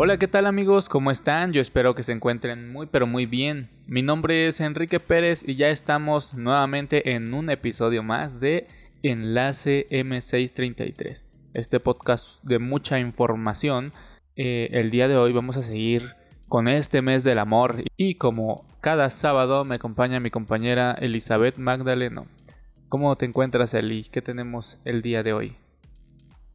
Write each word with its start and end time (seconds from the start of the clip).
Hola, 0.00 0.16
¿qué 0.16 0.28
tal 0.28 0.46
amigos? 0.46 0.88
¿Cómo 0.88 1.10
están? 1.10 1.52
Yo 1.52 1.60
espero 1.60 1.96
que 1.96 2.04
se 2.04 2.12
encuentren 2.12 2.70
muy 2.72 2.86
pero 2.86 3.08
muy 3.08 3.26
bien. 3.26 3.68
Mi 3.88 4.00
nombre 4.00 4.46
es 4.46 4.60
Enrique 4.60 5.00
Pérez 5.00 5.42
y 5.44 5.56
ya 5.56 5.70
estamos 5.70 6.34
nuevamente 6.34 7.16
en 7.16 7.34
un 7.34 7.50
episodio 7.50 8.04
más 8.04 8.38
de 8.38 8.68
Enlace 9.02 9.88
M633. 9.90 11.24
Este 11.52 11.80
podcast 11.80 12.44
de 12.44 12.60
mucha 12.60 13.00
información. 13.00 13.92
Eh, 14.36 14.68
el 14.70 14.92
día 14.92 15.08
de 15.08 15.16
hoy 15.16 15.32
vamos 15.32 15.56
a 15.56 15.62
seguir 15.62 16.14
con 16.46 16.68
este 16.68 17.02
mes 17.02 17.24
del 17.24 17.40
amor 17.40 17.82
y 17.96 18.14
como 18.14 18.68
cada 18.80 19.10
sábado 19.10 19.64
me 19.64 19.74
acompaña 19.74 20.20
mi 20.20 20.30
compañera 20.30 20.92
Elizabeth 20.92 21.56
Magdaleno. 21.56 22.28
¿Cómo 22.88 23.16
te 23.16 23.26
encuentras 23.26 23.74
Eli? 23.74 24.04
¿Qué 24.04 24.22
tenemos 24.22 24.80
el 24.84 25.02
día 25.02 25.24
de 25.24 25.32
hoy? 25.32 25.56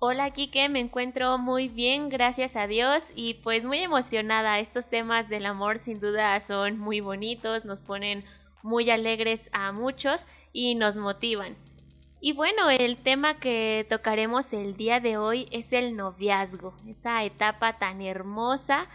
Hola 0.06 0.32
Kike, 0.32 0.68
me 0.68 0.82
encuentro 0.82 1.38
muy 1.38 1.70
bien, 1.70 2.10
gracias 2.10 2.58
a 2.58 2.68
Dios 2.68 3.06
y 3.16 3.36
pues 3.36 3.64
muy 3.64 3.80
emocionada. 3.80 4.60
Estos 4.60 4.90
temas 4.90 5.30
del 5.30 5.46
amor 5.46 5.80
sin 5.80 6.02
duda 6.02 6.38
son 6.42 6.78
muy 6.78 7.00
bonitos, 7.00 7.64
nos 7.64 7.84
ponen 7.84 8.26
muy 8.64 8.90
alegres 8.90 9.50
a 9.54 9.72
muchos 9.72 10.28
y 10.52 10.76
nos 10.76 10.98
motivan. 10.98 11.56
Y 12.20 12.34
bueno, 12.34 12.70
el 12.70 12.98
tema 12.98 13.40
que 13.40 13.88
tocaremos 13.90 14.52
el 14.52 14.76
día 14.76 15.00
de 15.00 15.16
hoy 15.16 15.48
es 15.54 15.72
el 15.72 15.96
noviazgo, 15.96 16.74
esa 16.86 17.24
etapa 17.24 17.80
tan 17.80 18.02
hermosa 18.02 18.90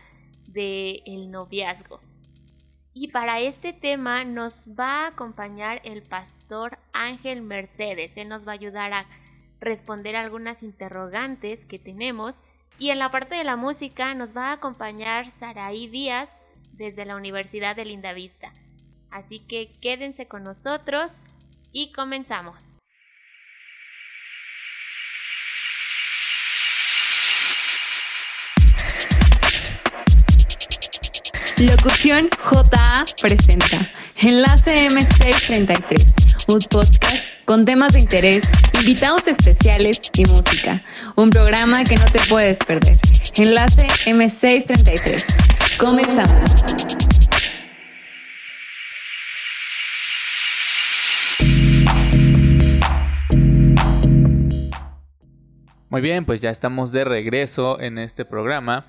del 0.46 1.02
el 1.06 1.30
noviazgo. 1.30 2.02
Y 2.92 3.08
para 3.12 3.40
este 3.40 3.72
tema 3.72 4.24
nos 4.24 4.74
va 4.78 5.04
a 5.04 5.06
acompañar 5.06 5.80
el 5.84 6.02
pastor 6.02 6.78
Ángel 6.92 7.40
Mercedes. 7.40 8.18
Él 8.18 8.28
nos 8.28 8.46
va 8.46 8.52
a 8.52 8.56
ayudar 8.56 8.92
a 8.92 9.06
responder 9.60 10.16
algunas 10.16 10.62
interrogantes 10.62 11.66
que 11.66 11.78
tenemos 11.78 12.36
y 12.78 12.90
en 12.90 12.98
la 12.98 13.10
parte 13.10 13.34
de 13.34 13.44
la 13.44 13.56
música 13.56 14.14
nos 14.14 14.36
va 14.36 14.48
a 14.48 14.52
acompañar 14.52 15.30
Saraí 15.32 15.88
Díaz 15.88 16.30
desde 16.72 17.04
la 17.04 17.16
Universidad 17.16 17.74
de 17.74 17.84
Lindavista. 17.84 18.52
Así 19.10 19.40
que 19.40 19.72
quédense 19.80 20.28
con 20.28 20.44
nosotros 20.44 21.12
y 21.72 21.92
comenzamos. 21.92 22.78
Locución 31.58 32.28
JA 32.40 33.04
presenta 33.20 33.90
Enlace 34.16 34.88
MC33, 34.88 36.54
un 36.54 36.60
podcast 36.70 37.37
con 37.48 37.64
temas 37.64 37.94
de 37.94 38.00
interés, 38.00 38.42
invitados 38.78 39.26
especiales 39.26 40.02
y 40.12 40.24
música. 40.26 40.82
Un 41.16 41.30
programa 41.30 41.82
que 41.82 41.96
no 41.96 42.04
te 42.04 42.20
puedes 42.28 42.58
perder. 42.58 42.98
Enlace 43.36 43.86
M633. 44.04 45.78
Comenzamos. 45.78 46.76
Muy 55.88 56.02
bien, 56.02 56.26
pues 56.26 56.42
ya 56.42 56.50
estamos 56.50 56.92
de 56.92 57.04
regreso 57.04 57.80
en 57.80 57.96
este 57.96 58.26
programa. 58.26 58.84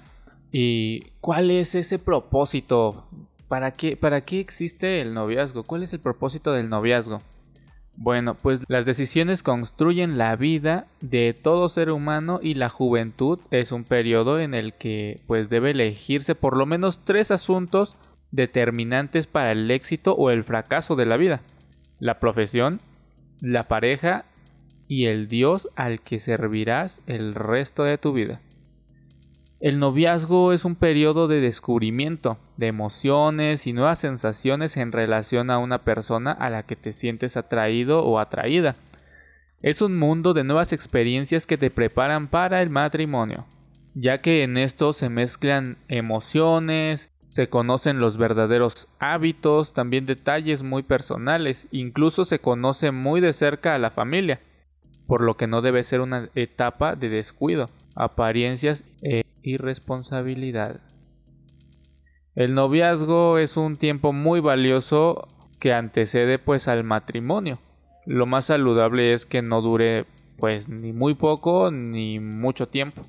¿Y 0.52 1.11
cuál 1.21 1.49
es 1.49 1.75
ese 1.75 1.97
propósito? 1.97 3.07
¿Para 3.47 3.71
qué, 3.71 3.95
¿Para 3.95 4.19
qué 4.19 4.41
existe 4.41 4.99
el 4.99 5.13
noviazgo? 5.13 5.63
¿Cuál 5.63 5.83
es 5.83 5.93
el 5.93 6.02
propósito 6.02 6.52
del 6.52 6.67
noviazgo? 6.67 7.21
Bueno, 8.02 8.36
pues 8.36 8.61
las 8.69 8.86
decisiones 8.86 9.44
construyen 9.44 10.17
la 10.17 10.38
vida 10.38 10.88
de 11.02 11.33
todo 11.33 11.67
ser 11.67 11.92
humano 11.92 12.39
y 12.42 12.53
la 12.53 12.69
juventud 12.69 13.39
es 13.52 13.73
un 13.73 13.83
periodo 13.83 14.39
en 14.39 14.53
el 14.53 14.73
que 14.73 15.20
pues 15.27 15.49
debe 15.49 15.71
elegirse 15.71 16.33
por 16.33 16.55
lo 16.55 16.65
menos 16.65 17.04
tres 17.04 17.30
asuntos 17.30 17.98
determinantes 18.32 19.27
para 19.27 19.52
el 19.52 19.70
éxito 19.70 20.15
o 20.15 20.30
el 20.30 20.45
fracaso 20.45 20.95
de 20.95 21.08
la 21.08 21.17
vida. 21.17 21.42
La 21.99 22.21
profesión, 22.21 22.80
la 23.42 23.67
pareja 23.67 24.23
y 24.88 25.08
el 25.08 25.27
Dios 25.27 25.67
al 25.76 25.99
que 25.99 26.20
servirás 26.20 27.02
el 27.05 27.36
resto 27.36 27.83
de 27.83 27.98
tu 27.98 28.14
vida. 28.14 28.39
El 29.59 29.80
noviazgo 29.80 30.53
es 30.53 30.64
un 30.64 30.75
periodo 30.75 31.27
de 31.27 31.42
descubrimiento, 31.42 32.37
de 32.55 32.67
emociones 32.67 33.67
y 33.67 33.73
nuevas 33.73 33.99
sensaciones 33.99 34.77
en 34.77 34.93
relación 34.93 35.52
a 35.52 35.58
una 35.58 35.80
persona 35.80 36.31
a 36.31 36.49
la 36.49 36.64
que 36.64 36.77
te 36.77 36.93
sientes 36.93 37.36
atraído 37.36 38.05
o 38.05 38.20
atraída. 38.20 38.77
Es 39.61 39.81
un 39.81 39.99
mundo 39.99 40.33
de 40.33 40.45
nuevas 40.45 40.71
experiencias 40.71 41.45
que 41.45 41.58
te 41.58 41.71
preparan 41.71 42.30
para 42.30 42.61
el 42.61 42.70
matrimonio, 42.70 43.47
ya 43.95 44.21
que 44.21 44.43
en 44.43 44.55
esto 44.55 44.93
se 44.93 45.09
mezclan 45.09 45.77
emociones, 45.89 47.11
se 47.26 47.49
conocen 47.49 47.99
los 47.99 48.15
verdaderos 48.15 48.87
hábitos, 48.99 49.73
también 49.73 50.05
detalles 50.05 50.64
muy 50.64 50.83
personales, 50.83 51.67
incluso 51.71 52.23
se 52.23 52.39
conoce 52.39 52.91
muy 52.91 53.20
de 53.20 53.33
cerca 53.33 53.76
a 53.76 53.80
la 53.80 53.91
familia, 53.91 54.39
por 55.05 55.20
lo 55.20 55.36
que 55.36 55.47
no 55.47 55.61
debe 55.61 55.83
ser 55.83 55.99
una 55.99 56.30
etapa 56.33 56.95
de 56.95 57.09
descuido, 57.09 57.70
apariencias 57.95 58.86
e 59.02 59.23
irresponsabilidad. 59.42 60.82
El 62.36 62.54
noviazgo 62.54 63.38
es 63.38 63.58
un 63.58 63.77
tiempo 63.77 64.14
muy 64.14 64.39
valioso 64.39 65.27
que 65.60 65.73
antecede 65.73 66.39
pues 66.39 66.67
al 66.67 66.83
matrimonio. 66.83 67.60
Lo 68.05 68.26
más 68.26 68.45
saludable 68.45 69.14
es 69.14 69.26
que 69.26 69.42
no 69.42 69.61
dure 69.61 70.05
pues 70.38 70.70
ni 70.70 70.94
muy 70.94 71.16
poco 71.16 71.70
ni 71.72 72.20
mucho 72.20 72.67
tiempo. 72.67 73.05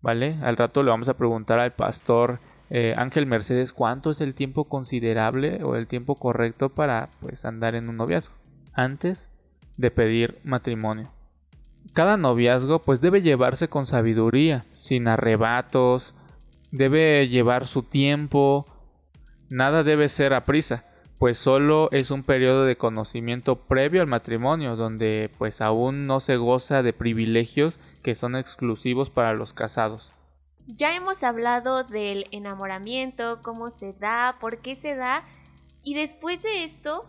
¿Vale? 0.00 0.38
Al 0.42 0.56
rato 0.56 0.82
le 0.82 0.90
vamos 0.90 1.08
a 1.08 1.16
preguntar 1.16 1.58
al 1.58 1.74
pastor 1.74 2.40
eh, 2.70 2.94
Ángel 2.96 3.26
Mercedes 3.26 3.72
cuánto 3.72 4.10
es 4.10 4.20
el 4.20 4.34
tiempo 4.34 4.64
considerable 4.64 5.62
o 5.64 5.76
el 5.76 5.86
tiempo 5.86 6.16
correcto 6.16 6.68
para 6.68 7.10
pues 7.20 7.44
andar 7.44 7.74
en 7.74 7.88
un 7.88 7.96
noviazgo 7.96 8.34
antes 8.74 9.30
de 9.76 9.90
pedir 9.90 10.38
matrimonio. 10.44 11.10
Cada 11.92 12.16
noviazgo 12.16 12.80
pues 12.80 13.00
debe 13.00 13.22
llevarse 13.22 13.68
con 13.68 13.86
sabiduría, 13.86 14.64
sin 14.80 15.08
arrebatos, 15.08 16.14
debe 16.70 17.28
llevar 17.28 17.66
su 17.66 17.82
tiempo, 17.82 18.66
nada 19.48 19.82
debe 19.82 20.08
ser 20.08 20.34
a 20.34 20.44
prisa, 20.44 20.84
pues 21.18 21.38
solo 21.38 21.88
es 21.90 22.10
un 22.10 22.22
periodo 22.22 22.64
de 22.64 22.76
conocimiento 22.76 23.56
previo 23.56 24.02
al 24.02 24.06
matrimonio, 24.06 24.76
donde 24.76 25.30
pues 25.38 25.60
aún 25.60 26.06
no 26.06 26.20
se 26.20 26.36
goza 26.36 26.82
de 26.82 26.92
privilegios 26.92 27.80
que 28.02 28.14
son 28.14 28.36
exclusivos 28.36 29.10
para 29.10 29.34
los 29.34 29.52
casados. 29.52 30.14
Ya 30.66 30.94
hemos 30.94 31.22
hablado 31.22 31.82
del 31.82 32.26
enamoramiento, 32.30 33.42
cómo 33.42 33.70
se 33.70 33.94
da, 33.94 34.36
por 34.38 34.58
qué 34.58 34.76
se 34.76 34.94
da, 34.94 35.24
y 35.82 35.94
después 35.94 36.42
de 36.42 36.64
esto 36.64 37.06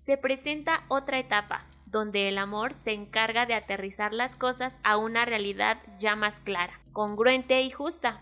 se 0.00 0.16
presenta 0.16 0.84
otra 0.88 1.18
etapa, 1.18 1.66
donde 1.90 2.28
el 2.28 2.38
amor 2.38 2.74
se 2.74 2.92
encarga 2.92 3.46
de 3.46 3.54
aterrizar 3.54 4.12
las 4.12 4.36
cosas 4.36 4.78
a 4.82 4.96
una 4.96 5.24
realidad 5.24 5.78
ya 5.98 6.14
más 6.16 6.40
clara, 6.40 6.80
congruente 6.92 7.60
y 7.62 7.70
justa. 7.70 8.20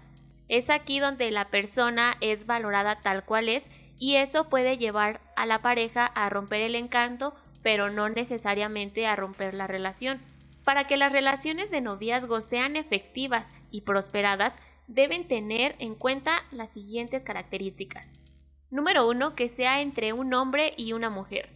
Es 0.49 0.71
aquí 0.71 0.99
donde 1.01 1.31
la 1.31 1.51
persona 1.51 2.17
es 2.21 2.47
valorada 2.47 3.01
tal 3.03 3.25
cual 3.25 3.49
es 3.49 3.65
y 3.99 4.17
eso 4.17 4.49
puede 4.49 4.79
llevar 4.79 5.21
a 5.37 5.45
la 5.45 5.61
pareja 5.61 6.07
a 6.07 6.31
romper 6.31 6.63
el 6.63 6.75
encanto, 6.75 7.35
pero 7.63 7.91
no 7.91 8.09
necesariamente 8.09 9.07
a 9.07 9.17
romper 9.17 9.53
la 9.55 9.67
relación. 9.67 10.21
Para 10.65 10.87
que 10.87 10.97
las 10.97 11.13
relaciones 11.13 11.71
de 11.71 11.81
noviazgo 11.81 12.41
sean 12.41 12.77
efectivas 12.77 13.47
y 13.71 13.83
prosperadas, 13.83 14.55
deben 14.87 15.29
tener 15.29 15.77
en 15.79 15.95
cuenta 15.95 16.43
las 16.51 16.73
siguientes 16.73 17.25
características. 17.25 18.23
Número 18.71 19.09
1. 19.09 19.35
Que 19.35 19.49
sea 19.49 19.81
entre 19.81 20.13
un 20.13 20.33
hombre 20.35 20.75
y 20.77 20.93
una 20.93 21.11
mujer. 21.11 21.51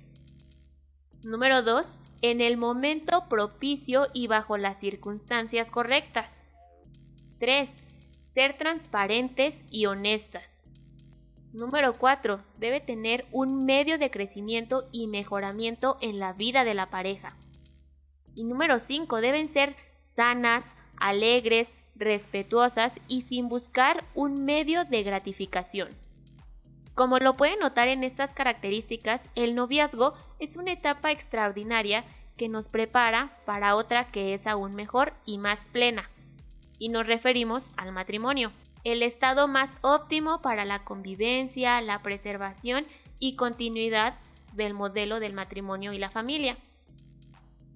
Número 1.23 1.63
2. 1.63 2.01
En 2.25 2.41
el 2.41 2.57
momento 2.57 3.25
propicio 3.29 4.07
y 4.13 4.29
bajo 4.29 4.57
las 4.57 4.79
circunstancias 4.79 5.73
correctas. 5.73 6.47
3. 7.41 7.69
Ser 8.23 8.57
transparentes 8.57 9.65
y 9.71 9.87
honestas. 9.87 10.63
Número 11.53 11.99
4. 11.99 12.41
Debe 12.59 12.79
tener 12.79 13.27
un 13.33 13.65
medio 13.65 13.99
de 13.99 14.13
crecimiento 14.13 14.89
y 14.93 15.09
mejoramiento 15.09 15.99
en 16.01 16.21
la 16.21 16.33
vida 16.33 16.63
de 16.63 16.75
la 16.75 16.91
pareja. 16.91 17.37
Y 18.37 18.45
número 18.45 18.79
5. 18.79 19.21
Deben 19.21 19.49
ser 19.49 19.75
sanas, 20.03 20.77
alegres, 20.99 21.75
respetuosas 21.97 23.01
y 23.09 23.23
sin 23.23 23.49
buscar 23.49 24.05
un 24.15 24.45
medio 24.45 24.85
de 24.85 25.03
gratificación. 25.03 25.89
Como 26.95 27.19
lo 27.19 27.37
pueden 27.37 27.59
notar 27.61 27.89
en 27.89 28.05
estas 28.05 28.35
características, 28.35 29.23
el 29.35 29.55
noviazgo 29.55 30.15
es 30.39 30.57
una 30.57 30.73
etapa 30.73 31.11
extraordinaria 31.11 32.05
que 32.37 32.49
nos 32.49 32.69
prepara 32.69 33.39
para 33.47 33.77
otra 33.77 34.11
que 34.11 34.35
es 34.35 34.47
aún 34.47 34.75
mejor 34.75 35.15
y 35.25 35.39
más 35.39 35.67
plena. 35.67 36.11
Y 36.79 36.91
nos 36.91 37.07
referimos 37.07 37.73
al 37.77 37.93
matrimonio, 37.93 38.53
el 38.85 39.03
estado 39.03 39.49
más 39.49 39.71
óptimo 39.81 40.43
para 40.43 40.65
la 40.65 40.85
convivencia, 40.85 41.81
la 41.81 42.03
preservación 42.03 42.87
y 43.19 43.37
continuidad 43.37 44.19
del 44.53 44.75
modelo 44.75 45.21
del 45.21 45.33
matrimonio 45.33 45.93
y 45.93 45.99
la 45.99 46.11
familia. 46.11 46.59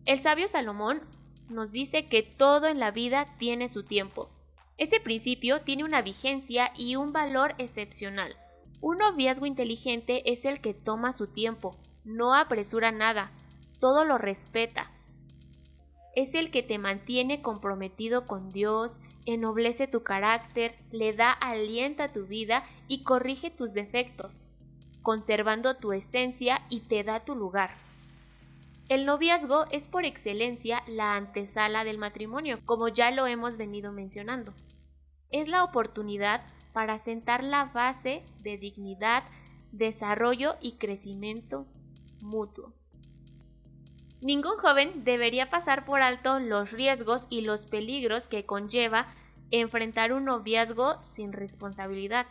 El 0.04 0.20
sabio 0.20 0.48
Salomón 0.48 1.00
nos 1.48 1.72
dice 1.72 2.06
que 2.08 2.22
todo 2.22 2.66
en 2.66 2.80
la 2.80 2.90
vida 2.90 3.36
tiene 3.38 3.68
su 3.68 3.84
tiempo, 3.84 4.30
Ese 4.78 5.00
principio 5.00 5.62
tiene 5.62 5.84
una 5.84 6.02
vigencia 6.02 6.70
y 6.76 6.96
un 6.96 7.12
valor 7.14 7.54
excepcional. 7.56 8.36
Un 8.88 8.98
noviazgo 8.98 9.46
inteligente 9.46 10.30
es 10.30 10.44
el 10.44 10.60
que 10.60 10.72
toma 10.72 11.12
su 11.12 11.26
tiempo, 11.26 11.76
no 12.04 12.36
apresura 12.36 12.92
nada, 12.92 13.32
todo 13.80 14.04
lo 14.04 14.16
respeta. 14.16 14.92
Es 16.14 16.36
el 16.36 16.52
que 16.52 16.62
te 16.62 16.78
mantiene 16.78 17.42
comprometido 17.42 18.28
con 18.28 18.52
Dios, 18.52 19.00
ennoblece 19.24 19.88
tu 19.88 20.04
carácter, 20.04 20.76
le 20.92 21.12
da 21.14 21.32
aliento 21.32 22.04
a 22.04 22.12
tu 22.12 22.26
vida 22.26 22.64
y 22.86 23.02
corrige 23.02 23.50
tus 23.50 23.72
defectos, 23.72 24.40
conservando 25.02 25.78
tu 25.78 25.92
esencia 25.92 26.64
y 26.68 26.82
te 26.82 27.02
da 27.02 27.24
tu 27.24 27.34
lugar. 27.34 27.70
El 28.88 29.04
noviazgo 29.04 29.64
es 29.72 29.88
por 29.88 30.04
excelencia 30.04 30.84
la 30.86 31.16
antesala 31.16 31.82
del 31.82 31.98
matrimonio, 31.98 32.60
como 32.64 32.86
ya 32.86 33.10
lo 33.10 33.26
hemos 33.26 33.56
venido 33.56 33.90
mencionando. 33.90 34.54
Es 35.32 35.48
la 35.48 35.64
oportunidad 35.64 36.46
para 36.76 36.98
sentar 36.98 37.42
la 37.42 37.64
base 37.64 38.22
de 38.40 38.58
dignidad, 38.58 39.24
desarrollo 39.72 40.56
y 40.60 40.72
crecimiento 40.72 41.66
mutuo. 42.20 42.74
Ningún 44.20 44.58
joven 44.58 45.02
debería 45.02 45.48
pasar 45.48 45.86
por 45.86 46.02
alto 46.02 46.38
los 46.38 46.72
riesgos 46.72 47.28
y 47.30 47.40
los 47.40 47.64
peligros 47.64 48.28
que 48.28 48.44
conlleva 48.44 49.06
enfrentar 49.50 50.12
un 50.12 50.26
noviazgo 50.26 51.02
sin 51.02 51.32
responsabilidad. 51.32 52.26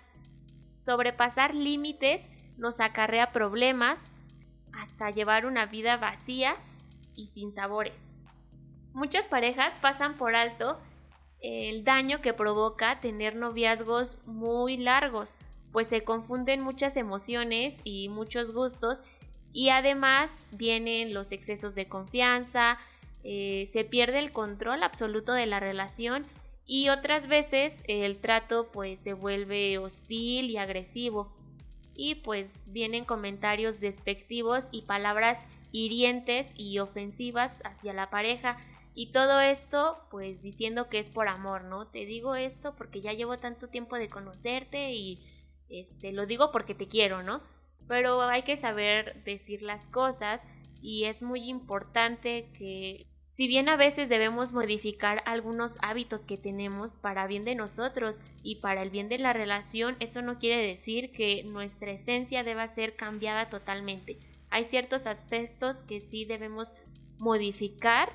Sobrepasar 0.75 1.55
límites 1.55 2.29
nos 2.55 2.79
acarrea 2.79 3.31
problemas, 3.31 4.13
hasta 4.73 5.09
llevar 5.09 5.47
una 5.47 5.65
vida 5.65 5.97
vacía 5.97 6.55
y 7.15 7.29
sin 7.29 7.51
sabores. 7.51 7.99
Muchas 8.93 9.25
parejas 9.25 9.75
pasan 9.77 10.17
por 10.17 10.35
alto 10.35 10.79
el 11.45 11.83
daño 11.83 12.21
que 12.21 12.33
provoca 12.33 12.99
tener 13.01 13.35
noviazgos 13.35 14.17
muy 14.25 14.77
largos, 14.77 15.35
pues 15.71 15.87
se 15.87 16.03
confunden 16.03 16.61
muchas 16.61 16.97
emociones 16.97 17.75
y 17.83 18.09
muchos 18.09 18.51
gustos 18.51 19.03
y 19.53 19.69
además 19.69 20.43
vienen 20.51 21.13
los 21.13 21.31
excesos 21.31 21.75
de 21.75 21.87
confianza, 21.87 22.79
eh, 23.23 23.69
se 23.71 23.83
pierde 23.83 24.19
el 24.19 24.31
control 24.31 24.81
absoluto 24.81 25.33
de 25.33 25.45
la 25.45 25.59
relación 25.59 26.25
y 26.65 26.89
otras 26.89 27.27
veces 27.27 27.83
el 27.87 28.17
trato 28.17 28.71
pues 28.71 28.99
se 28.99 29.13
vuelve 29.13 29.77
hostil 29.77 30.49
y 30.49 30.57
agresivo. 30.57 31.31
Y 31.93 32.15
pues 32.15 32.63
vienen 32.65 33.05
comentarios 33.05 33.79
despectivos 33.79 34.65
y 34.71 34.81
palabras 34.81 35.45
hirientes 35.71 36.47
y 36.55 36.79
ofensivas 36.79 37.61
hacia 37.63 37.93
la 37.93 38.09
pareja 38.09 38.57
y 38.95 39.11
todo 39.11 39.41
esto 39.41 39.97
pues 40.09 40.41
diciendo 40.41 40.89
que 40.89 40.99
es 40.99 41.09
por 41.09 41.27
amor, 41.27 41.65
¿no? 41.65 41.87
Te 41.87 42.05
digo 42.05 42.35
esto 42.35 42.75
porque 42.77 43.01
ya 43.01 43.11
llevo 43.11 43.37
tanto 43.37 43.67
tiempo 43.67 43.97
de 43.97 44.09
conocerte 44.09 44.93
y 44.93 45.21
este 45.69 46.13
lo 46.13 46.25
digo 46.25 46.51
porque 46.53 46.73
te 46.73 46.87
quiero, 46.87 47.21
¿no? 47.21 47.41
Pero 47.89 48.21
hay 48.21 48.43
que 48.43 48.55
saber 48.55 49.21
decir 49.25 49.61
las 49.61 49.85
cosas 49.87 50.41
y 50.81 51.03
es 51.03 51.21
muy 51.21 51.49
importante 51.49 52.49
que 52.57 53.05
si 53.31 53.47
bien 53.49 53.67
a 53.67 53.75
veces 53.75 54.07
debemos 54.07 54.53
modificar 54.53 55.21
algunos 55.25 55.77
hábitos 55.81 56.21
que 56.21 56.37
tenemos 56.37 56.95
para 56.95 57.27
bien 57.27 57.43
de 57.43 57.53
nosotros 57.53 58.21
y 58.43 58.61
para 58.61 58.81
el 58.81 58.91
bien 58.91 59.09
de 59.09 59.17
la 59.17 59.33
relación, 59.33 59.97
eso 59.99 60.21
no 60.21 60.39
quiere 60.39 60.65
decir 60.65 61.11
que 61.11 61.43
nuestra 61.43 61.91
esencia 61.91 62.43
deba 62.43 62.65
ser 62.69 62.95
cambiada 62.95 63.49
totalmente. 63.49 64.19
Hay 64.49 64.63
ciertos 64.63 65.05
aspectos 65.05 65.83
que 65.83 65.99
sí 65.99 66.23
debemos 66.23 66.75
modificar 67.17 68.13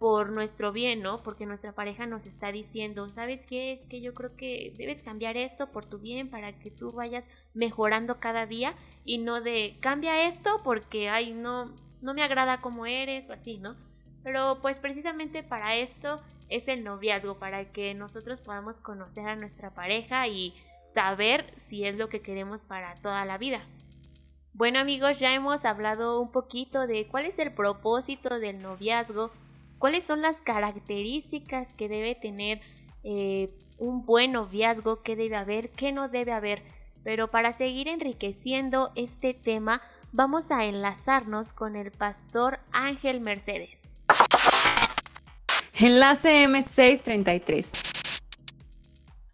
por 0.00 0.30
nuestro 0.30 0.72
bien, 0.72 1.02
¿no? 1.02 1.22
Porque 1.22 1.44
nuestra 1.44 1.72
pareja 1.72 2.06
nos 2.06 2.24
está 2.24 2.50
diciendo, 2.50 3.10
¿sabes 3.10 3.44
qué? 3.44 3.70
Es 3.70 3.84
que 3.84 4.00
yo 4.00 4.14
creo 4.14 4.34
que 4.34 4.74
debes 4.78 5.02
cambiar 5.02 5.36
esto 5.36 5.70
por 5.70 5.84
tu 5.84 5.98
bien 5.98 6.30
para 6.30 6.58
que 6.58 6.70
tú 6.70 6.90
vayas 6.90 7.28
mejorando 7.52 8.18
cada 8.18 8.46
día 8.46 8.74
y 9.04 9.18
no 9.18 9.42
de 9.42 9.76
cambia 9.80 10.26
esto 10.26 10.62
porque 10.64 11.10
ay 11.10 11.34
no 11.34 11.74
no 12.00 12.14
me 12.14 12.22
agrada 12.22 12.62
como 12.62 12.86
eres 12.86 13.28
o 13.28 13.34
así, 13.34 13.58
¿no? 13.58 13.76
Pero 14.24 14.60
pues 14.62 14.80
precisamente 14.80 15.42
para 15.42 15.76
esto 15.76 16.22
es 16.48 16.66
el 16.68 16.82
noviazgo, 16.82 17.38
para 17.38 17.70
que 17.70 17.92
nosotros 17.92 18.40
podamos 18.40 18.80
conocer 18.80 19.28
a 19.28 19.36
nuestra 19.36 19.74
pareja 19.74 20.26
y 20.28 20.54
saber 20.82 21.52
si 21.58 21.84
es 21.84 21.98
lo 21.98 22.08
que 22.08 22.22
queremos 22.22 22.64
para 22.64 22.94
toda 23.02 23.26
la 23.26 23.36
vida. 23.36 23.66
Bueno 24.54 24.78
amigos, 24.78 25.18
ya 25.18 25.34
hemos 25.34 25.66
hablado 25.66 26.22
un 26.22 26.32
poquito 26.32 26.86
de 26.86 27.06
cuál 27.06 27.26
es 27.26 27.38
el 27.38 27.52
propósito 27.52 28.38
del 28.38 28.62
noviazgo, 28.62 29.30
cuáles 29.80 30.04
son 30.04 30.20
las 30.20 30.40
características 30.42 31.72
que 31.72 31.88
debe 31.88 32.14
tener 32.14 32.60
eh, 33.02 33.48
un 33.78 34.04
buen 34.04 34.32
noviazgo, 34.32 35.02
qué 35.02 35.16
debe 35.16 35.36
haber, 35.36 35.70
qué 35.70 35.90
no 35.90 36.08
debe 36.08 36.32
haber. 36.32 36.62
Pero 37.02 37.30
para 37.30 37.54
seguir 37.54 37.88
enriqueciendo 37.88 38.92
este 38.94 39.32
tema, 39.32 39.80
vamos 40.12 40.50
a 40.50 40.66
enlazarnos 40.66 41.54
con 41.54 41.76
el 41.76 41.90
pastor 41.92 42.60
Ángel 42.72 43.22
Mercedes. 43.22 43.80
Enlace 45.72 46.46
M633. 46.46 48.20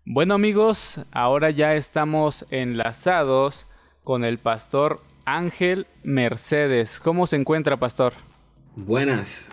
Bueno 0.04 0.34
amigos, 0.34 1.04
ahora 1.10 1.50
ya 1.50 1.74
estamos 1.74 2.46
enlazados 2.50 3.66
con 4.04 4.24
el 4.24 4.38
pastor 4.38 5.02
Ángel 5.24 5.88
Mercedes. 6.04 7.00
¿Cómo 7.00 7.26
se 7.26 7.34
encuentra, 7.34 7.76
pastor? 7.76 8.12
Buenas, 8.76 9.48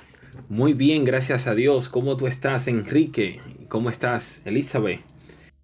muy 0.50 0.74
bien, 0.74 1.06
gracias 1.06 1.48
a 1.48 1.56
Dios. 1.56 1.90
¿Cómo 1.90 2.18
tú 2.18 2.28
estás, 2.28 2.68
Enrique? 2.68 3.40
¿Cómo 3.70 3.90
estás, 3.90 4.42
Elizabeth? 4.46 5.02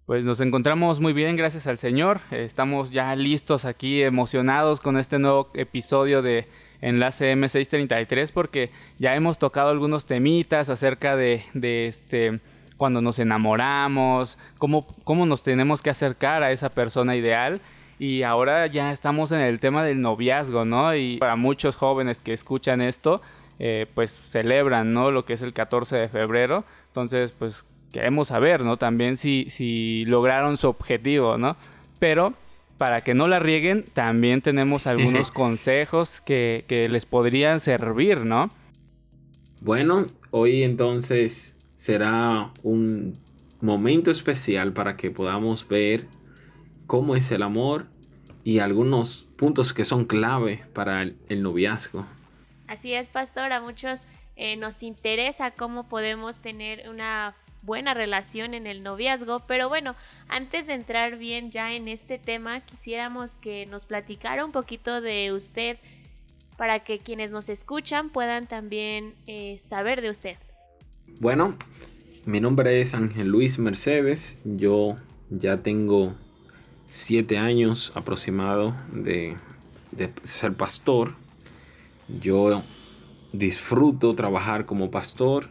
Pues 0.06 0.24
nos 0.24 0.40
encontramos 0.40 0.98
muy 0.98 1.12
bien, 1.12 1.36
gracias 1.36 1.68
al 1.68 1.78
Señor. 1.78 2.20
Estamos 2.32 2.90
ya 2.90 3.14
listos 3.14 3.64
aquí, 3.64 4.02
emocionados 4.02 4.80
con 4.80 4.96
este 4.96 5.20
nuevo 5.20 5.50
episodio 5.54 6.20
de 6.20 6.48
enlace 6.80 7.32
M633 7.34 8.32
porque 8.32 8.72
ya 8.98 9.14
hemos 9.14 9.38
tocado 9.38 9.70
algunos 9.70 10.06
temitas 10.06 10.68
acerca 10.68 11.14
de, 11.14 11.44
este 11.54 12.40
cuando 12.76 13.00
nos 13.02 13.18
enamoramos, 13.18 14.36
cómo, 14.58 14.86
cómo 15.04 15.26
nos 15.26 15.42
tenemos 15.42 15.82
que 15.82 15.90
acercar 15.90 16.42
a 16.42 16.50
esa 16.50 16.70
persona 16.70 17.14
ideal. 17.14 17.60
Y 18.00 18.22
ahora 18.22 18.66
ya 18.66 18.90
estamos 18.90 19.30
en 19.30 19.42
el 19.42 19.60
tema 19.60 19.84
del 19.84 20.00
noviazgo, 20.00 20.64
¿no? 20.64 20.96
Y 20.96 21.18
para 21.18 21.36
muchos 21.36 21.76
jóvenes 21.76 22.22
que 22.22 22.32
escuchan 22.32 22.80
esto, 22.80 23.20
eh, 23.60 23.86
pues 23.94 24.10
celebran, 24.10 24.92
¿no? 24.92 25.12
Lo 25.12 25.24
que 25.24 25.34
es 25.34 25.42
el 25.42 25.52
14 25.52 25.96
de 25.96 26.08
febrero. 26.08 26.64
Entonces, 26.88 27.30
pues 27.30 27.64
queremos 27.92 28.28
saber, 28.28 28.64
¿no? 28.64 28.76
También 28.76 29.16
si, 29.16 29.46
si 29.50 30.04
lograron 30.06 30.56
su 30.56 30.68
objetivo, 30.68 31.38
¿no? 31.38 31.56
Pero 32.00 32.34
para 32.80 33.02
que 33.02 33.12
no 33.12 33.28
la 33.28 33.38
rieguen, 33.38 33.84
también 33.92 34.40
tenemos 34.40 34.86
algunos 34.86 35.30
consejos 35.32 36.22
que, 36.22 36.64
les 36.90 37.04
podrían 37.04 37.60
servir, 37.60 38.24
¿no? 38.24 38.50
Bueno, 39.60 40.06
hoy 40.30 40.62
entonces 40.62 41.54
será 41.76 42.50
un 42.62 43.18
momento 43.60 44.10
especial 44.10 44.72
para 44.72 44.96
que 44.96 45.10
podamos 45.10 45.68
ver 45.68 46.06
cómo 46.86 47.16
es 47.16 47.30
el 47.32 47.42
amor 47.42 47.84
y 48.44 48.60
algunos 48.60 49.28
puntos 49.36 49.74
que 49.74 49.84
son 49.84 50.06
clave 50.06 50.64
para 50.72 51.02
el, 51.02 51.42
noviazgo. 51.42 52.06
Así 52.70 52.94
es, 52.94 53.10
pastor, 53.10 53.52
a 53.52 53.60
muchos 53.60 54.06
eh, 54.36 54.54
nos 54.54 54.84
interesa 54.84 55.50
cómo 55.50 55.88
podemos 55.88 56.38
tener 56.38 56.88
una 56.88 57.34
buena 57.62 57.94
relación 57.94 58.54
en 58.54 58.68
el 58.68 58.84
noviazgo, 58.84 59.40
pero 59.40 59.68
bueno, 59.68 59.96
antes 60.28 60.68
de 60.68 60.74
entrar 60.74 61.18
bien 61.18 61.50
ya 61.50 61.72
en 61.72 61.88
este 61.88 62.16
tema, 62.16 62.60
quisiéramos 62.60 63.34
que 63.34 63.66
nos 63.66 63.86
platicara 63.86 64.44
un 64.44 64.52
poquito 64.52 65.00
de 65.00 65.32
usted 65.32 65.78
para 66.56 66.84
que 66.84 67.00
quienes 67.00 67.32
nos 67.32 67.48
escuchan 67.48 68.08
puedan 68.08 68.46
también 68.46 69.16
eh, 69.26 69.58
saber 69.58 70.00
de 70.00 70.10
usted. 70.10 70.36
Bueno, 71.18 71.56
mi 72.24 72.38
nombre 72.38 72.80
es 72.80 72.94
Ángel 72.94 73.26
Luis 73.26 73.58
Mercedes, 73.58 74.38
yo 74.44 74.96
ya 75.28 75.56
tengo 75.56 76.14
siete 76.86 77.36
años 77.36 77.90
aproximado 77.96 78.76
de, 78.92 79.36
de 79.90 80.12
ser 80.22 80.54
pastor, 80.54 81.16
yo 82.20 82.62
disfruto 83.32 84.14
trabajar 84.14 84.66
como 84.66 84.90
pastor, 84.90 85.48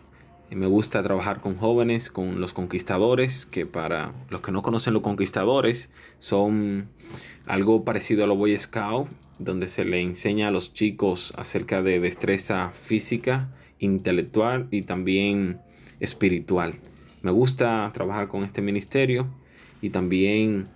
me 0.52 0.66
gusta 0.66 1.04
trabajar 1.04 1.42
con 1.42 1.56
jóvenes, 1.58 2.10
con 2.10 2.42
los 2.42 2.54
conquistadores, 2.54 3.46
que 3.46 3.66
para 3.66 4.14
los 4.30 4.42
que 4.42 4.52
no 4.52 4.64
conocen 4.64 4.94
los 4.94 5.04
conquistadores 5.04 5.92
son 6.18 6.90
algo 7.46 7.86
parecido 7.86 8.24
a 8.24 8.28
los 8.28 8.38
Boy 8.38 8.58
Scout, 8.58 9.08
donde 9.38 9.68
se 9.68 9.86
le 9.86 10.02
enseña 10.02 10.48
a 10.48 10.52
los 10.52 10.74
chicos 10.74 11.34
acerca 11.38 11.82
de 11.82 12.00
destreza 12.00 12.72
física, 12.72 13.52
intelectual 13.80 14.68
y 14.72 14.82
también 14.82 15.62
espiritual. 16.00 16.74
Me 17.22 17.32
gusta 17.32 17.90
trabajar 17.94 18.28
con 18.28 18.44
este 18.44 18.62
ministerio 18.62 19.28
y 19.82 19.92
también 19.92 20.68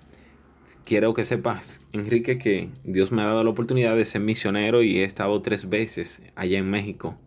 quiero 0.85 1.13
que 1.13 1.25
sepas, 1.25 1.81
Enrique, 1.91 2.37
que 2.37 2.69
Dios 2.83 3.11
me 3.11 3.21
ha 3.21 3.25
dado 3.25 3.43
la 3.43 3.49
oportunidad 3.49 3.95
de 3.95 4.05
ser 4.05 4.21
misionero 4.21 4.83
y 4.83 4.99
he 4.99 5.03
estado 5.03 5.41
tres 5.41 5.69
veces 5.69 6.21
allá 6.35 6.57
en 6.57 6.69
México 6.69 7.17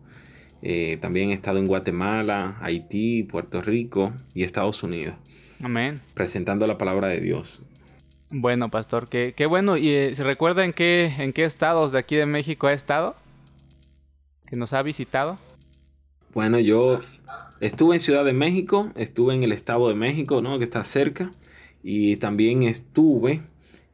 eh, 0.61 0.97
también 1.01 1.29
he 1.29 1.33
estado 1.33 1.59
en 1.59 1.67
Guatemala, 1.67 2.57
Haití, 2.61 3.23
Puerto 3.23 3.61
Rico 3.61 4.13
y 4.33 4.43
Estados 4.43 4.81
Unidos. 4.83 5.15
Amén. 5.63 6.01
Presentando 6.13 6.67
la 6.67 6.77
palabra 6.77 7.07
de 7.07 7.19
Dios. 7.19 7.61
Bueno, 8.31 8.69
pastor, 8.69 9.07
qué, 9.07 9.33
qué 9.35 9.45
bueno. 9.45 9.77
¿Y 9.77 9.89
eh, 9.89 10.15
se 10.15 10.23
recuerda 10.23 10.65
en 10.65 10.73
qué, 10.73 11.13
en 11.17 11.33
qué 11.33 11.43
estados 11.43 11.91
de 11.91 11.99
aquí 11.99 12.15
de 12.15 12.25
México 12.25 12.67
ha 12.67 12.73
estado? 12.73 13.15
¿Que 14.47 14.55
nos 14.55 14.73
ha 14.73 14.81
visitado? 14.81 15.39
Bueno, 16.33 16.59
yo 16.59 17.01
estuve 17.59 17.95
en 17.95 17.99
Ciudad 18.01 18.25
de 18.25 18.33
México, 18.33 18.91
estuve 18.95 19.33
en 19.33 19.43
el 19.43 19.51
Estado 19.51 19.87
de 19.89 19.95
México, 19.95 20.41
¿no? 20.41 20.57
Que 20.57 20.63
está 20.63 20.83
cerca. 20.83 21.31
Y 21.83 22.17
también 22.17 22.63
estuve 22.63 23.41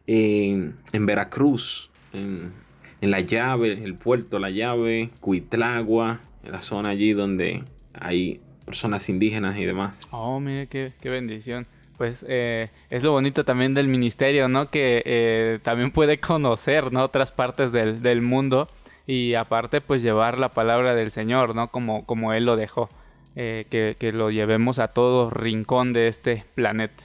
en, 0.07 0.75
en 0.91 1.05
Veracruz, 1.05 1.91
en, 2.13 2.53
en 3.01 3.11
La 3.11 3.19
Llave, 3.19 3.73
el 3.73 3.95
puerto 3.95 4.39
La 4.39 4.49
Llave, 4.49 5.09
Cuitlagua, 5.19 6.21
en 6.43 6.51
la 6.51 6.61
zona 6.61 6.89
allí 6.89 7.13
donde 7.13 7.63
hay 7.93 8.41
personas 8.65 9.09
indígenas 9.09 9.57
y 9.57 9.65
demás. 9.65 10.07
Oh, 10.11 10.39
mire, 10.39 10.67
qué, 10.67 10.93
qué 11.01 11.09
bendición. 11.09 11.67
Pues 11.97 12.25
eh, 12.27 12.69
es 12.89 13.03
lo 13.03 13.11
bonito 13.11 13.45
también 13.45 13.73
del 13.73 13.87
ministerio, 13.87 14.49
¿no? 14.49 14.69
Que 14.69 15.03
eh, 15.05 15.59
también 15.61 15.91
puede 15.91 16.19
conocer, 16.19 16.91
¿no? 16.91 17.03
Otras 17.03 17.31
partes 17.31 17.71
del, 17.71 18.01
del, 18.01 18.21
mundo 18.21 18.67
y 19.05 19.35
aparte 19.35 19.79
pues 19.79 20.01
llevar 20.01 20.37
la 20.39 20.49
palabra 20.49 20.95
del 20.95 21.11
Señor, 21.11 21.55
¿no? 21.55 21.69
Como, 21.69 22.05
como 22.05 22.33
Él 22.33 22.45
lo 22.45 22.55
dejó. 22.55 22.89
Eh, 23.35 23.65
que, 23.71 23.95
que, 23.97 24.11
lo 24.11 24.29
llevemos 24.29 24.77
a 24.77 24.89
todo 24.89 25.31
rincón 25.31 25.91
de 25.91 26.07
este 26.07 26.45
planeta. 26.53 27.03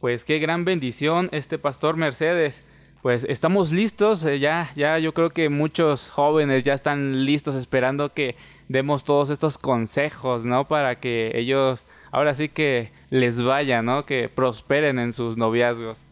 Pues 0.00 0.24
qué 0.24 0.38
gran 0.38 0.64
bendición 0.64 1.28
este 1.30 1.58
pastor 1.58 1.96
Mercedes. 1.96 2.64
Pues 3.02 3.24
estamos 3.24 3.70
listos, 3.70 4.22
ya, 4.22 4.70
ya 4.74 4.98
yo 4.98 5.12
creo 5.12 5.28
que 5.30 5.50
muchos 5.50 6.08
jóvenes 6.08 6.62
ya 6.62 6.72
están 6.72 7.26
listos 7.26 7.54
esperando 7.54 8.14
que 8.14 8.34
demos 8.68 9.04
todos 9.04 9.28
estos 9.28 9.58
consejos, 9.58 10.46
¿no? 10.46 10.68
Para 10.68 11.00
que 11.00 11.32
ellos 11.34 11.86
ahora 12.12 12.34
sí 12.34 12.48
que 12.48 12.92
les 13.10 13.42
vaya, 13.42 13.82
¿no? 13.82 14.06
Que 14.06 14.30
prosperen 14.30 14.98
en 14.98 15.12
sus 15.12 15.36
noviazgos. 15.36 16.02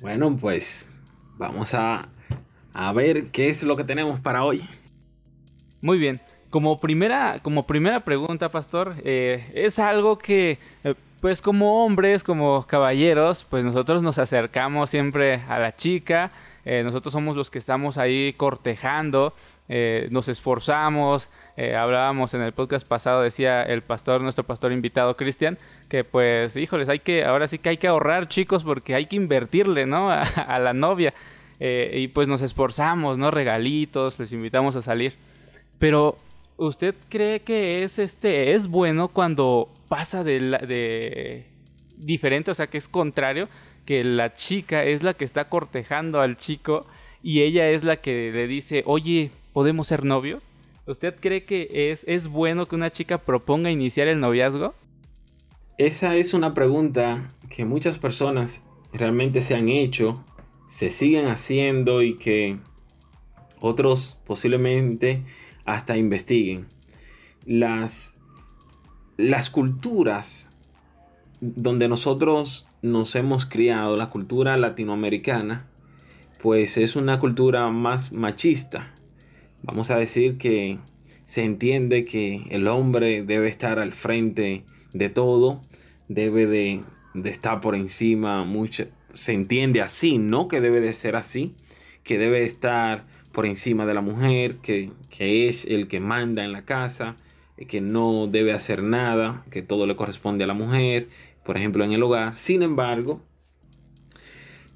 Bueno, 0.00 0.36
pues 0.40 0.92
vamos 1.36 1.74
a, 1.74 2.08
a 2.72 2.92
ver 2.92 3.30
qué 3.30 3.48
es 3.48 3.62
lo 3.62 3.76
que 3.76 3.84
tenemos 3.84 4.18
para 4.18 4.42
hoy. 4.44 4.64
Muy 5.80 5.98
bien. 5.98 6.20
Como 6.50 6.80
primera, 6.80 7.40
como 7.42 7.66
primera 7.66 8.04
pregunta, 8.04 8.50
Pastor, 8.50 8.96
eh, 9.04 9.52
es 9.54 9.78
algo 9.78 10.16
que, 10.18 10.58
eh, 10.82 10.94
pues 11.20 11.42
como 11.42 11.84
hombres, 11.84 12.22
como 12.22 12.64
caballeros, 12.66 13.44
pues 13.48 13.64
nosotros 13.64 14.02
nos 14.02 14.18
acercamos 14.18 14.90
siempre 14.90 15.42
a 15.48 15.58
la 15.58 15.74
chica, 15.74 16.30
eh, 16.64 16.82
nosotros 16.84 17.12
somos 17.12 17.36
los 17.36 17.50
que 17.50 17.58
estamos 17.58 17.98
ahí 17.98 18.34
cortejando, 18.36 19.34
eh, 19.68 20.08
nos 20.10 20.28
esforzamos, 20.28 21.28
eh, 21.56 21.74
hablábamos 21.74 22.34
en 22.34 22.42
el 22.42 22.52
podcast 22.52 22.86
pasado, 22.86 23.22
decía 23.22 23.62
el 23.62 23.82
pastor, 23.82 24.20
nuestro 24.20 24.44
pastor 24.44 24.72
invitado 24.72 25.16
Cristian, 25.16 25.58
que 25.88 26.04
pues, 26.04 26.56
híjoles, 26.56 26.88
hay 26.88 27.00
que, 27.00 27.24
ahora 27.24 27.48
sí 27.48 27.58
que 27.58 27.70
hay 27.70 27.76
que 27.78 27.88
ahorrar 27.88 28.28
chicos 28.28 28.62
porque 28.62 28.94
hay 28.94 29.06
que 29.06 29.16
invertirle, 29.16 29.86
¿no? 29.86 30.10
A, 30.10 30.22
a 30.46 30.58
la 30.58 30.72
novia. 30.72 31.14
Y 31.60 32.06
pues 32.08 32.28
nos 32.28 32.40
esforzamos, 32.40 33.18
¿no? 33.18 33.32
Regalitos, 33.32 34.20
les 34.20 34.32
invitamos 34.32 34.76
a 34.76 34.82
salir. 34.82 35.16
Pero, 35.80 36.16
¿usted 36.56 36.94
cree 37.08 37.40
que 37.40 37.82
es 37.82 37.98
este, 37.98 38.52
es 38.52 38.68
bueno 38.68 39.08
cuando 39.08 39.68
pasa 39.88 40.24
de, 40.24 40.40
la, 40.40 40.58
diferente, 41.96 42.50
o 42.50 42.54
sea, 42.54 42.68
que 42.68 42.78
es 42.78 42.88
contrario, 42.88 43.48
que 43.84 44.04
la 44.04 44.34
chica 44.34 44.84
es 44.84 45.02
la 45.02 45.14
que 45.14 45.24
está 45.24 45.48
cortejando 45.48 46.20
al 46.20 46.36
chico 46.36 46.86
y 47.22 47.40
ella 47.40 47.70
es 47.70 47.84
la 47.84 47.96
que 47.96 48.30
le 48.32 48.46
dice, 48.46 48.82
oye, 48.86 49.30
¿podemos 49.52 49.88
ser 49.88 50.04
novios? 50.04 50.48
¿Usted 50.86 51.14
cree 51.20 51.44
que 51.44 51.90
es, 51.90 52.04
es 52.06 52.28
bueno 52.28 52.66
que 52.66 52.76
una 52.76 52.90
chica 52.90 53.18
proponga 53.18 53.70
iniciar 53.70 54.08
el 54.08 54.20
noviazgo? 54.20 54.74
Esa 55.78 56.16
es 56.16 56.34
una 56.34 56.54
pregunta 56.54 57.32
que 57.50 57.64
muchas 57.64 57.98
personas 57.98 58.64
realmente 58.92 59.42
se 59.42 59.54
han 59.54 59.68
hecho, 59.68 60.24
se 60.66 60.90
siguen 60.90 61.26
haciendo 61.26 62.02
y 62.02 62.14
que 62.14 62.58
otros 63.60 64.18
posiblemente 64.26 65.22
hasta 65.64 65.96
investiguen. 65.96 66.66
Las, 67.44 68.17
las 69.18 69.50
culturas 69.50 70.48
donde 71.40 71.88
nosotros 71.88 72.68
nos 72.82 73.16
hemos 73.16 73.46
criado, 73.46 73.96
la 73.96 74.10
cultura 74.10 74.56
latinoamericana, 74.56 75.66
pues 76.40 76.78
es 76.78 76.94
una 76.94 77.18
cultura 77.18 77.68
más 77.68 78.12
machista. 78.12 78.94
Vamos 79.62 79.90
a 79.90 79.96
decir 79.96 80.38
que 80.38 80.78
se 81.24 81.42
entiende 81.42 82.04
que 82.04 82.46
el 82.50 82.68
hombre 82.68 83.24
debe 83.24 83.48
estar 83.48 83.80
al 83.80 83.92
frente 83.92 84.64
de 84.92 85.08
todo, 85.08 85.62
debe 86.06 86.46
de, 86.46 86.84
de 87.14 87.30
estar 87.30 87.60
por 87.60 87.74
encima, 87.74 88.44
mucho, 88.44 88.86
se 89.14 89.32
entiende 89.32 89.82
así, 89.82 90.18
no 90.18 90.46
que 90.46 90.60
debe 90.60 90.80
de 90.80 90.94
ser 90.94 91.16
así, 91.16 91.56
que 92.04 92.18
debe 92.18 92.44
estar 92.44 93.04
por 93.32 93.46
encima 93.46 93.84
de 93.84 93.94
la 93.94 94.00
mujer, 94.00 94.58
que, 94.58 94.92
que 95.10 95.48
es 95.48 95.64
el 95.64 95.88
que 95.88 95.98
manda 95.98 96.44
en 96.44 96.52
la 96.52 96.64
casa, 96.64 97.16
que 97.66 97.80
no 97.80 98.26
debe 98.26 98.52
hacer 98.52 98.82
nada, 98.82 99.44
que 99.50 99.62
todo 99.62 99.86
le 99.86 99.96
corresponde 99.96 100.44
a 100.44 100.46
la 100.46 100.54
mujer, 100.54 101.08
por 101.44 101.56
ejemplo 101.56 101.84
en 101.84 101.92
el 101.92 102.02
hogar. 102.02 102.36
Sin 102.36 102.62
embargo, 102.62 103.20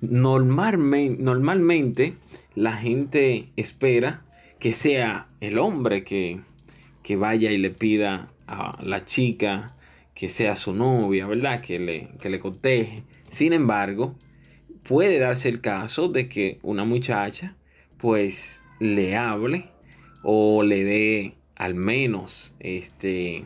normalmente, 0.00 1.22
normalmente 1.22 2.14
la 2.54 2.72
gente 2.72 3.48
espera 3.56 4.22
que 4.58 4.74
sea 4.74 5.28
el 5.40 5.58
hombre 5.58 6.04
que, 6.04 6.40
que 7.02 7.16
vaya 7.16 7.50
y 7.50 7.58
le 7.58 7.70
pida 7.70 8.28
a 8.46 8.78
la 8.82 9.04
chica 9.04 9.74
que 10.14 10.28
sea 10.28 10.56
su 10.56 10.72
novia, 10.72 11.26
¿verdad? 11.26 11.60
Que 11.62 11.78
le, 11.78 12.08
que 12.20 12.30
le 12.30 12.38
coteje. 12.38 13.02
Sin 13.30 13.52
embargo, 13.52 14.14
puede 14.82 15.18
darse 15.18 15.48
el 15.48 15.60
caso 15.60 16.08
de 16.08 16.28
que 16.28 16.58
una 16.62 16.84
muchacha 16.84 17.56
pues 17.98 18.62
le 18.78 19.16
hable 19.16 19.70
o 20.22 20.62
le 20.62 20.84
dé 20.84 21.34
al 21.62 21.76
menos 21.76 22.56
este, 22.58 23.44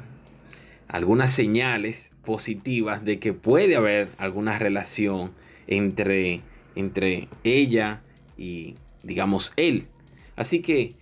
algunas 0.88 1.34
señales 1.34 2.14
positivas 2.24 3.04
de 3.04 3.18
que 3.18 3.34
puede 3.34 3.76
haber 3.76 4.08
alguna 4.16 4.58
relación 4.58 5.32
entre, 5.66 6.40
entre 6.76 7.28
ella 7.44 8.00
y 8.38 8.76
digamos 9.02 9.52
él. 9.58 9.88
Así 10.34 10.62
que 10.62 10.94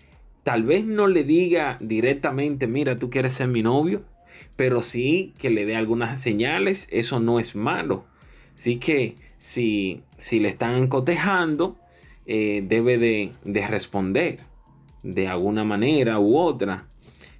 tal 0.42 0.64
vez 0.64 0.84
no 0.84 1.06
le 1.06 1.22
diga 1.22 1.78
directamente, 1.80 2.66
mira, 2.66 2.98
tú 2.98 3.10
quieres 3.10 3.34
ser 3.34 3.46
mi 3.46 3.62
novio, 3.62 4.02
pero 4.56 4.82
sí 4.82 5.34
que 5.38 5.50
le 5.50 5.66
dé 5.66 5.76
algunas 5.76 6.20
señales, 6.20 6.88
eso 6.90 7.20
no 7.20 7.38
es 7.38 7.54
malo. 7.54 8.06
Así 8.56 8.78
que 8.80 9.14
si, 9.38 10.02
si 10.18 10.40
le 10.40 10.48
están 10.48 10.88
cotejando, 10.88 11.78
eh, 12.26 12.64
debe 12.66 12.98
de, 12.98 13.30
de, 13.44 13.66
responder 13.68 14.40
de 15.04 15.28
alguna 15.28 15.62
manera 15.62 16.18
u 16.18 16.36
otra. 16.36 16.88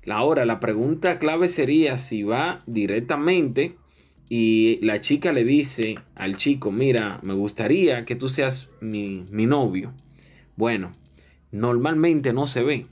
Ahora, 0.09 0.45
la 0.45 0.61
pregunta 0.61 1.19
clave 1.19 1.49
sería 1.49 1.97
si 1.97 2.23
va 2.23 2.63
directamente 2.67 3.77
y 4.29 4.79
la 4.83 5.01
chica 5.01 5.33
le 5.33 5.45
dice 5.45 5.97
al 6.15 6.37
chico, 6.37 6.71
mira, 6.71 7.21
me 7.23 7.35
gustaría 7.35 8.05
que 8.05 8.17
tú 8.17 8.29
seas 8.29 8.69
mi, 8.81 9.27
mi 9.31 9.47
novio. 9.47 9.93
Bueno, 10.57 10.95
normalmente 11.53 12.33
no 12.33 12.47
se 12.47 12.63
ve, 12.63 12.87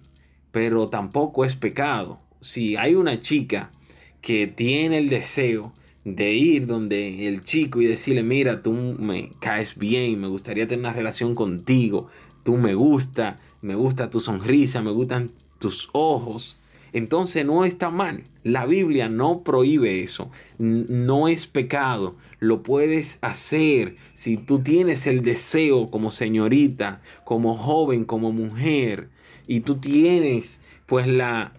pero 0.50 0.88
tampoco 0.88 1.44
es 1.44 1.54
pecado. 1.54 2.20
Si 2.40 2.76
hay 2.76 2.94
una 2.94 3.20
chica 3.20 3.72
que 4.20 4.46
tiene 4.46 4.98
el 4.98 5.08
deseo 5.08 5.72
de 6.04 6.32
ir 6.34 6.66
donde 6.66 7.28
el 7.28 7.44
chico 7.44 7.80
y 7.80 7.86
decirle, 7.86 8.22
mira, 8.22 8.62
tú 8.62 8.72
me 8.72 9.32
caes 9.40 9.76
bien, 9.76 10.20
me 10.20 10.28
gustaría 10.28 10.66
tener 10.66 10.80
una 10.80 10.92
relación 10.92 11.34
contigo, 11.34 12.08
tú 12.42 12.56
me 12.56 12.74
gusta, 12.74 13.38
me 13.60 13.74
gusta 13.74 14.10
tu 14.10 14.20
sonrisa, 14.20 14.82
me 14.82 14.90
gustan 14.90 15.30
tus 15.58 15.88
ojos, 15.92 16.58
entonces 16.92 17.44
no 17.46 17.64
está 17.64 17.90
mal. 17.90 18.24
La 18.44 18.66
Biblia 18.66 19.08
no 19.08 19.42
prohíbe 19.42 20.02
eso. 20.02 20.30
No 20.58 21.28
es 21.28 21.46
pecado. 21.46 22.16
Lo 22.38 22.62
puedes 22.62 23.18
hacer 23.22 23.96
si 24.14 24.36
tú 24.36 24.60
tienes 24.60 25.06
el 25.06 25.22
deseo 25.22 25.90
como 25.90 26.10
señorita, 26.10 27.00
como 27.24 27.56
joven, 27.56 28.04
como 28.04 28.32
mujer. 28.32 29.08
Y 29.46 29.60
tú 29.60 29.76
tienes 29.76 30.60
pues 30.86 31.06
la 31.06 31.52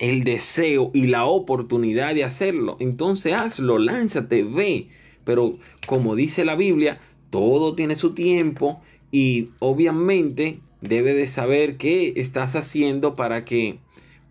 el 0.00 0.24
deseo 0.24 0.90
y 0.92 1.06
la 1.06 1.24
oportunidad 1.24 2.14
de 2.14 2.24
hacerlo. 2.24 2.76
Entonces 2.80 3.32
hazlo, 3.32 3.78
lánzate, 3.78 4.42
ve. 4.42 4.88
Pero 5.24 5.58
como 5.86 6.16
dice 6.16 6.44
la 6.44 6.56
Biblia, 6.56 7.00
todo 7.30 7.74
tiene 7.74 7.96
su 7.96 8.14
tiempo 8.14 8.82
y 9.10 9.50
obviamente 9.60 10.58
debe 10.80 11.14
de 11.14 11.26
saber 11.28 11.76
qué 11.76 12.14
estás 12.16 12.56
haciendo 12.56 13.16
para 13.16 13.44
que 13.44 13.78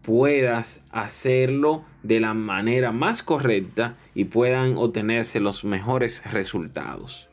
puedas 0.04 0.84
hacerlo 0.92 1.86
de 2.04 2.20
la 2.20 2.34
manera 2.34 2.92
más 2.92 3.24
correcta 3.24 3.96
y 4.14 4.26
puedan 4.26 4.78
obtenerse 4.78 5.40
los 5.40 5.64
mejores 5.64 6.22
resultados. 6.32 7.30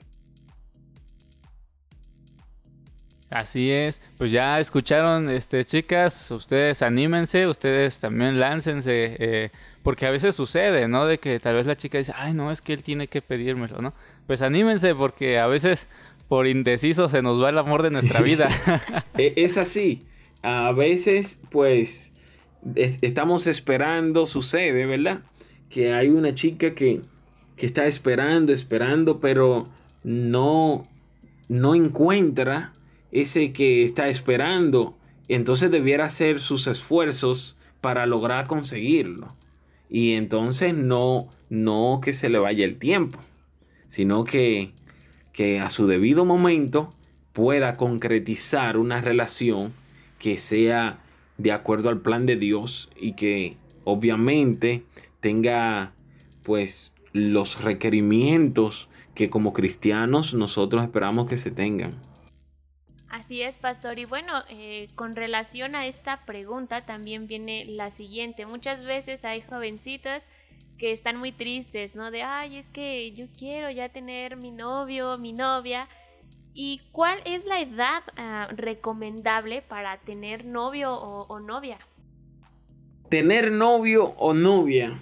Así 3.30 3.70
es, 3.70 4.00
pues 4.18 4.32
ya 4.32 4.58
escucharon, 4.58 5.30
este, 5.30 5.64
chicas, 5.64 6.32
ustedes 6.32 6.82
anímense, 6.82 7.46
ustedes 7.46 8.00
también 8.00 8.40
láncense, 8.40 9.16
eh, 9.20 9.50
porque 9.84 10.06
a 10.06 10.10
veces 10.10 10.34
sucede, 10.34 10.88
¿no? 10.88 11.06
De 11.06 11.18
que 11.18 11.38
tal 11.38 11.54
vez 11.54 11.64
la 11.64 11.76
chica 11.76 11.98
dice, 11.98 12.12
ay, 12.16 12.34
no, 12.34 12.50
es 12.50 12.60
que 12.60 12.72
él 12.72 12.82
tiene 12.82 13.06
que 13.06 13.22
pedírmelo, 13.22 13.80
¿no? 13.80 13.94
Pues 14.26 14.42
anímense, 14.42 14.96
porque 14.96 15.38
a 15.38 15.46
veces 15.46 15.86
por 16.26 16.48
indeciso 16.48 17.08
se 17.08 17.22
nos 17.22 17.40
va 17.40 17.50
el 17.50 17.58
amor 17.58 17.84
de 17.84 17.90
nuestra 17.90 18.20
vida. 18.22 18.48
E, 19.16 19.34
es 19.36 19.56
así, 19.58 20.06
a 20.42 20.72
veces, 20.72 21.40
pues, 21.50 22.12
estamos 22.74 23.46
esperando, 23.46 24.26
sucede, 24.26 24.86
¿verdad? 24.86 25.22
Que 25.68 25.92
hay 25.92 26.08
una 26.08 26.34
chica 26.34 26.74
que, 26.74 27.02
que 27.56 27.66
está 27.66 27.86
esperando, 27.86 28.52
esperando, 28.52 29.20
pero 29.20 29.68
no, 30.02 30.88
no 31.48 31.74
encuentra 31.74 32.72
ese 33.12 33.52
que 33.52 33.84
está 33.84 34.08
esperando, 34.08 34.96
entonces 35.28 35.70
debiera 35.70 36.06
hacer 36.06 36.40
sus 36.40 36.66
esfuerzos 36.66 37.56
para 37.80 38.06
lograr 38.06 38.46
conseguirlo. 38.46 39.34
Y 39.88 40.12
entonces 40.12 40.74
no, 40.74 41.28
no 41.48 42.00
que 42.02 42.12
se 42.12 42.28
le 42.28 42.38
vaya 42.38 42.64
el 42.64 42.78
tiempo, 42.78 43.18
sino 43.88 44.24
que, 44.24 44.72
que 45.32 45.60
a 45.60 45.70
su 45.70 45.86
debido 45.86 46.24
momento 46.24 46.94
pueda 47.32 47.76
concretizar 47.76 48.76
una 48.76 49.00
relación 49.00 49.72
que 50.18 50.38
sea 50.38 51.00
de 51.42 51.52
acuerdo 51.52 51.88
al 51.88 52.00
plan 52.00 52.26
de 52.26 52.36
Dios 52.36 52.90
y 52.96 53.12
que 53.12 53.56
obviamente 53.84 54.82
tenga 55.20 55.92
pues 56.42 56.92
los 57.12 57.62
requerimientos 57.62 58.88
que 59.14 59.30
como 59.30 59.52
cristianos 59.52 60.34
nosotros 60.34 60.82
esperamos 60.82 61.28
que 61.28 61.38
se 61.38 61.50
tengan. 61.50 61.94
Así 63.08 63.42
es, 63.42 63.58
pastor. 63.58 63.98
Y 63.98 64.04
bueno, 64.04 64.32
eh, 64.48 64.88
con 64.94 65.16
relación 65.16 65.74
a 65.74 65.86
esta 65.86 66.24
pregunta 66.26 66.86
también 66.86 67.26
viene 67.26 67.64
la 67.64 67.90
siguiente. 67.90 68.46
Muchas 68.46 68.84
veces 68.84 69.24
hay 69.24 69.40
jovencitas 69.40 70.28
que 70.78 70.92
están 70.92 71.16
muy 71.16 71.32
tristes, 71.32 71.94
¿no? 71.96 72.10
De, 72.10 72.22
ay, 72.22 72.56
es 72.56 72.70
que 72.70 73.12
yo 73.12 73.26
quiero 73.36 73.68
ya 73.70 73.88
tener 73.88 74.36
mi 74.36 74.52
novio, 74.52 75.18
mi 75.18 75.32
novia. 75.32 75.88
¿Y 76.52 76.80
cuál 76.92 77.18
es 77.24 77.44
la 77.44 77.60
edad 77.60 78.02
ah, 78.16 78.48
recomendable 78.50 79.62
para 79.62 79.98
tener 80.00 80.44
novio 80.44 80.92
o 80.92 81.40
novia? 81.40 81.78
Tener 83.08 83.52
novio 83.52 84.14
o 84.18 84.34
novia 84.34 84.98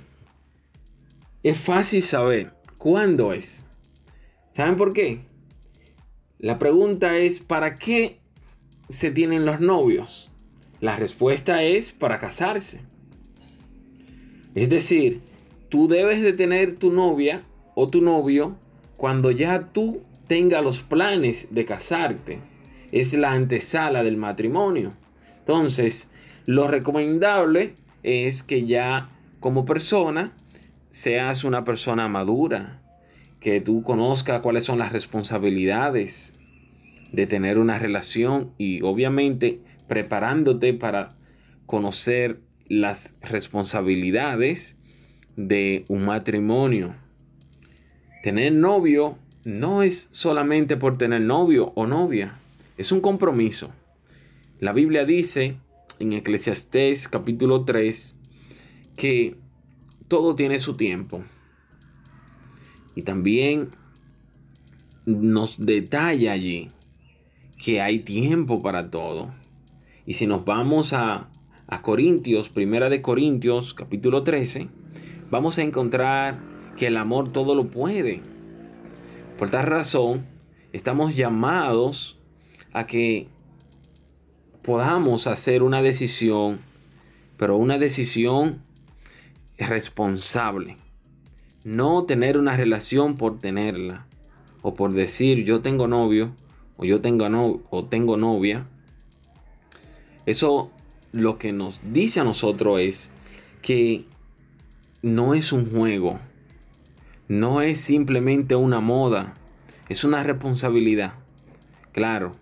es 1.43 1.57
fácil 1.59 2.03
saber 2.03 2.53
cuándo 2.79 3.33
es. 3.33 3.65
¿Saben 4.53 4.77
por 4.77 4.93
qué? 4.93 5.21
La 6.39 6.59
pregunta 6.59 7.17
es, 7.17 7.41
¿para 7.41 7.79
qué 7.79 8.19
se 8.89 9.11
tienen 9.11 9.45
los 9.45 9.61
novios? 9.61 10.31
La 10.81 10.97
respuesta 10.97 11.63
es 11.63 11.93
para 11.93 12.19
casarse. 12.19 12.81
Es 14.55 14.71
decir, 14.71 15.21
tú 15.69 15.89
debes 15.89 16.23
de 16.23 16.33
tener 16.33 16.77
tu 16.77 16.93
novia 16.93 17.43
o 17.75 17.89
tu 17.89 18.03
novio 18.03 18.57
cuando 18.97 19.31
ya 19.31 19.69
tú 19.73 20.03
tengas 20.29 20.63
los 20.63 20.83
planes 20.83 21.49
de 21.51 21.65
casarte. 21.65 22.39
Es 22.93 23.13
la 23.15 23.33
antesala 23.33 24.03
del 24.03 24.17
matrimonio. 24.17 24.93
Entonces, 25.41 26.11
lo 26.47 26.69
recomendable 26.69 27.75
es 28.03 28.43
que 28.43 28.67
ya 28.67 29.11
como 29.41 29.65
persona 29.65 30.33
seas 30.91 31.45
una 31.45 31.65
persona 31.65 32.09
madura, 32.09 32.81
que 33.41 33.61
tú 33.61 33.83
conozcas 33.83 34.41
cuáles 34.41 34.65
son 34.65 34.79
las 34.79 34.93
responsabilidades 34.93 36.37
de 37.13 37.27
tener 37.27 37.59
una 37.59 37.79
relación 37.79 38.53
y 38.59 38.83
obviamente 38.83 39.61
preparándote 39.87 40.75
para 40.75 41.17
conocer 41.67 42.41
las 42.69 43.17
responsabilidades 43.23 44.77
de 45.37 45.85
un 45.89 46.05
matrimonio. 46.05 46.95
Tener 48.23 48.53
novio 48.53 49.19
no 49.49 49.83
es 49.83 50.11
solamente 50.13 50.77
por 50.77 50.99
tener 50.99 51.23
novio 51.23 51.73
o 51.75 51.87
novia, 51.87 52.39
es 52.77 52.93
un 52.93 53.01
compromiso. 53.01 53.71
La 54.61 54.75
Biblia 54.75 55.07
dice 55.07 55.57
en 55.99 56.13
Eclesiastés 56.13 57.09
capítulo 57.09 57.65
3 57.65 58.15
que 58.95 59.37
todo 60.07 60.35
tiene 60.35 60.59
su 60.59 60.77
tiempo. 60.77 61.23
Y 62.95 63.03
también 63.03 63.71
nos 65.07 65.65
detalla 65.65 66.33
allí 66.33 66.71
que 67.57 67.81
hay 67.81 68.01
tiempo 68.01 68.61
para 68.61 68.91
todo. 68.91 69.33
Y 70.05 70.15
si 70.15 70.27
nos 70.27 70.45
vamos 70.45 70.93
a, 70.93 71.31
a 71.69 71.81
Corintios, 71.81 72.51
primera 72.51 72.91
de 72.91 73.01
Corintios, 73.01 73.73
capítulo 73.73 74.25
13, 74.25 74.69
vamos 75.31 75.57
a 75.57 75.63
encontrar 75.63 76.39
que 76.77 76.89
el 76.89 76.99
amor 76.99 77.33
todo 77.33 77.55
lo 77.55 77.69
puede. 77.69 78.21
Por 79.39 79.51
tal 79.51 79.67
razón, 79.67 80.27
estamos 80.73 81.15
llamados 81.15 82.19
a 82.73 82.89
que 82.89 83.29
podamos 84.63 85.29
hacer 85.29 85.63
una 85.63 85.81
decisión, 85.81 86.59
pero 87.37 87.57
una 87.57 87.79
decisión 87.79 88.63
responsable. 89.57 90.77
No 91.63 92.03
tener 92.03 92.37
una 92.37 92.57
relación 92.57 93.17
por 93.17 93.41
tenerla. 93.41 94.07
O 94.63 94.75
por 94.75 94.93
decir 94.93 95.45
yo 95.45 95.61
tengo 95.61 95.87
novio. 95.87 96.35
O 96.77 96.85
yo 96.85 97.01
tengo, 97.01 97.63
o 97.71 97.85
tengo 97.85 98.17
novia. 98.17 98.67
Eso 100.27 100.73
lo 101.13 101.39
que 101.39 101.53
nos 101.53 101.81
dice 101.93 102.19
a 102.19 102.25
nosotros 102.25 102.81
es 102.81 103.13
que 103.63 104.05
no 105.01 105.35
es 105.35 105.53
un 105.53 105.71
juego. 105.71 106.19
No 107.29 107.61
es 107.61 107.79
simplemente 107.79 108.57
una 108.57 108.81
moda. 108.81 109.35
Es 109.91 110.03
una 110.03 110.23
responsabilidad. 110.23 111.13
Claro. 111.93 112.37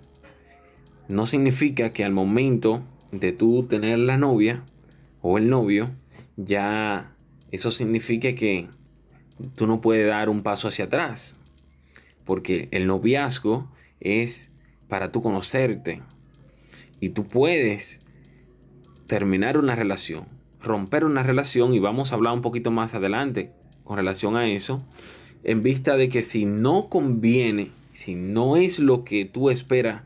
No 1.08 1.26
significa 1.26 1.92
que 1.92 2.04
al 2.04 2.12
momento 2.12 2.84
de 3.10 3.32
tú 3.32 3.64
tener 3.64 3.98
la 3.98 4.16
novia 4.16 4.62
o 5.22 5.38
el 5.38 5.50
novio, 5.50 5.90
ya 6.36 7.12
eso 7.50 7.72
significa 7.72 8.36
que 8.36 8.68
tú 9.56 9.66
no 9.66 9.80
puedes 9.80 10.06
dar 10.06 10.28
un 10.28 10.44
paso 10.44 10.68
hacia 10.68 10.84
atrás. 10.84 11.36
Porque 12.24 12.68
el 12.70 12.86
noviazgo 12.86 13.68
es 13.98 14.52
para 14.86 15.10
tú 15.10 15.20
conocerte. 15.20 16.00
Y 17.00 17.08
tú 17.08 17.24
puedes 17.24 18.02
terminar 19.08 19.58
una 19.58 19.74
relación, 19.74 20.26
romper 20.62 21.04
una 21.04 21.24
relación, 21.24 21.74
y 21.74 21.80
vamos 21.80 22.12
a 22.12 22.14
hablar 22.14 22.34
un 22.34 22.42
poquito 22.42 22.70
más 22.70 22.94
adelante 22.94 23.52
con 23.86 23.96
relación 23.96 24.36
a 24.36 24.46
eso, 24.46 24.82
en 25.44 25.62
vista 25.62 25.96
de 25.96 26.10
que 26.10 26.20
si 26.22 26.44
no 26.44 26.90
conviene, 26.90 27.70
si 27.92 28.14
no 28.14 28.58
es 28.58 28.78
lo 28.78 29.04
que 29.04 29.24
tú 29.24 29.48
esperas 29.48 30.02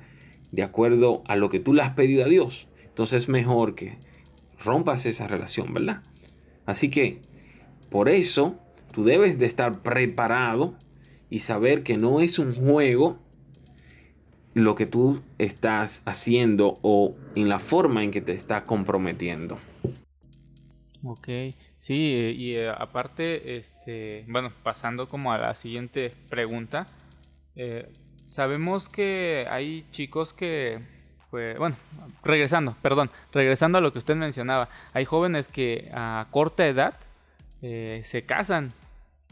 de 0.52 0.62
acuerdo 0.62 1.24
a 1.26 1.34
lo 1.34 1.48
que 1.48 1.58
tú 1.58 1.74
le 1.74 1.82
has 1.82 1.94
pedido 1.94 2.24
a 2.24 2.28
Dios, 2.28 2.68
entonces 2.84 3.22
es 3.22 3.28
mejor 3.28 3.74
que 3.74 3.98
rompas 4.62 5.04
esa 5.06 5.26
relación, 5.26 5.74
¿verdad? 5.74 6.02
Así 6.66 6.90
que, 6.90 7.22
por 7.88 8.08
eso, 8.08 8.60
Tú 8.92 9.04
debes 9.04 9.38
de 9.38 9.46
estar 9.46 9.82
preparado 9.82 10.74
y 11.28 11.40
saber 11.40 11.84
que 11.84 11.96
no 11.96 12.20
es 12.20 12.38
un 12.38 12.54
juego 12.54 13.18
lo 14.52 14.74
que 14.74 14.86
tú 14.86 15.20
estás 15.38 16.02
haciendo 16.06 16.80
o 16.82 17.14
en 17.36 17.48
la 17.48 17.60
forma 17.60 18.02
en 18.02 18.10
que 18.10 18.20
te 18.20 18.32
estás 18.32 18.64
comprometiendo. 18.64 19.58
Ok, 21.04 21.28
sí, 21.80 22.14
eh, 22.14 22.30
y 22.30 22.54
eh, 22.54 22.70
aparte, 22.70 23.56
este, 23.56 24.24
bueno, 24.28 24.52
pasando 24.62 25.08
como 25.08 25.32
a 25.32 25.38
la 25.38 25.54
siguiente 25.54 26.14
pregunta, 26.28 26.86
eh, 27.56 27.88
sabemos 28.26 28.88
que 28.88 29.46
hay 29.50 29.84
chicos 29.90 30.32
que, 30.32 30.80
pues, 31.30 31.58
bueno, 31.58 31.76
regresando, 32.22 32.76
perdón, 32.80 33.10
regresando 33.32 33.78
a 33.78 33.80
lo 33.80 33.92
que 33.92 33.98
usted 33.98 34.14
mencionaba, 34.14 34.68
hay 34.92 35.04
jóvenes 35.04 35.48
que 35.48 35.90
a 35.92 36.28
corta 36.30 36.66
edad 36.66 36.94
se 37.60 38.24
casan 38.24 38.72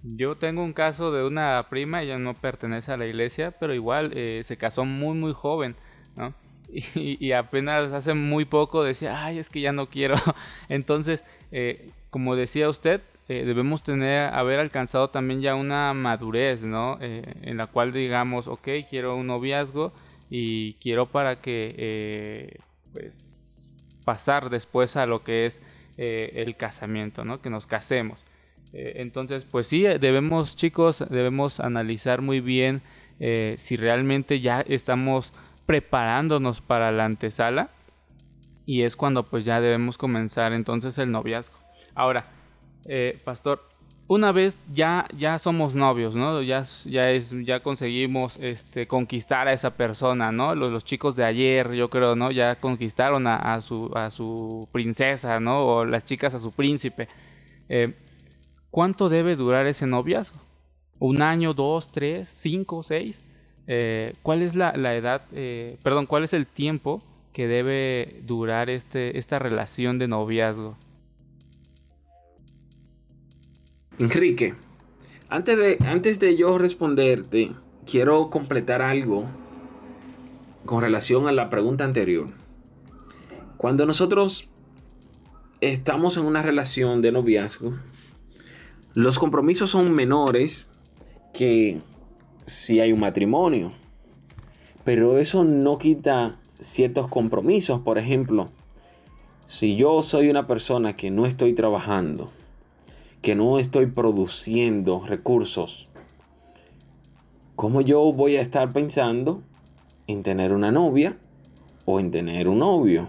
yo 0.02 0.36
tengo 0.36 0.62
un 0.62 0.74
caso 0.74 1.10
de 1.12 1.24
una 1.24 1.66
prima, 1.70 2.02
ella 2.02 2.18
no 2.18 2.34
pertenece 2.34 2.92
a 2.92 2.98
la 2.98 3.06
iglesia, 3.06 3.52
pero 3.52 3.72
igual 3.72 4.12
se 4.42 4.56
casó 4.58 4.84
muy 4.84 5.16
muy 5.16 5.32
joven, 5.32 5.76
¿no? 6.14 6.34
Y, 6.94 7.32
apenas 7.32 7.92
hace 7.92 8.14
muy 8.14 8.44
poco 8.44 8.84
decía, 8.84 9.24
ay, 9.24 9.38
es 9.38 9.50
que 9.50 9.60
ya 9.60 9.72
no 9.72 9.88
quiero. 9.88 10.16
Entonces, 10.68 11.24
eh, 11.50 11.90
como 12.10 12.36
decía 12.36 12.68
usted, 12.68 13.02
eh, 13.28 13.44
debemos 13.44 13.82
tener, 13.82 14.32
haber 14.32 14.58
alcanzado 14.58 15.10
también 15.10 15.40
ya 15.40 15.54
una 15.54 15.92
madurez, 15.94 16.62
¿no? 16.62 16.98
en 17.00 17.56
la 17.56 17.66
cual 17.66 17.92
digamos, 17.92 18.48
ok, 18.48 18.68
quiero 18.88 19.16
un 19.16 19.26
noviazgo 19.26 19.92
y 20.30 20.74
quiero 20.74 21.06
para 21.06 21.40
que, 21.40 22.60
pues, 22.92 23.74
pasar 24.04 24.48
después 24.48 24.96
a 24.96 25.06
lo 25.06 25.22
que 25.22 25.46
es 25.46 25.62
el 25.96 26.56
casamiento, 26.56 27.24
¿no? 27.24 27.42
Que 27.42 27.50
nos 27.50 27.66
casemos. 27.66 28.24
Eh, 28.72 28.94
entonces, 28.96 29.44
pues 29.44 29.66
sí, 29.66 29.82
debemos, 29.82 30.56
chicos, 30.56 31.04
debemos 31.08 31.60
analizar 31.60 32.20
muy 32.20 32.40
bien 32.40 32.82
eh, 33.18 33.54
si 33.58 33.76
realmente 33.76 34.40
ya 34.40 34.60
estamos 34.60 35.32
preparándonos 35.66 36.60
para 36.60 36.92
la 36.92 37.04
antesala 37.04 37.70
y 38.64 38.82
es 38.82 38.96
cuando 38.96 39.24
pues 39.24 39.44
ya 39.44 39.60
debemos 39.60 39.98
comenzar 39.98 40.52
entonces 40.52 40.98
el 40.98 41.10
noviazgo. 41.10 41.57
Ahora, 41.98 42.26
eh, 42.84 43.20
pastor, 43.24 43.60
una 44.06 44.30
vez 44.30 44.68
ya, 44.72 45.08
ya 45.16 45.36
somos 45.40 45.74
novios, 45.74 46.14
¿no? 46.14 46.40
Ya, 46.42 46.62
ya, 46.84 47.10
es, 47.10 47.34
ya 47.44 47.58
conseguimos 47.58 48.36
este, 48.40 48.86
conquistar 48.86 49.48
a 49.48 49.52
esa 49.52 49.76
persona, 49.76 50.30
¿no? 50.30 50.54
Los, 50.54 50.84
chicos 50.84 51.16
de 51.16 51.24
ayer, 51.24 51.72
yo 51.72 51.90
creo, 51.90 52.14
¿no? 52.14 52.30
Ya 52.30 52.54
conquistaron 52.54 53.26
a, 53.26 53.60
su, 53.62 53.90
a 53.96 54.12
su 54.12 54.68
princesa, 54.70 55.40
¿no? 55.40 55.66
O 55.66 55.84
las 55.84 56.04
chicas 56.04 56.34
a 56.34 56.38
su 56.38 56.52
príncipe. 56.52 57.08
Eh, 57.68 57.96
¿Cuánto 58.70 59.08
debe 59.08 59.34
durar 59.34 59.66
ese 59.66 59.88
noviazgo? 59.88 60.38
¿Un 61.00 61.20
año, 61.20 61.52
dos, 61.52 61.90
tres, 61.90 62.30
cinco, 62.30 62.84
seis? 62.84 63.24
Eh, 63.66 64.14
¿Cuál 64.22 64.42
es 64.42 64.54
la, 64.54 64.70
edad, 64.94 65.22
eh, 65.32 65.78
perdón, 65.82 66.06
cuál 66.06 66.22
es 66.22 66.32
el 66.32 66.46
tiempo 66.46 67.02
que 67.32 67.48
debe 67.48 68.20
durar 68.22 68.70
este, 68.70 69.18
esta 69.18 69.40
relación 69.40 69.98
de 69.98 70.06
noviazgo? 70.06 70.76
Enrique, 73.98 74.54
antes 75.28 75.58
de, 75.58 75.78
antes 75.84 76.20
de 76.20 76.36
yo 76.36 76.56
responderte, 76.56 77.50
quiero 77.84 78.30
completar 78.30 78.80
algo 78.80 79.24
con 80.64 80.82
relación 80.82 81.26
a 81.26 81.32
la 81.32 81.50
pregunta 81.50 81.82
anterior. 81.84 82.28
Cuando 83.56 83.86
nosotros 83.86 84.48
estamos 85.60 86.16
en 86.16 86.26
una 86.26 86.42
relación 86.42 87.02
de 87.02 87.10
noviazgo, 87.10 87.74
los 88.94 89.18
compromisos 89.18 89.70
son 89.70 89.92
menores 89.92 90.70
que 91.34 91.80
si 92.46 92.78
hay 92.78 92.92
un 92.92 93.00
matrimonio. 93.00 93.72
Pero 94.84 95.18
eso 95.18 95.42
no 95.42 95.78
quita 95.78 96.36
ciertos 96.60 97.08
compromisos. 97.08 97.80
Por 97.80 97.98
ejemplo, 97.98 98.50
si 99.46 99.74
yo 99.74 100.02
soy 100.02 100.30
una 100.30 100.46
persona 100.46 100.94
que 100.94 101.10
no 101.10 101.26
estoy 101.26 101.52
trabajando, 101.54 102.30
que 103.22 103.34
no 103.34 103.58
estoy 103.58 103.86
produciendo 103.86 105.04
recursos, 105.04 105.88
¿cómo 107.56 107.80
yo 107.80 108.12
voy 108.12 108.36
a 108.36 108.40
estar 108.40 108.72
pensando 108.72 109.42
en 110.06 110.22
tener 110.22 110.52
una 110.52 110.70
novia 110.70 111.18
o 111.84 111.98
en 112.00 112.10
tener 112.10 112.48
un 112.48 112.60
novio? 112.60 113.08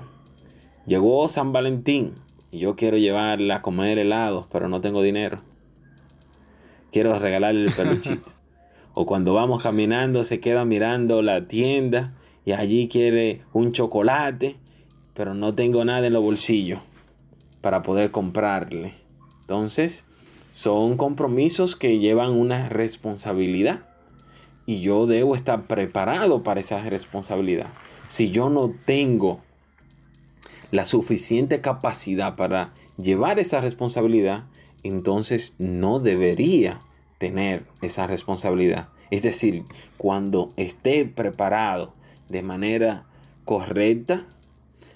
Llegó 0.86 1.30
San 1.30 1.54
Valentín 1.54 2.16
y 2.52 2.60
yo 2.60 2.76
quiero 2.76 2.98
llevarla 2.98 3.58
a 3.58 3.62
comer 3.62 4.00
helados, 4.00 4.48
pero 4.52 4.68
no 4.70 4.82
tengo 4.82 5.04
dinero. 5.04 5.42
Quiero 6.92 7.18
regalarle 7.20 7.66
el 7.66 7.74
peluchito. 7.74 8.32
O 8.96 9.06
cuando 9.06 9.34
vamos 9.34 9.64
caminando 9.64 10.26
se 10.26 10.42
queda 10.42 10.66
mirando 10.66 11.22
la 11.22 11.48
tienda 11.48 12.16
y 12.44 12.52
allí 12.52 12.90
quiere 12.90 13.44
un 13.54 13.72
chocolate, 13.72 14.58
pero 15.14 15.36
no 15.36 15.54
tengo 15.54 15.86
nada 15.86 16.08
en 16.08 16.14
los 16.14 16.24
bolsillos 16.24 16.82
para 17.62 17.82
poder 17.82 18.12
comprarle. 18.12 18.96
Entonces, 19.50 20.06
son 20.52 20.96
compromisos 20.96 21.76
que 21.76 21.98
llevan 21.98 22.34
una 22.34 22.70
responsabilidad 22.70 23.80
y 24.68 24.82
yo 24.82 25.08
debo 25.08 25.34
estar 25.34 25.66
preparado 25.66 26.44
para 26.44 26.60
esa 26.60 26.88
responsabilidad. 26.88 27.74
Si 28.10 28.30
yo 28.30 28.52
no 28.52 28.72
tengo 28.86 29.42
la 30.70 30.86
suficiente 30.86 31.62
capacidad 31.62 32.36
para 32.36 32.76
llevar 33.00 33.40
esa 33.40 33.60
responsabilidad, 33.60 34.44
entonces 34.84 35.56
no 35.58 36.00
debería 36.00 36.82
tener 37.18 37.66
esa 37.82 38.06
responsabilidad. 38.06 38.90
Es 39.10 39.24
decir, 39.24 39.64
cuando 39.98 40.54
esté 40.58 41.06
preparado 41.06 41.96
de 42.30 42.44
manera 42.44 43.08
correcta, 43.46 44.28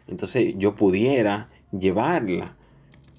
entonces 0.07 0.53
yo 0.59 0.75
pudiera 0.75 1.49
llevarla. 1.71 2.55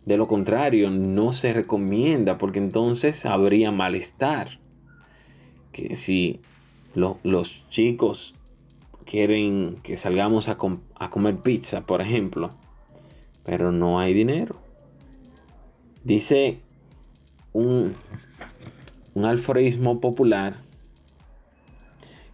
De 0.07 0.17
lo 0.17 0.27
contrario, 0.27 0.91
no 0.91 1.33
se 1.33 1.53
recomienda 1.53 2.37
porque 2.39 2.59
entonces 2.59 3.25
habría 3.25 3.73
malestar. 3.73 4.61
Que 5.73 5.97
si 5.97 6.41
los 6.95 7.69
chicos 7.69 8.35
quieren 9.05 9.79
que 9.83 9.97
salgamos 9.97 10.49
a, 10.49 10.59
a 10.97 11.11
comer 11.11 11.39
pizza, 11.39 11.87
por 11.87 12.01
ejemplo, 12.01 12.53
pero 13.45 13.73
no 13.73 13.99
hay 13.99 14.15
dinero. 14.15 14.57
Dice 16.05 16.61
un, 17.53 17.95
un 19.15 20.01
popular 20.01 20.59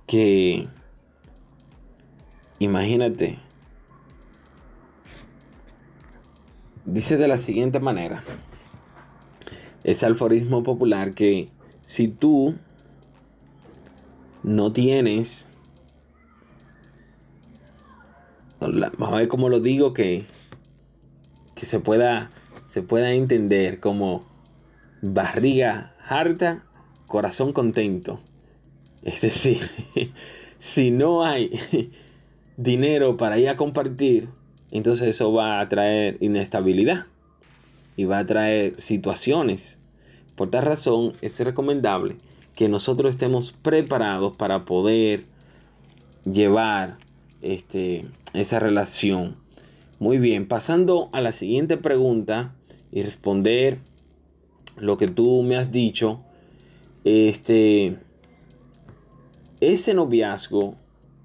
que 0.07 0.67
imagínate, 2.59 3.39
dice 6.85 7.16
de 7.16 7.29
la 7.29 7.38
siguiente 7.38 7.81
manera, 7.81 8.23
ese 9.85 10.07
alforismo 10.07 10.62
popular 10.62 11.14
que 11.14 11.49
si 11.85 12.09
tú 12.09 12.55
no 14.43 14.73
tienes, 14.73 15.47
vamos 18.61 19.12
a 19.12 19.16
ver 19.16 19.29
cómo 19.29 19.49
lo 19.49 19.61
digo 19.61 19.93
que, 19.93 20.27
que 21.55 21.66
se 21.66 21.81
pueda, 21.81 22.31
se 22.69 22.83
pueda 22.83 23.12
entender 23.12 23.81
como 23.81 24.25
barriga 25.03 25.95
harta, 26.07 26.64
corazón 27.07 27.53
contento. 27.53 28.21
Es 29.03 29.21
decir, 29.21 29.61
si 30.59 30.90
no 30.90 31.25
hay 31.25 31.51
dinero 32.57 33.16
para 33.16 33.38
ir 33.38 33.49
a 33.49 33.57
compartir, 33.57 34.29
entonces 34.71 35.09
eso 35.09 35.33
va 35.33 35.61
a 35.61 35.69
traer 35.69 36.17
inestabilidad 36.21 37.07
y 37.97 38.05
va 38.05 38.19
a 38.19 38.27
traer 38.27 38.81
situaciones. 38.81 39.79
Por 40.37 40.51
tal 40.51 40.65
razón 40.65 41.15
es 41.21 41.39
recomendable 41.41 42.17
que 42.55 42.69
nosotros 42.69 43.11
estemos 43.15 43.53
preparados 43.53 44.37
para 44.37 44.65
poder 44.65 45.25
llevar 46.25 46.99
este, 47.43 48.07
esa 48.33 48.59
relación. 48.59 49.37
Muy 49.99 50.19
bien, 50.19 50.47
pasando 50.47 51.11
a 51.13 51.21
la 51.21 51.33
siguiente 51.33 51.77
pregunta 51.77 52.55
y 52.93 53.03
responder 53.03 53.79
lo 54.79 54.97
que 54.97 55.09
tú 55.09 55.43
me 55.43 55.57
has 55.57 55.71
dicho, 55.73 56.21
este, 57.05 57.97
ese 59.61 59.95
noviazgo 59.95 60.75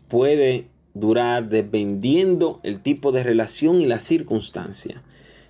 puede 0.08 0.68
durar 0.96 1.50
dependiendo 1.50 2.60
el 2.64 2.80
tipo 2.80 3.12
de 3.12 3.24
relación 3.24 3.82
y 3.82 3.86
la 3.86 4.00
circunstancia. 4.00 5.04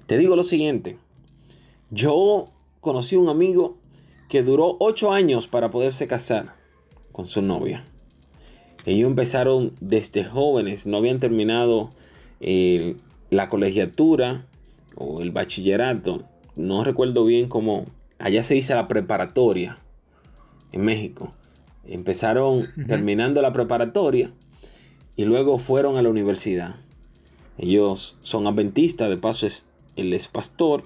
Te 0.07 0.17
digo 0.17 0.35
lo 0.35 0.43
siguiente, 0.43 0.97
yo 1.91 2.49
conocí 2.81 3.15
un 3.15 3.29
amigo 3.29 3.77
que 4.27 4.43
duró 4.43 4.75
ocho 4.79 5.13
años 5.13 5.47
para 5.47 5.71
poderse 5.71 6.07
casar 6.07 6.55
con 7.11 7.27
su 7.27 7.41
novia. 7.41 7.85
Ellos 8.85 9.07
empezaron 9.09 9.73
desde 9.79 10.25
jóvenes, 10.25 10.85
no 10.85 10.97
habían 10.97 11.19
terminado 11.19 11.91
eh, 12.39 12.97
la 13.29 13.49
colegiatura 13.49 14.45
o 14.95 15.21
el 15.21 15.31
bachillerato. 15.31 16.23
No 16.55 16.83
recuerdo 16.83 17.23
bien 17.23 17.49
cómo, 17.49 17.85
allá 18.19 18.43
se 18.43 18.55
dice 18.55 18.75
la 18.75 18.87
preparatoria 18.87 19.77
en 20.71 20.85
México. 20.85 21.33
Empezaron 21.87 22.67
terminando 22.87 23.41
la 23.43 23.53
preparatoria 23.53 24.31
y 25.15 25.25
luego 25.25 25.57
fueron 25.57 25.97
a 25.97 26.01
la 26.01 26.09
universidad. 26.09 26.75
Ellos 27.57 28.17
son 28.21 28.47
adventistas, 28.47 29.09
de 29.09 29.17
paso 29.17 29.45
es, 29.45 29.65
él 29.95 30.13
es 30.13 30.27
pastor 30.27 30.83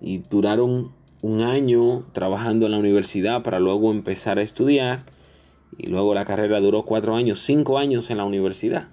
y 0.00 0.18
duraron 0.18 0.92
un 1.22 1.42
año 1.42 2.04
trabajando 2.12 2.66
en 2.66 2.72
la 2.72 2.78
universidad 2.78 3.42
para 3.42 3.60
luego 3.60 3.90
empezar 3.90 4.38
a 4.38 4.42
estudiar 4.42 5.04
y 5.76 5.88
luego 5.88 6.14
la 6.14 6.24
carrera 6.24 6.60
duró 6.60 6.84
cuatro 6.84 7.14
años, 7.14 7.40
cinco 7.40 7.78
años 7.78 8.10
en 8.10 8.16
la 8.16 8.24
universidad 8.24 8.88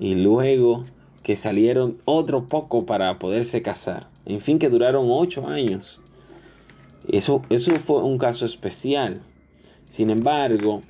y 0.00 0.14
luego 0.14 0.84
que 1.22 1.36
salieron 1.36 1.98
otro 2.04 2.48
poco 2.48 2.86
para 2.86 3.18
poderse 3.18 3.62
casar. 3.62 4.08
En 4.24 4.40
fin, 4.40 4.58
que 4.58 4.68
duraron 4.68 5.06
ocho 5.10 5.46
años. 5.46 6.00
Eso, 7.06 7.42
eso 7.50 7.74
fue 7.76 8.02
un 8.02 8.18
caso 8.18 8.44
especial. 8.44 9.20
Sin 9.88 10.10
embargo, 10.10 10.82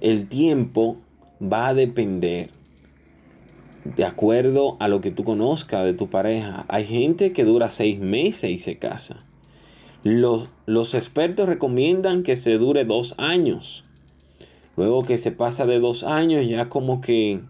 el 0.00 0.28
tiempo 0.28 0.96
va 1.40 1.68
a 1.68 1.74
depender 1.74 2.50
de 3.84 4.04
acuerdo 4.04 4.76
a 4.80 4.88
lo 4.88 5.00
que 5.00 5.10
tú 5.10 5.24
conozcas 5.24 5.84
de 5.84 5.94
tu 5.94 6.08
pareja. 6.08 6.64
Hay 6.68 6.84
gente 6.84 7.32
que 7.32 7.44
dura 7.44 7.70
seis 7.70 7.98
meses 7.98 8.50
y 8.50 8.58
se 8.58 8.78
casa. 8.78 9.24
Los, 10.02 10.48
los 10.66 10.94
expertos 10.94 11.48
recomiendan 11.48 12.22
que 12.22 12.36
se 12.36 12.58
dure 12.58 12.84
dos 12.84 13.14
años. 13.18 13.84
Luego 14.76 15.04
que 15.04 15.18
se 15.18 15.32
pasa 15.32 15.66
de 15.66 15.80
dos 15.80 16.04
años, 16.04 16.46
ya 16.46 16.68
como 16.68 17.00
que 17.00 17.40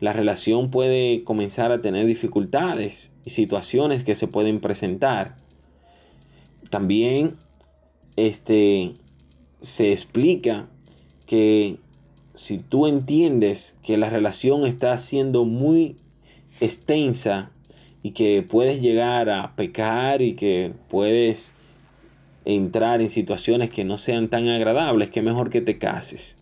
la 0.00 0.12
relación 0.12 0.70
puede 0.70 1.24
comenzar 1.24 1.72
a 1.72 1.80
tener 1.80 2.06
dificultades 2.06 3.12
y 3.24 3.30
situaciones 3.30 4.04
que 4.04 4.14
se 4.14 4.28
pueden 4.28 4.60
presentar. 4.60 5.36
También 6.70 7.36
este, 8.16 8.94
se 9.60 9.92
explica 9.92 10.68
que 11.26 11.78
si 12.36 12.58
tú 12.58 12.86
entiendes 12.86 13.74
que 13.82 13.96
la 13.96 14.08
relación 14.10 14.64
está 14.64 14.96
siendo 14.98 15.44
muy 15.44 15.96
extensa 16.60 17.50
y 18.02 18.12
que 18.12 18.42
puedes 18.42 18.80
llegar 18.80 19.28
a 19.30 19.56
pecar 19.56 20.22
y 20.22 20.34
que 20.34 20.72
puedes 20.88 21.52
entrar 22.44 23.00
en 23.00 23.10
situaciones 23.10 23.70
que 23.70 23.84
no 23.84 23.98
sean 23.98 24.28
tan 24.28 24.46
agradables, 24.48 25.10
que 25.10 25.22
mejor 25.22 25.50
que 25.50 25.60
te 25.60 25.78
cases, 25.78 26.38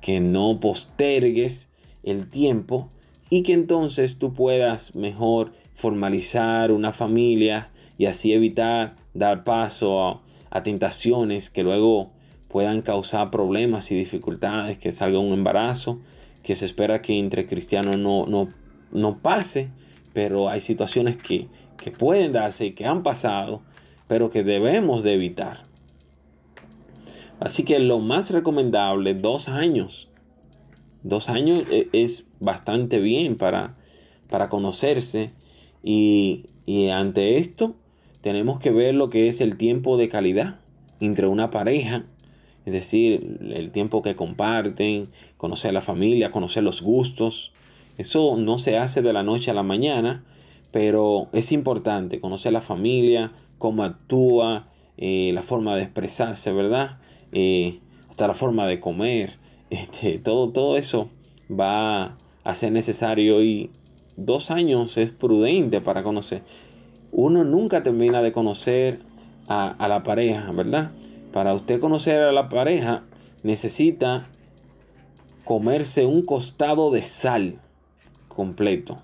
que 0.00 0.20
no 0.20 0.58
postergues 0.58 1.68
el 2.02 2.28
tiempo 2.28 2.90
y 3.30 3.42
que 3.42 3.52
entonces 3.52 4.18
tú 4.18 4.34
puedas 4.34 4.94
mejor 4.96 5.52
formalizar 5.74 6.72
una 6.72 6.92
familia 6.92 7.70
y 7.96 8.06
así 8.06 8.32
evitar 8.32 8.96
dar 9.14 9.44
paso 9.44 10.22
a, 10.50 10.62
tentaciones 10.64 11.48
que 11.48 11.62
luego 11.62 12.10
puedan 12.50 12.82
causar 12.82 13.30
problemas 13.30 13.90
y 13.90 13.94
dificultades, 13.94 14.78
que 14.78 14.92
salga 14.92 15.18
un 15.18 15.32
embarazo, 15.32 16.00
que 16.42 16.54
se 16.54 16.64
espera 16.64 17.02
que 17.02 17.18
entre 17.18 17.46
cristianos 17.46 17.98
no, 17.98 18.26
no, 18.26 18.48
no 18.92 19.18
pase, 19.18 19.68
pero 20.12 20.48
hay 20.48 20.60
situaciones 20.60 21.16
que, 21.16 21.48
que 21.76 21.90
pueden 21.90 22.32
darse 22.32 22.66
y 22.66 22.72
que 22.72 22.86
han 22.86 23.02
pasado, 23.02 23.62
pero 24.08 24.30
que 24.30 24.42
debemos 24.42 25.02
de 25.02 25.14
evitar. 25.14 25.64
Así 27.40 27.64
que 27.64 27.78
lo 27.78 28.00
más 28.00 28.30
recomendable, 28.30 29.14
dos 29.14 29.48
años. 29.48 30.08
Dos 31.02 31.30
años 31.30 31.64
e, 31.70 31.88
es 31.92 32.26
bastante 32.38 33.00
bien 33.00 33.36
para, 33.36 33.76
para 34.28 34.48
conocerse 34.48 35.32
y, 35.82 36.46
ante 36.92 37.38
esto 37.38 37.74
tenemos 38.20 38.60
que 38.60 38.70
ver 38.70 38.94
lo 38.94 39.10
que 39.10 39.26
es 39.26 39.40
el 39.40 39.56
tiempo 39.56 39.96
de 39.96 40.08
calidad 40.08 40.60
entre 41.00 41.26
una 41.26 41.50
pareja, 41.50 42.04
es 42.66 42.72
decir, 42.72 43.38
el 43.52 43.70
tiempo 43.70 44.02
que 44.02 44.16
comparten, 44.16 45.08
conocer 45.36 45.70
a 45.70 45.72
la 45.72 45.80
familia, 45.80 46.30
conocer 46.30 46.62
los 46.62 46.82
gustos. 46.82 47.52
Eso 47.98 48.36
no 48.36 48.58
se 48.58 48.76
hace 48.76 49.02
de 49.02 49.12
la 49.12 49.22
noche 49.22 49.50
a 49.50 49.54
la 49.54 49.62
mañana, 49.62 50.24
pero 50.72 51.28
es 51.32 51.52
importante 51.52 52.20
conocer 52.20 52.50
a 52.50 52.52
la 52.52 52.60
familia, 52.60 53.32
cómo 53.58 53.82
actúa, 53.84 54.68
eh, 54.96 55.30
la 55.34 55.42
forma 55.42 55.76
de 55.76 55.82
expresarse, 55.82 56.52
¿verdad? 56.52 56.98
Eh, 57.32 57.78
hasta 58.10 58.26
la 58.26 58.34
forma 58.34 58.66
de 58.66 58.80
comer, 58.80 59.34
este, 59.70 60.18
todo, 60.18 60.50
todo 60.50 60.76
eso 60.76 61.08
va 61.50 62.16
a 62.44 62.54
ser 62.54 62.72
necesario 62.72 63.42
y 63.42 63.70
dos 64.16 64.50
años 64.50 64.96
es 64.96 65.10
prudente 65.10 65.80
para 65.80 66.02
conocer. 66.02 66.42
Uno 67.12 67.44
nunca 67.44 67.82
termina 67.82 68.22
de 68.22 68.32
conocer 68.32 69.00
a, 69.48 69.88
la 69.88 70.04
pareja, 70.04 70.52
¿verdad? 70.52 70.92
Para 71.32 71.54
usted 71.54 71.80
conocer 71.80 72.20
a 72.20 72.32
la 72.32 72.48
pareja 72.48 73.04
necesita 73.42 74.28
comerse 75.44 76.06
un 76.06 76.22
costado 76.22 76.90
de 76.90 77.04
sal 77.04 77.58
completo. 78.28 78.98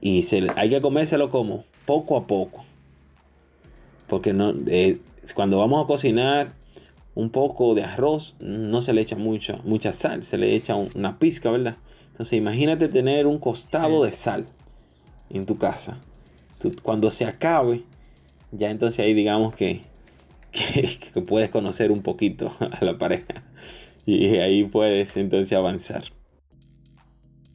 Y 0.00 0.24
se, 0.24 0.46
hay 0.56 0.70
que 0.70 0.80
comérselo 0.80 1.30
como 1.30 1.64
poco 1.84 2.16
a 2.16 2.26
poco. 2.26 2.64
Porque 4.06 4.32
no, 4.32 4.54
eh, 4.66 5.00
cuando 5.34 5.58
vamos 5.58 5.82
a 5.82 5.86
cocinar 5.86 6.52
un 7.14 7.30
poco 7.30 7.74
de 7.74 7.82
arroz, 7.82 8.36
no 8.40 8.82
se 8.82 8.92
le 8.92 9.00
echa 9.00 9.16
mucha, 9.16 9.56
mucha 9.64 9.92
sal, 9.92 10.22
se 10.22 10.36
le 10.36 10.54
echa 10.54 10.76
una 10.76 11.18
pizca, 11.18 11.50
¿verdad? 11.50 11.76
Entonces 12.10 12.38
imagínate 12.38 12.88
tener 12.88 13.26
un 13.26 13.38
costado 13.38 14.04
de 14.04 14.12
sal 14.12 14.46
en 15.30 15.46
tu 15.46 15.58
casa. 15.58 15.98
cuando 16.82 17.10
se 17.10 17.24
acabe, 17.24 17.82
ya 18.52 18.70
entonces 18.70 19.00
ahí 19.00 19.14
digamos 19.14 19.54
que, 19.54 19.82
que, 21.12 21.20
puedes 21.22 21.50
conocer 21.50 21.90
un 21.90 22.02
poquito 22.02 22.54
a 22.60 22.84
la 22.84 22.98
pareja. 22.98 23.44
Y 24.04 24.36
ahí 24.36 24.64
puedes 24.64 25.16
entonces 25.16 25.52
avanzar. 25.56 26.04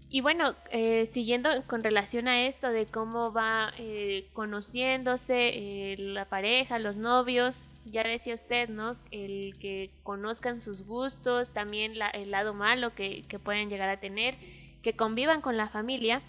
Y 0.09 0.19
bueno, 0.19 0.55
eh, 0.71 1.07
siguiendo 1.13 1.49
con 1.67 1.85
relación 1.85 2.27
a 2.27 2.45
esto 2.45 2.67
de 2.69 2.85
cómo 2.85 3.31
va 3.31 3.71
eh, 3.77 4.27
conociéndose 4.33 5.93
eh, 5.93 5.95
la 5.97 6.25
pareja, 6.25 6.79
los 6.79 6.97
novios, 6.97 7.61
ya 7.85 8.03
decía 8.03 8.33
usted, 8.33 8.67
¿no? 8.67 8.97
El 9.11 9.57
que 9.59 9.89
conozcan 10.03 10.59
sus 10.59 10.85
gustos, 10.85 11.51
también 11.51 11.93
el 12.13 12.31
lado 12.31 12.53
malo 12.53 12.93
que, 12.93 13.25
pueden 13.41 13.69
llegar 13.69 13.87
a 13.87 14.01
tener, 14.01 14.35
que 14.81 14.97
convivan 14.97 15.39
con 15.39 15.55
la 15.55 15.69
familia. 15.69 16.21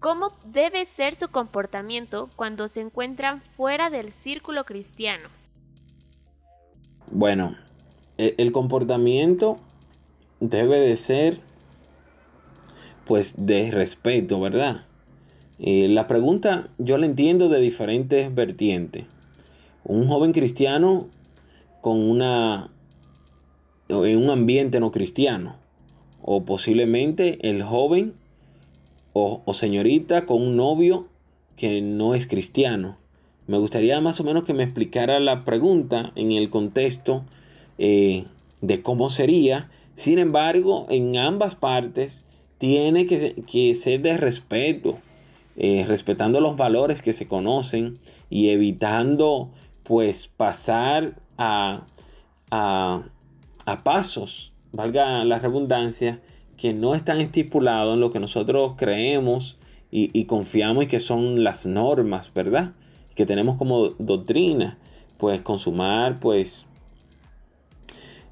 ¿Cómo 0.00 0.32
debe 0.44 0.86
ser 0.86 1.14
su 1.14 1.28
comportamiento 1.28 2.30
cuando 2.34 2.66
se 2.66 2.80
encuentran 2.80 3.42
fuera 3.56 3.90
del 3.90 4.10
círculo 4.10 4.64
cristiano? 4.64 5.28
Bueno, 7.12 7.56
el, 8.18 8.34
el 8.38 8.52
comportamiento 8.52 9.58
debe 10.40 10.80
de 10.80 10.96
ser 10.96 11.40
pues 13.06 13.34
de 13.36 13.70
respeto, 13.70 14.40
¿verdad? 14.40 14.86
Eh, 15.58 15.86
la 15.88 16.08
pregunta 16.08 16.70
yo 16.78 16.98
la 16.98 17.06
entiendo 17.06 17.48
de 17.48 17.60
diferentes 17.60 18.34
vertientes 18.34 19.04
un 19.84 20.08
joven 20.08 20.32
cristiano 20.32 21.08
con 21.80 21.98
una 21.98 22.70
en 23.88 24.16
un 24.16 24.30
ambiente 24.30 24.80
no 24.80 24.90
cristiano 24.90 25.56
o 26.22 26.44
posiblemente 26.44 27.48
el 27.48 27.62
joven 27.62 28.14
o, 29.12 29.42
señorita 29.52 30.24
con 30.24 30.40
un 30.40 30.56
novio 30.56 31.06
que 31.56 31.82
no 31.82 32.14
es 32.14 32.26
cristiano. 32.26 32.96
Me 33.52 33.58
gustaría 33.58 34.00
más 34.00 34.18
o 34.18 34.24
menos 34.24 34.44
que 34.44 34.54
me 34.54 34.62
explicara 34.62 35.20
la 35.20 35.44
pregunta 35.44 36.12
en 36.16 36.32
el 36.32 36.48
contexto 36.48 37.22
eh, 37.76 38.24
de 38.62 38.80
cómo 38.80 39.10
sería. 39.10 39.68
Sin 39.94 40.18
embargo, 40.18 40.86
en 40.88 41.18
ambas 41.18 41.54
partes 41.54 42.24
tiene 42.56 43.04
que, 43.06 43.74
ser 43.74 44.00
de 44.00 44.16
respeto, 44.16 45.00
eh, 45.58 45.84
respetando 45.86 46.40
los 46.40 46.56
valores 46.56 47.02
que 47.02 47.12
se 47.12 47.28
conocen 47.28 47.98
y 48.30 48.48
evitando 48.48 49.50
pues 49.82 50.28
pasar 50.28 51.20
a, 51.36 51.82
a, 52.50 53.02
pasos, 53.84 54.54
valga 54.72 55.26
la 55.26 55.40
redundancia, 55.40 56.22
que 56.56 56.72
no 56.72 56.94
están 56.94 57.20
estipulados 57.20 57.92
en 57.92 58.00
lo 58.00 58.12
que 58.12 58.18
nosotros 58.18 58.76
creemos 58.78 59.58
y, 59.90 60.24
confiamos 60.24 60.84
y 60.84 60.86
que 60.86 61.00
son 61.00 61.44
las 61.44 61.66
normas, 61.66 62.32
¿verdad? 62.32 62.72
Que 63.14 63.26
tenemos 63.26 63.56
como 63.56 63.90
doctrina, 63.98 64.78
pues 65.18 65.40
consumar, 65.40 66.20
pues, 66.20 66.66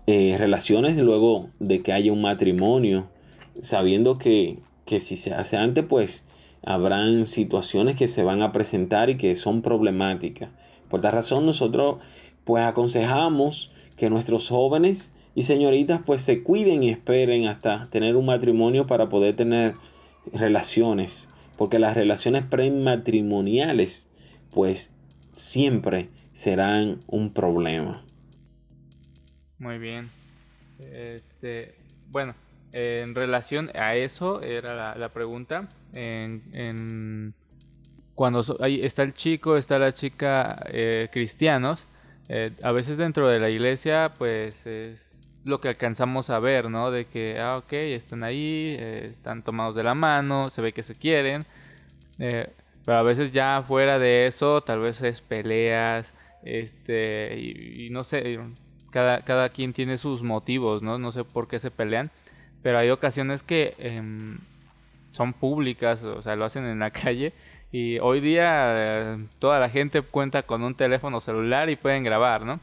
eh, 0.06 0.36
relaciones 0.38 0.96
luego 0.96 1.50
de 1.58 1.82
que 1.82 1.92
haya 1.92 2.12
un 2.12 2.22
matrimonio, 2.22 3.08
sabiendo 3.60 4.18
que, 4.18 4.58
que 4.86 5.00
si 5.00 5.16
se 5.16 5.34
hace 5.34 5.56
antes, 5.56 5.84
pues, 5.84 6.24
habrán 6.64 7.26
situaciones 7.26 7.96
que 7.96 8.08
se 8.08 8.22
van 8.22 8.42
a 8.42 8.52
presentar 8.52 9.10
y 9.10 9.16
que 9.16 9.36
son 9.36 9.62
problemáticas. 9.62 10.50
Por 10.88 11.00
esta 11.00 11.10
razón 11.10 11.46
nosotros 11.46 11.98
pues 12.44 12.64
aconsejamos 12.64 13.70
que 13.96 14.10
nuestros 14.10 14.48
jóvenes 14.48 15.12
y 15.34 15.44
señoritas 15.44 16.00
pues 16.04 16.22
se 16.22 16.42
cuiden 16.42 16.82
y 16.82 16.90
esperen 16.90 17.46
hasta 17.46 17.88
tener 17.90 18.16
un 18.16 18.26
matrimonio 18.26 18.86
para 18.86 19.08
poder 19.08 19.36
tener 19.36 19.74
relaciones. 20.32 21.28
Porque 21.56 21.78
las 21.78 21.94
relaciones 21.94 22.42
prematrimoniales 22.42 24.06
pues 24.52 24.92
siempre 25.32 26.08
serán 26.32 27.02
un 27.06 27.32
problema. 27.32 28.04
Muy 29.58 29.78
bien. 29.78 30.10
Este, 30.78 31.74
bueno, 32.08 32.34
en 32.72 33.14
relación 33.14 33.70
a 33.74 33.94
eso 33.94 34.42
era 34.42 34.96
la, 34.96 35.08
pregunta. 35.10 35.68
en, 35.92 37.34
cuando 38.20 38.42
ahí 38.60 38.84
está 38.84 39.02
el 39.02 39.14
chico, 39.14 39.56
está 39.56 39.78
la 39.78 39.92
chica 39.92 40.62
eh, 40.66 41.08
cristianos, 41.10 41.86
eh, 42.28 42.52
a 42.62 42.70
veces 42.70 42.98
dentro 42.98 43.26
de 43.28 43.40
la 43.40 43.48
iglesia, 43.48 44.12
pues 44.18 44.66
es 44.66 45.40
lo 45.46 45.58
que 45.60 45.68
alcanzamos 45.68 46.28
a 46.28 46.38
ver, 46.38 46.68
¿no? 46.68 46.90
De 46.90 47.06
que, 47.06 47.40
ah, 47.40 47.56
ok, 47.56 47.72
están 47.72 48.22
ahí, 48.22 48.76
eh, 48.78 49.08
están 49.10 49.42
tomados 49.42 49.74
de 49.74 49.84
la 49.84 49.94
mano, 49.94 50.50
se 50.50 50.60
ve 50.60 50.72
que 50.72 50.82
se 50.82 50.96
quieren, 50.96 51.46
pero 52.84 52.98
a 52.98 53.02
veces 53.02 53.32
ya 53.32 53.64
fuera 53.66 53.98
de 53.98 54.26
eso, 54.26 54.62
tal 54.62 54.80
vez 54.80 55.00
es 55.02 55.20
peleas, 55.20 56.14
este, 56.42 57.38
y, 57.38 57.88
no 57.90 58.04
sé, 58.04 58.38
cada, 58.90 59.22
cada 59.22 59.48
quien 59.50 59.72
tiene 59.72 59.98
sus 59.98 60.22
motivos, 60.22 60.82
¿no? 60.82 60.98
No 60.98 61.12
sé 61.12 61.24
por 61.24 61.48
qué 61.48 61.58
se 61.58 61.70
pelean, 61.70 62.10
pero 62.62 62.78
hay 62.78 62.90
ocasiones 62.90 63.42
que 63.42 63.74
em, 63.78 64.38
son 65.10 65.32
públicas, 65.32 66.02
o 66.04 66.22
sea, 66.22 66.36
lo 66.36 66.44
hacen 66.44 66.64
en 66.64 66.78
la 66.78 66.90
calle 66.90 67.32
y 67.72 67.98
hoy 68.00 68.20
día 68.20 68.72
eh, 68.74 69.26
toda 69.38 69.60
la 69.60 69.68
gente 69.68 70.02
cuenta 70.02 70.42
con 70.42 70.62
un 70.62 70.74
teléfono 70.74 71.20
celular 71.20 71.70
y 71.70 71.76
pueden 71.76 72.02
grabar, 72.02 72.44
¿no? 72.44 72.60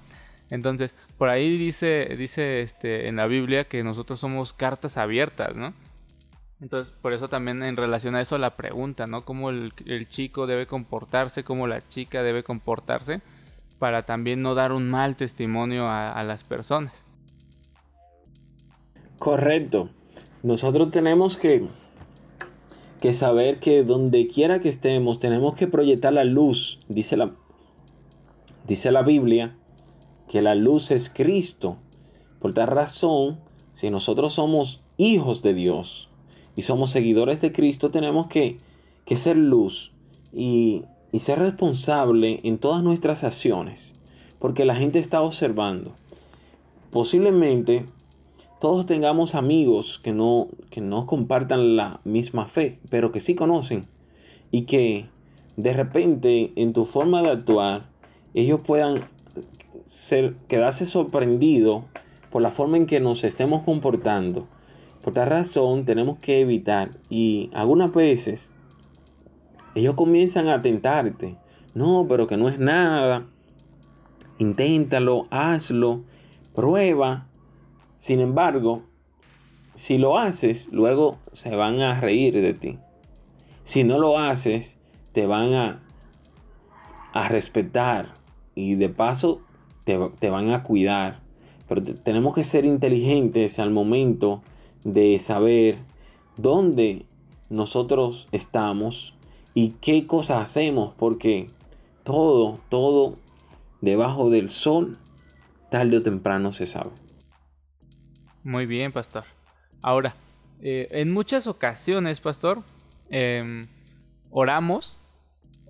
Entonces, 0.49 0.95
por 1.17 1.29
ahí 1.29 1.57
dice, 1.57 2.15
dice 2.17 2.61
este, 2.61 3.07
en 3.07 3.17
la 3.17 3.27
Biblia 3.27 3.65
que 3.65 3.83
nosotros 3.83 4.19
somos 4.19 4.53
cartas 4.53 4.97
abiertas, 4.97 5.55
¿no? 5.55 5.73
Entonces, 6.59 6.91
por 7.01 7.13
eso 7.13 7.29
también 7.29 7.61
en 7.61 7.77
relación 7.77 8.15
a 8.15 8.21
eso 8.21 8.37
la 8.37 8.55
pregunta, 8.55 9.05
¿no? 9.05 9.25
Cómo 9.25 9.51
el, 9.51 9.73
chico 10.09 10.47
debe 10.47 10.65
comportarse, 10.65 11.43
cómo 11.43 11.67
la 11.67 11.87
chica 11.87 12.23
debe 12.23 12.43
comportarse, 12.43 13.21
para 13.77 14.07
también 14.07 14.41
no 14.41 14.55
dar 14.55 14.71
un 14.71 14.89
mal 14.89 15.15
testimonio 15.15 15.87
a, 15.87 16.23
las 16.23 16.43
personas. 16.43 17.05
Correcto. 19.19 19.89
Nosotros 20.41 20.89
tenemos 20.89 21.37
que, 21.37 21.67
que 23.01 23.13
saber 23.13 23.59
que 23.59 23.83
donde 23.83 24.27
quiera 24.27 24.59
que 24.59 24.69
estemos, 24.69 25.19
tenemos 25.19 25.53
que 25.53 25.67
proyectar 25.67 26.11
la 26.11 26.23
luz. 26.23 26.79
Dice 26.87 27.17
la, 27.17 27.35
dice 28.65 28.91
la 28.91 29.03
Biblia 29.03 29.55
que 30.27 30.41
la 30.41 30.55
luz 30.55 30.89
es 30.89 31.11
Cristo. 31.11 31.77
Por 32.39 32.55
tal 32.55 32.67
razón, 32.67 33.39
si 33.73 33.91
nosotros 33.91 34.33
somos 34.33 34.81
hijos 34.97 35.43
de 35.43 35.53
Dios 35.53 36.09
y 36.57 36.63
somos 36.63 36.89
seguidores 36.89 37.39
de 37.39 37.53
Cristo, 37.53 37.91
tenemos 37.91 38.27
que, 38.27 38.57
que 39.05 39.15
ser 39.15 39.37
luz 39.37 39.93
y, 40.33 40.83
y 41.13 41.19
ser 41.19 41.39
responsable 41.39 42.41
en 42.43 42.57
todas 42.57 42.83
nuestras 42.83 43.23
acciones. 43.23 43.95
Porque 44.39 44.65
la 44.65 44.75
gente 44.75 44.99
está 44.99 45.21
observando. 45.21 45.93
Posiblemente 46.91 47.85
todos 48.59 48.87
tengamos 48.87 49.35
amigos 49.35 49.99
que 50.03 50.11
no, 50.13 50.47
que 50.71 50.81
no 50.81 51.05
compartan 51.05 51.75
la 51.75 52.01
misma 52.03 52.47
fe, 52.47 52.79
pero 52.89 53.11
que 53.11 53.19
sí 53.19 53.35
conocen. 53.35 53.85
Y 54.51 54.63
que 54.63 55.05
de 55.57 55.73
repente 55.73 56.53
en 56.55 56.73
tu 56.73 56.85
forma 56.85 57.21
de 57.21 57.29
actuar, 57.29 57.85
ellos 58.33 58.61
puedan 58.65 59.05
ser, 59.85 60.35
quedarse 60.47 60.87
sorprendidos 60.87 61.83
por 62.31 62.41
la 62.41 62.49
forma 62.49 62.77
en 62.77 62.87
que 62.87 62.99
nos 62.99 63.23
estemos 63.23 63.63
comportando. 63.63 64.47
Por 65.07 65.13
tal 65.13 65.29
razón 65.29 65.85
tenemos 65.85 66.19
que 66.19 66.41
evitar. 66.41 66.97
Y 67.09 67.49
algunas 67.53 67.93
veces 67.93 68.51
ellos 69.73 69.93
comienzan 69.93 70.49
a 70.49 70.61
tentarte. 70.61 71.37
No, 71.73 72.05
pero 72.09 72.27
que 72.27 72.35
no 72.35 72.49
es 72.49 72.59
nada. 72.59 73.25
Inténtalo, 74.37 75.27
hazlo, 75.29 76.03
prueba. 76.53 77.25
Sin 77.95 78.19
embargo, 78.19 78.83
si 79.75 79.97
lo 79.97 80.17
haces, 80.17 80.67
luego 80.73 81.19
se 81.31 81.55
van 81.55 81.79
a 81.79 82.01
reír 82.01 82.33
de 82.33 82.53
ti. 82.53 82.77
Si 83.63 83.85
no 83.85 83.99
lo 83.99 84.19
haces, 84.19 84.77
te 85.13 85.25
van 85.25 85.53
a, 85.53 85.79
a 87.13 87.29
respetar 87.29 88.15
y 88.55 88.75
de 88.75 88.89
paso 88.89 89.39
te, 89.85 89.97
te 90.19 90.29
van 90.29 90.51
a 90.51 90.63
cuidar. 90.63 91.21
Pero 91.69 91.81
tenemos 91.81 92.35
que 92.35 92.43
ser 92.43 92.65
inteligentes 92.65 93.57
al 93.57 93.71
momento 93.71 94.41
de 94.87 95.19
saber 95.19 95.79
dónde 96.37 97.05
nosotros 97.49 98.29
estamos 98.31 99.13
y 99.53 99.71
qué 99.81 100.07
cosas 100.07 100.41
hacemos, 100.41 100.93
porque 100.97 101.49
todo, 102.03 102.59
todo 102.69 103.17
debajo 103.81 104.29
del 104.29 104.49
sol, 104.49 104.97
tarde 105.69 105.97
o 105.97 106.01
temprano 106.01 106.53
se 106.53 106.65
sabe. 106.65 106.91
Muy 108.43 108.65
bien, 108.65 108.93
pastor. 108.93 109.25
Ahora, 109.81 110.15
eh, 110.61 110.87
en 110.91 111.11
muchas 111.11 111.47
ocasiones, 111.47 112.21
pastor, 112.21 112.63
em, 113.09 113.67
oramos, 114.29 115.01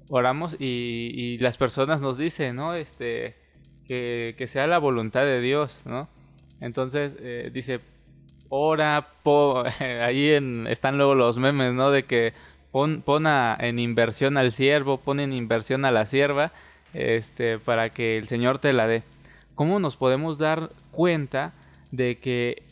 oramos 0.10 0.56
y, 0.60 1.40
las 1.40 1.58
personas 1.58 2.02
nos 2.02 2.20
dicen, 2.20 2.56
¿no? 2.56 2.76
Este, 2.76 3.36
que, 3.88 4.46
sea 4.48 4.68
la 4.68 4.78
voluntad 4.78 5.22
de 5.22 5.42
Dios, 5.42 5.82
¿no? 5.86 6.08
Entonces, 6.62 7.18
eh, 7.20 7.50
dice, 7.52 7.80
ora, 8.50 9.08
ahí 10.02 10.30
están 10.68 10.98
luego 10.98 11.16
los 11.16 11.38
memes, 11.38 11.74
¿no? 11.74 11.92
De 11.92 12.04
que 12.04 12.34
pon, 12.72 13.02
pon 13.02 13.26
en 13.28 13.80
inversión 13.80 14.38
al 14.38 14.52
siervo, 14.52 14.98
pon 14.98 15.20
en 15.20 15.34
inversión 15.34 15.86
a 15.86 15.92
la 15.92 16.06
sierva, 16.06 16.52
este, 16.94 17.60
para 17.60 17.90
que 17.90 18.18
el 18.18 18.28
Señor 18.28 18.60
te 18.60 18.74
la 18.74 18.88
dé. 18.88 19.04
¿Cómo 19.56 19.80
nos 19.80 19.96
podemos 19.98 20.38
dar 20.38 20.70
cuenta 20.92 21.54
de 21.92 22.20
que 22.20 22.64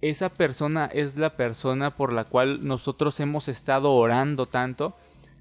esa 0.00 0.30
persona 0.30 0.86
es 0.86 1.16
la 1.16 1.36
persona 1.36 1.96
por 1.96 2.12
la 2.12 2.24
cual 2.24 2.66
nosotros 2.66 3.20
hemos 3.20 3.48
estado 3.48 3.92
orando 3.92 4.46
tanto, 4.46 4.94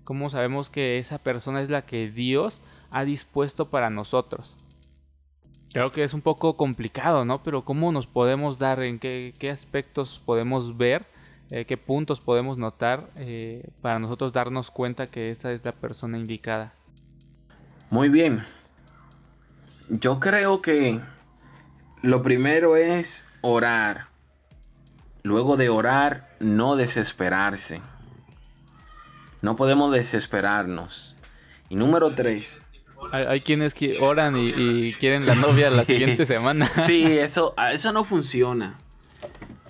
¿cómo 0.04 0.30
sabemos 0.30 0.70
que 0.70 0.98
esa 0.98 1.18
persona 1.20 1.62
es 1.62 1.70
la 1.70 1.84
que 1.84 2.10
Dios 2.12 2.62
ha 2.92 3.06
dispuesto 3.06 3.70
para 3.70 3.90
nosotros? 3.90 4.58
Creo 5.72 5.92
que 5.92 6.04
es 6.04 6.14
un 6.14 6.22
poco 6.22 6.58
complicado, 6.58 7.26
¿no? 7.26 7.44
Pero 7.44 7.64
¿cómo 7.64 7.92
nos 7.92 8.08
podemos 8.08 8.58
dar, 8.58 8.82
en 8.82 8.98
qué, 8.98 9.50
aspectos 9.52 10.22
podemos 10.26 10.78
ver, 10.78 11.06
eh, 11.52 11.66
qué 11.66 11.78
puntos 11.78 12.20
podemos 12.20 12.58
notar 12.58 13.12
eh, 13.16 13.70
para 13.82 14.00
nosotros 14.00 14.34
darnos 14.34 14.72
cuenta 14.72 15.12
que 15.12 15.30
esa 15.30 15.52
es 15.52 15.64
la 15.64 15.74
persona 15.74 16.18
indicada? 16.18 16.74
Muy 17.92 18.10
bien. 18.10 18.44
Yo 19.90 20.20
creo 20.20 20.62
que 20.62 21.00
lo 22.02 22.24
primero 22.24 22.76
es 22.76 23.28
orar. 23.42 24.08
Luego 25.22 25.56
de 25.56 25.70
orar, 25.70 26.30
no 26.40 26.76
desesperarse. 26.76 27.82
No 29.42 29.56
podemos 29.56 29.94
desesperarnos. 29.94 31.16
Y 31.70 31.76
número 31.76 32.16
tres. 32.16 32.69
Hay, 33.12 33.42
quienes 33.42 33.76
oran 34.00 34.36
y, 34.38 34.94
quieren 34.94 35.26
la 35.26 35.36
novia 35.36 35.70
la 35.70 35.86
siguiente 35.86 36.26
semana. 36.28 36.70
Sí, 36.86 37.04
eso, 37.04 37.56
eso 37.72 37.92
no 37.92 38.04
funciona. 38.04 38.78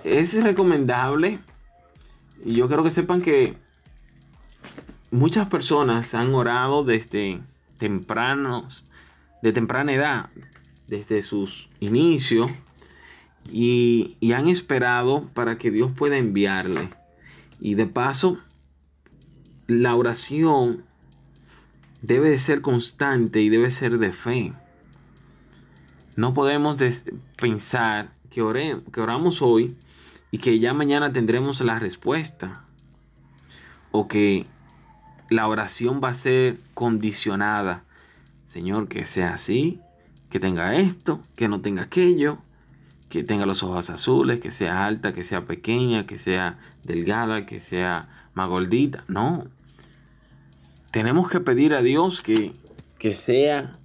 Es 0.03 0.41
recomendable. 0.41 1.39
Y 2.45 2.55
yo 2.55 2.67
quiero 2.67 2.83
que 2.83 2.91
sepan 2.91 3.21
que 3.21 3.55
muchas 5.11 5.47
personas 5.47 6.13
han 6.13 6.33
orado 6.33 6.83
desde 6.83 7.39
tempranos, 7.77 8.85
de 9.41 9.53
temprana 9.53 9.93
edad, 9.93 10.29
desde 10.87 11.21
sus 11.21 11.69
inicios 11.79 12.51
y, 13.51 14.17
han 14.33 14.47
esperado 14.47 15.29
para 15.33 15.57
que 15.57 15.71
Dios 15.71 15.91
pueda 15.95 16.17
enviarle. 16.17 16.89
Y 17.59 17.75
de 17.75 17.87
paso, 17.87 18.39
la 19.67 19.95
oración 19.95 20.83
debe 22.01 22.29
de 22.29 22.39
ser 22.39 22.62
constante 22.62 23.41
y 23.41 23.49
debe 23.49 23.71
ser 23.71 23.97
de 23.97 24.12
fe. 24.12 24.53
No 26.15 26.33
podemos 26.33 26.77
pensar 27.38 28.12
que, 28.29 28.81
que 28.91 29.01
oramos 29.01 29.41
hoy 29.41 29.75
y 30.31 30.39
que 30.39 30.59
ya 30.59 30.73
mañana 30.73 31.13
tendremos 31.13 31.62
la 31.62 31.79
respuesta. 31.79 32.63
O 33.91 34.07
que 34.07 34.45
la 35.29 35.47
oración 35.47 36.01
va 36.03 36.09
a 36.09 36.13
ser 36.13 36.59
condicionada. 36.73 37.83
Señor, 38.45 38.88
que 38.88 39.05
sea 39.05 39.33
así, 39.33 39.79
que 40.29 40.39
tenga 40.39 40.75
esto, 40.75 41.23
que 41.35 41.47
no 41.47 41.62
tenga 41.62 41.83
aquello 41.83 42.39
que 43.09 43.23
tenga 43.23 43.45
los 43.45 43.63
ojos 43.63 43.89
azules, 43.89 44.39
que 44.39 44.51
sea 44.51 44.85
alta, 44.85 45.13
que 45.13 45.23
sea 45.23 45.45
pequeña, 45.45 46.05
que 46.05 46.19
sea 46.19 46.59
delgada, 46.83 47.45
que 47.45 47.59
sea 47.59 48.07
más 48.35 48.47
gordita. 48.47 49.03
No. 49.07 49.47
Tenemos 50.91 51.30
que 51.30 51.39
pedir 51.39 51.73
a 51.73 51.82
Dios 51.82 52.23
que, 52.23 52.52
que 52.97 53.15
sea 53.15 53.80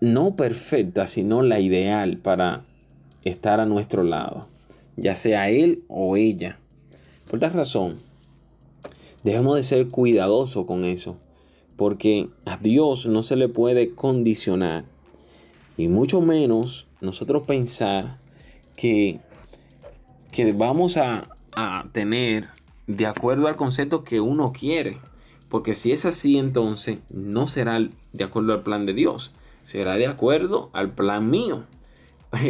no 0.00 0.36
perfecta, 0.36 1.06
sino 1.06 1.42
la 1.42 1.60
ideal 1.60 2.18
para 2.18 2.64
estar 3.24 3.60
a 3.60 3.66
nuestro 3.66 4.02
lado, 4.02 4.48
ya 4.96 5.16
sea 5.16 5.48
él 5.48 5.82
o 5.88 6.16
ella. 6.16 6.58
Por 7.30 7.40
tal 7.40 7.52
razón, 7.52 7.98
debemos 9.24 9.56
de 9.56 9.62
ser 9.62 9.88
cuidadosos 9.88 10.66
con 10.66 10.84
eso, 10.84 11.16
porque 11.76 12.28
a 12.44 12.56
Dios 12.56 13.06
no 13.06 13.22
se 13.22 13.36
le 13.36 13.48
puede 13.48 13.94
condicionar, 13.94 14.84
y 15.76 15.88
mucho 15.88 16.20
menos 16.20 16.86
nosotros 17.00 17.42
pensar 17.42 18.18
que, 18.76 19.20
que 20.32 20.52
vamos 20.52 20.96
a, 20.96 21.28
tener 21.92 22.48
de 22.86 23.06
acuerdo 23.06 23.48
al 23.48 23.56
concepto 23.56 24.04
que 24.04 24.20
uno 24.20 24.52
quiere. 24.52 24.98
Porque 25.56 25.74
si 25.74 25.90
es 25.90 26.04
así, 26.04 26.36
entonces 26.36 26.98
no 27.08 27.48
será 27.48 27.78
de 28.12 28.24
acuerdo 28.24 28.52
al 28.52 28.60
plan 28.60 28.84
de 28.84 28.92
Dios. 28.92 29.32
Será 29.64 29.96
de 29.96 30.06
acuerdo 30.06 30.68
al 30.74 30.94
plan 30.94 31.30
mío. 31.30 31.64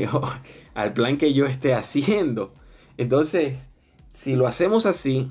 al 0.75 0.93
plan 0.93 1.17
que 1.17 1.33
yo 1.33 1.47
esté 1.47 1.73
haciendo. 1.73 2.53
Entonces, 2.97 3.71
si 4.09 4.35
lo 4.35 4.49
hacemos 4.49 4.87
así, 4.87 5.31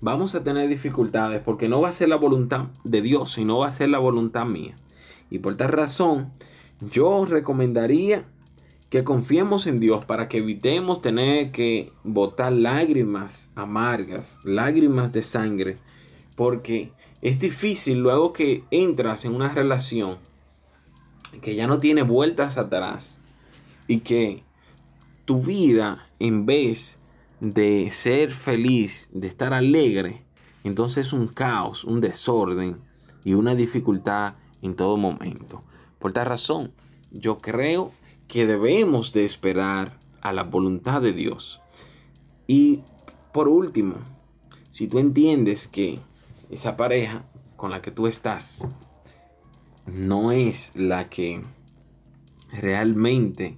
vamos 0.00 0.34
a 0.34 0.42
tener 0.42 0.68
dificultades 0.68 1.40
porque 1.44 1.68
no 1.68 1.80
va 1.80 1.90
a 1.90 1.92
ser 1.92 2.08
la 2.08 2.16
voluntad 2.16 2.70
de 2.82 3.02
Dios, 3.02 3.30
sino 3.30 3.58
va 3.58 3.68
a 3.68 3.70
ser 3.70 3.88
la 3.90 4.00
voluntad 4.00 4.44
mía. 4.44 4.76
Y 5.30 5.38
por 5.38 5.56
tal 5.56 5.68
razón, 5.68 6.32
yo 6.90 7.24
recomendaría 7.24 8.24
que 8.90 9.04
confiemos 9.04 9.68
en 9.68 9.78
Dios 9.78 10.04
para 10.04 10.26
que 10.26 10.38
evitemos 10.38 11.02
tener 11.02 11.52
que 11.52 11.92
botar 12.02 12.50
lágrimas 12.50 13.52
amargas, 13.54 14.40
lágrimas 14.42 15.12
de 15.12 15.22
sangre, 15.22 15.78
porque 16.36 16.92
es 17.22 17.40
difícil 17.40 17.98
luego 17.98 18.32
que 18.32 18.62
entras 18.70 19.24
en 19.24 19.34
una 19.34 19.48
relación 19.48 20.18
que 21.42 21.56
ya 21.56 21.66
no 21.66 21.80
tiene 21.80 22.02
vueltas 22.02 22.56
atrás 22.58 23.20
y 23.88 24.00
que 24.00 24.44
tu 25.24 25.42
vida 25.42 26.06
en 26.20 26.46
vez 26.46 26.98
de 27.40 27.90
ser 27.90 28.32
feliz, 28.32 29.10
de 29.12 29.26
estar 29.26 29.52
alegre, 29.52 30.22
entonces 30.64 31.08
es 31.08 31.12
un 31.12 31.28
caos, 31.28 31.84
un 31.84 32.00
desorden 32.00 32.78
y 33.24 33.34
una 33.34 33.54
dificultad 33.54 34.34
en 34.62 34.76
todo 34.76 34.96
momento. 34.96 35.62
Por 35.98 36.12
tal 36.12 36.26
razón, 36.26 36.72
yo 37.10 37.38
creo 37.40 37.92
que 38.28 38.46
debemos 38.46 39.12
de 39.12 39.24
esperar 39.24 39.98
a 40.20 40.32
la 40.32 40.42
voluntad 40.42 41.00
de 41.00 41.12
Dios. 41.12 41.60
Y 42.46 42.80
por 43.32 43.48
último, 43.48 43.96
si 44.70 44.88
tú 44.88 44.98
entiendes 44.98 45.68
que 45.68 46.00
esa 46.50 46.76
pareja 46.76 47.24
con 47.56 47.70
la 47.70 47.82
que 47.82 47.90
tú 47.90 48.06
estás 48.06 48.68
no 49.86 50.32
es 50.32 50.72
la 50.74 51.08
que 51.08 51.42
realmente 52.52 53.56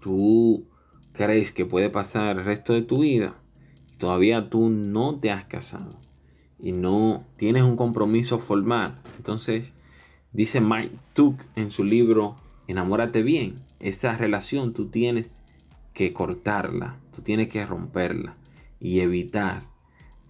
tú 0.00 0.66
crees 1.12 1.52
que 1.52 1.66
puede 1.66 1.90
pasar 1.90 2.36
el 2.36 2.44
resto 2.44 2.72
de 2.72 2.82
tu 2.82 2.98
vida, 2.98 3.34
todavía 3.98 4.50
tú 4.50 4.68
no 4.68 5.18
te 5.18 5.30
has 5.30 5.44
casado 5.44 6.00
y 6.58 6.72
no 6.72 7.24
tienes 7.36 7.62
un 7.62 7.76
compromiso 7.76 8.38
formal, 8.38 8.96
entonces 9.16 9.72
dice 10.32 10.60
Mike 10.60 10.96
Tuck 11.14 11.40
en 11.56 11.70
su 11.70 11.84
libro 11.84 12.36
Enamórate 12.66 13.22
bien, 13.22 13.62
esa 13.78 14.16
relación 14.16 14.72
tú 14.72 14.88
tienes 14.88 15.42
que 15.92 16.14
cortarla, 16.14 16.98
tú 17.14 17.20
tienes 17.20 17.48
que 17.48 17.66
romperla 17.66 18.36
y 18.80 19.00
evitar 19.00 19.73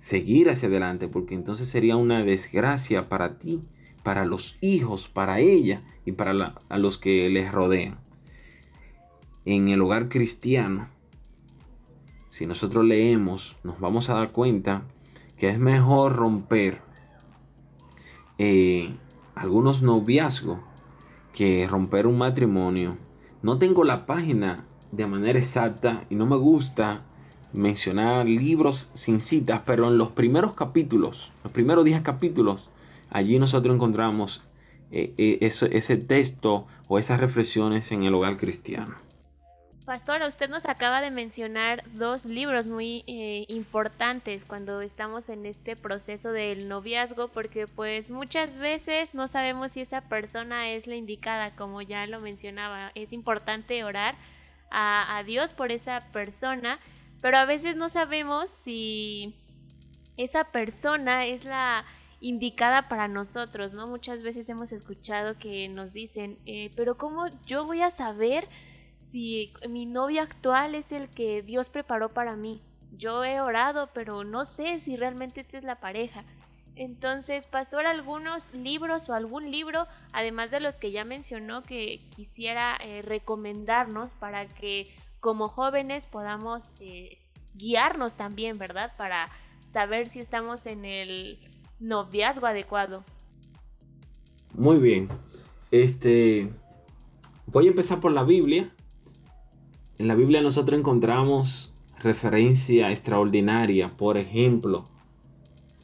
seguir 0.05 0.51
hacia 0.51 0.69
adelante, 0.69 1.09
porque 1.09 1.35
entonces 1.35 1.67
sería 1.67 1.97
una 1.97 2.23
desgracia 2.23 3.09
para 3.09 3.39
ti, 3.39 3.63
para 4.03 4.27
los 4.27 4.59
hijos, 4.61 5.09
para 5.09 5.41
ella 5.41 5.83
y 6.05 6.13
para 6.13 6.57
a 6.69 6.77
los 6.77 6.99
que 6.99 7.31
les 7.31 7.51
rodean. 7.51 7.97
En 9.47 9.69
el 9.69 9.81
hogar 9.81 10.11
cristiano, 10.11 10.89
si 12.29 12.45
nosotros 12.45 12.85
leemos, 12.85 13.57
nos 13.65 13.81
vamos 13.81 14.11
a 14.11 14.15
dar 14.17 14.33
cuenta 14.33 14.83
que 15.39 15.49
es 15.49 15.59
mejor 15.59 16.17
romper 16.17 16.83
eh, 18.37 18.95
algunos 19.35 19.81
noviazgos 19.81 20.59
que 21.33 21.67
romper 21.67 22.07
un 22.07 22.19
matrimonio. 22.19 22.99
No 23.41 23.57
tengo 23.57 23.85
la 23.85 24.05
página 24.05 24.67
de 24.93 25.07
manera 25.07 25.39
exacta 25.39 26.05
y 26.11 26.15
no 26.15 26.27
me 26.27 26.37
gusta 26.37 27.07
mencionar 27.55 28.27
libros 28.27 28.91
sin 28.93 29.21
citas, 29.21 29.63
pero 29.65 29.89
en 29.89 29.97
los 29.97 30.11
primeros 30.11 30.55
capítulos, 30.55 31.33
los 31.43 31.53
primeros 31.53 31.85
10 31.85 32.03
capítulos, 32.03 32.69
allí 33.11 33.39
nosotros 33.39 33.75
encontramos 33.75 34.43
eh, 34.91 35.15
eh, 35.17 35.39
ese 35.41 35.97
texto 35.97 36.67
o 36.89 36.99
esas 36.99 37.21
reflexiones 37.21 37.91
en 37.93 38.03
el 38.03 38.15
hogar 38.15 38.37
cristiano. 38.37 38.95
Pastora, 39.85 40.27
usted 40.27 40.49
nos 40.49 40.65
acaba 40.65 41.03
de 41.03 41.11
mencionar 41.11 41.85
dos 41.93 42.25
libros 42.25 42.69
muy 42.69 43.05
eh, 43.07 43.45
importantes 43.49 44.47
cuando 44.47 44.81
estamos 44.81 45.29
en 45.29 45.45
este 45.45 45.77
proceso 45.77 46.33
del 46.33 46.69
noviazgo, 46.69 47.29
porque 47.29 47.67
pues 47.67 48.11
muchas 48.11 48.57
veces 48.57 49.13
no 49.13 49.29
sabemos 49.29 49.73
si 49.73 49.83
esa 49.83 50.01
persona 50.01 50.71
es 50.71 50.87
la 50.87 50.97
indicada, 50.97 51.55
como 51.55 51.83
ya 51.83 52.07
lo 52.07 52.21
mencionaba. 52.21 52.93
Es 52.95 53.13
importante 53.13 53.85
orar 53.85 54.15
a, 54.71 55.19
a 55.19 55.23
Dios 55.23 55.53
por 55.53 55.71
esa 55.71 56.05
persona, 56.13 56.79
pero 57.25 57.39
a 57.39 57.47
veces 57.47 57.75
no 57.75 57.89
sabemos 57.89 58.51
si 58.51 59.35
esa 60.19 60.45
persona 60.53 61.25
es 61.25 61.47
la 61.47 61.87
indicada 62.21 62.87
para 62.91 63.09
nosotros, 63.09 63.73
¿no? 63.73 63.87
Muchas 63.87 64.23
veces 64.23 64.47
hemos 64.51 64.73
escuchado 64.73 65.39
que 65.39 65.71
nos 65.71 65.95
dicen, 65.95 66.39
eh, 66.45 66.71
pero 66.77 66.99
¿cómo 66.99 67.29
yo 67.47 67.65
voy 67.65 67.81
a 67.81 67.89
saber? 67.89 68.47
si 68.97 69.53
mi 69.69 69.87
novio 69.87 70.23
actual 70.23 70.75
es 70.75 70.93
el 70.93 71.09
que 71.09 71.43
Dios 71.43 71.71
preparó 71.71 72.13
para 72.13 72.37
mí. 72.37 72.61
Yo 72.93 73.25
he 73.25 73.41
orado, 73.41 73.91
pero 73.95 74.25
no 74.25 74.45
sé 74.45 74.79
si 74.79 74.97
realmente 74.97 75.41
esta 75.41 75.57
es 75.57 75.65
la 75.65 75.81
pareja. 75.81 76.25
Entonces, 76.77 77.47
pastor, 77.47 77.87
algunos 77.87 78.53
libros 78.53 79.09
o 79.09 79.15
algún 79.15 79.51
libro, 79.51 79.87
además 80.13 80.51
de 80.51 80.61
los 80.61 80.75
que 80.75 80.91
ya 80.91 81.05
mencionó, 81.05 81.63
que 81.63 82.09
quisiera 82.11 82.77
eh, 82.81 83.03
recomendarnos 83.03 84.15
para 84.15 84.47
que 84.49 84.93
como 85.25 85.49
jóvenes 85.49 86.05
podamos 86.05 86.69
eh, 86.81 87.17
guiarnos 87.55 88.15
también, 88.15 88.59
¿verdad? 88.59 88.93
Para 88.99 89.31
saber 89.67 90.11
si 90.11 90.21
estamos 90.21 90.67
en 90.67 90.85
el 90.85 91.39
noviazgo 91.81 92.47
adecuado. 92.47 93.05
Muy 94.53 94.77
bien. 94.77 95.09
Este, 95.71 96.53
voy 97.47 97.69
a 97.69 97.71
empezar 97.71 98.03
por 98.03 98.13
la 98.13 98.23
Biblia 98.23 98.71
en 99.97 100.09
la 100.09 100.15
Biblia 100.15 100.43
nosotros 100.43 100.79
encontramos 100.79 101.73
referencia 102.01 102.91
extraordinaria, 102.91 103.97
por 103.97 104.19
ejemplo, 104.19 104.89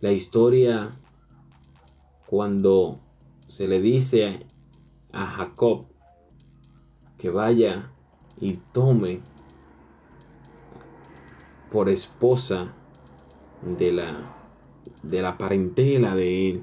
la 0.01 0.13
historia 0.13 0.99
cuando 2.27 3.01
se 3.47 3.69
le 3.69 3.81
dice 3.81 4.47
a 5.13 5.25
Jacob 5.27 5.87
que 7.17 7.31
vaya 7.31 7.93
y 8.41 8.59
tome 8.73 9.30
por 11.71 11.89
esposa 11.89 12.73
de 13.63 13.93
la, 13.93 14.35
de 15.03 15.23
la 15.23 15.39
parentela 15.39 16.15
de 16.15 16.51
él. 16.51 16.63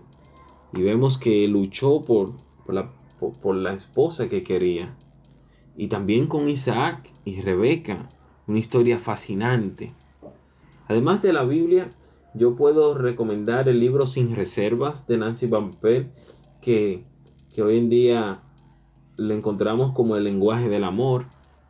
Y 0.74 0.82
vemos 0.82 1.18
que 1.18 1.48
luchó 1.48 2.04
por, 2.04 2.34
la, 2.68 2.90
por 3.42 3.56
la 3.56 3.74
esposa 3.74 4.30
que 4.30 4.44
quería. 4.44 4.96
Y 5.76 5.88
también 5.88 6.28
con 6.28 6.50
Isaac 6.50 7.10
y 7.24 7.42
Rebeca, 7.42 8.10
una 8.48 8.60
historia 8.60 9.00
fascinante. 9.00 9.94
Además 10.88 11.22
de 11.22 11.34
la 11.34 11.44
Biblia, 11.44 11.92
yo 12.34 12.56
puedo 12.56 12.98
recomendar 12.98 13.68
el 13.70 13.80
libro 13.80 14.06
Sin 14.08 14.36
Reservas 14.36 15.08
de 15.08 15.18
Nancy 15.18 15.48
Van 15.48 15.76
que, 16.62 17.04
que 17.54 17.62
hoy 17.62 17.78
en 17.78 17.90
día 17.90 18.42
lo 19.16 19.34
encontramos 19.34 19.94
como 19.94 20.16
el 20.16 20.24
lenguaje 20.24 20.70
del 20.70 20.84
amor. 20.84 21.26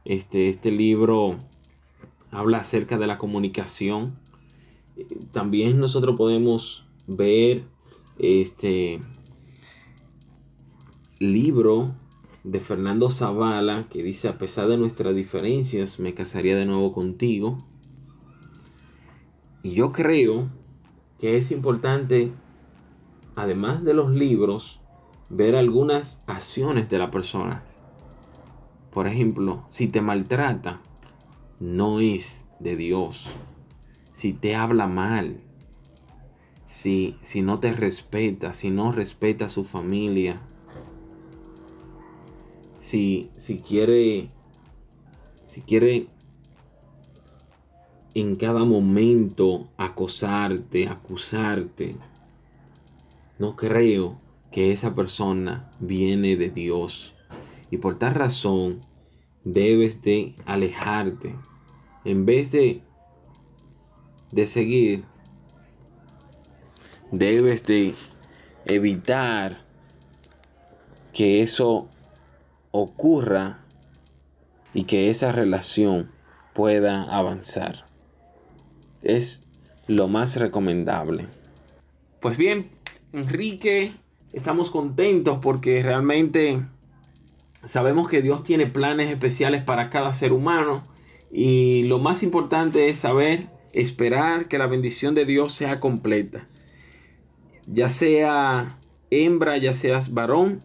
Este, 0.05 0.49
este 0.49 0.71
libro 0.71 1.37
habla 2.31 2.59
acerca 2.59 2.97
de 2.97 3.07
la 3.07 3.17
comunicación. 3.17 4.17
También 5.31 5.79
nosotros 5.79 6.15
podemos 6.17 6.85
ver 7.07 7.63
este 8.17 9.01
libro 11.19 11.95
de 12.43 12.59
Fernando 12.59 13.11
Zavala, 13.11 13.87
que 13.89 14.03
dice, 14.03 14.27
a 14.27 14.37
pesar 14.37 14.67
de 14.67 14.77
nuestras 14.77 15.15
diferencias, 15.15 15.99
me 15.99 16.13
casaría 16.13 16.55
de 16.55 16.65
nuevo 16.65 16.93
contigo. 16.93 17.65
Y 19.63 19.71
yo 19.71 19.91
creo 19.91 20.47
que 21.19 21.37
es 21.37 21.51
importante, 21.51 22.31
además 23.35 23.83
de 23.83 23.93
los 23.93 24.11
libros, 24.11 24.81
ver 25.29 25.55
algunas 25.55 26.23
acciones 26.27 26.89
de 26.89 26.97
la 26.99 27.11
persona. 27.11 27.63
Por 28.91 29.07
ejemplo, 29.07 29.65
si 29.67 29.87
te 29.87 30.01
maltrata, 30.01 30.81
no 31.59 31.99
es 31.99 32.47
de 32.59 32.75
Dios. 32.75 33.27
Si 34.13 34.33
te 34.33 34.55
habla 34.55 34.87
mal, 34.87 35.41
si, 36.65 37.17
si 37.21 37.41
no 37.41 37.59
te 37.59 37.73
respeta, 37.73 38.53
si 38.53 38.69
no 38.69 38.91
respeta 38.91 39.45
a 39.45 39.49
su 39.49 39.63
familia, 39.63 40.41
si, 42.79 43.31
si 43.37 43.59
quiere, 43.59 44.29
si 45.45 45.61
quiere 45.61 46.07
en 48.13 48.35
cada 48.35 48.63
momento 48.63 49.69
acosarte, 49.77 50.87
acusarte, 50.87 51.95
no 53.37 53.55
creo 53.55 54.19
que 54.51 54.71
esa 54.71 54.95
persona 54.95 55.71
viene 55.79 56.35
de 56.35 56.49
Dios. 56.49 57.13
Y 57.69 57.77
por 57.77 57.99
tal 57.99 58.15
razón 58.15 58.81
debes 59.43 60.01
de 60.01 60.35
alejarte. 60.45 61.35
En 62.05 62.25
vez 62.25 62.51
de, 62.51 62.81
de 64.31 64.47
seguir, 64.47 65.03
debes 67.11 67.65
de 67.65 67.95
evitar 68.65 69.61
que 71.13 71.41
eso 71.41 71.87
ocurra 72.71 73.59
y 74.73 74.83
que 74.83 75.09
esa 75.09 75.31
relación 75.31 76.11
pueda 76.53 77.03
avanzar. 77.03 77.85
Es 79.01 79.43
lo 79.87 80.07
más 80.07 80.35
recomendable. 80.35 81.27
Pues 82.19 82.37
bien, 82.37 82.69
Enrique, 83.13 83.93
estamos 84.33 84.69
contentos 84.69 85.39
porque 85.41 85.81
realmente 85.81 86.61
sabemos 87.65 88.09
que 88.09 88.21
Dios 88.21 88.43
tiene 88.43 88.67
planes 88.67 89.09
especiales 89.09 89.63
para 89.63 89.89
cada 89.89 90.13
ser 90.13 90.33
humano 90.33 90.83
y 91.31 91.83
lo 91.83 91.99
más 91.99 92.23
importante 92.23 92.89
es 92.89 92.99
saber 92.99 93.49
esperar 93.73 94.47
que 94.47 94.57
la 94.57 94.67
bendición 94.67 95.15
de 95.15 95.25
Dios 95.25 95.53
sea 95.53 95.79
completa. 95.79 96.47
Ya 97.65 97.89
sea 97.89 98.79
hembra, 99.09 99.57
ya 99.57 99.73
seas 99.73 100.13
varón, 100.13 100.63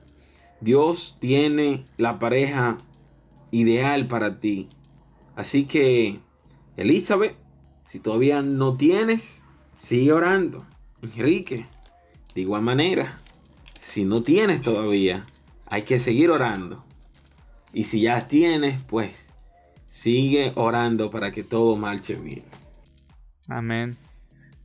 Dios 0.61 1.17
tiene 1.19 1.87
la 1.97 2.19
pareja 2.19 2.79
ideal 3.51 4.07
para 4.07 4.39
ti. 4.39 4.69
Así 5.35 5.65
que, 5.65 6.21
Elizabeth, 6.77 7.37
si 7.85 7.99
todavía 7.99 8.43
no 8.43 8.77
tienes, 8.77 9.45
sigue 9.75 10.13
orando. 10.13 10.65
Enrique, 11.03 11.67
de 12.35 12.41
igual 12.41 12.63
manera, 12.63 13.19
si 13.81 14.05
no 14.05 14.23
tienes 14.23 14.63
todavía, 14.63 15.27
hay 15.67 15.83
que 15.83 15.99
seguir 15.99 16.31
orando. 16.31 16.85
Y 17.73 17.85
si 17.85 18.03
ya 18.03 18.29
tienes, 18.29 18.79
pues 18.89 19.15
sigue 19.93 20.53
orando 20.55 21.11
para 21.11 21.31
que 21.31 21.45
todo 21.45 21.77
marche 21.77 22.15
bien. 22.15 22.43
Amén. 23.47 23.99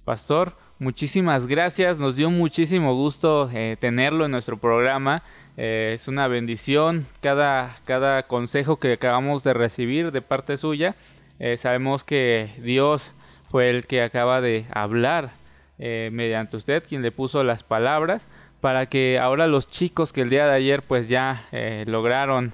Pastor, 0.05 0.55
muchísimas 0.79 1.47
gracias. 1.47 1.99
Nos 1.99 2.15
dio 2.15 2.29
muchísimo 2.29 2.95
gusto 2.95 3.49
eh, 3.53 3.75
tenerlo 3.77 4.23
en 4.23 4.31
nuestro 4.31 4.55
programa. 4.57 5.23
Eh, 5.57 5.91
es 5.93 6.07
una 6.07 6.29
bendición 6.29 7.07
cada, 7.19 7.75
cada 7.83 8.23
consejo 8.23 8.77
que 8.77 8.93
acabamos 8.93 9.43
de 9.43 9.53
recibir 9.53 10.13
de 10.13 10.21
parte 10.21 10.55
suya. 10.55 10.95
Eh, 11.39 11.57
sabemos 11.57 12.05
que 12.05 12.53
Dios 12.63 13.13
fue 13.49 13.69
el 13.69 13.85
que 13.85 14.03
acaba 14.03 14.39
de 14.39 14.65
hablar 14.71 15.31
mediante 15.77 16.57
usted, 16.57 16.83
quien 16.87 17.03
le 17.03 17.11
puso 17.11 17.43
las 17.43 17.61
palabras, 17.61 18.27
para 18.61 18.87
que 18.87 19.19
ahora 19.19 19.45
los 19.45 19.67
chicos 19.67 20.11
que 20.11 20.21
el 20.21 20.31
día 20.31 20.47
de 20.47 20.53
ayer 20.53 20.81
pues 20.81 21.07
ya 21.07 21.45
lograron 21.85 22.51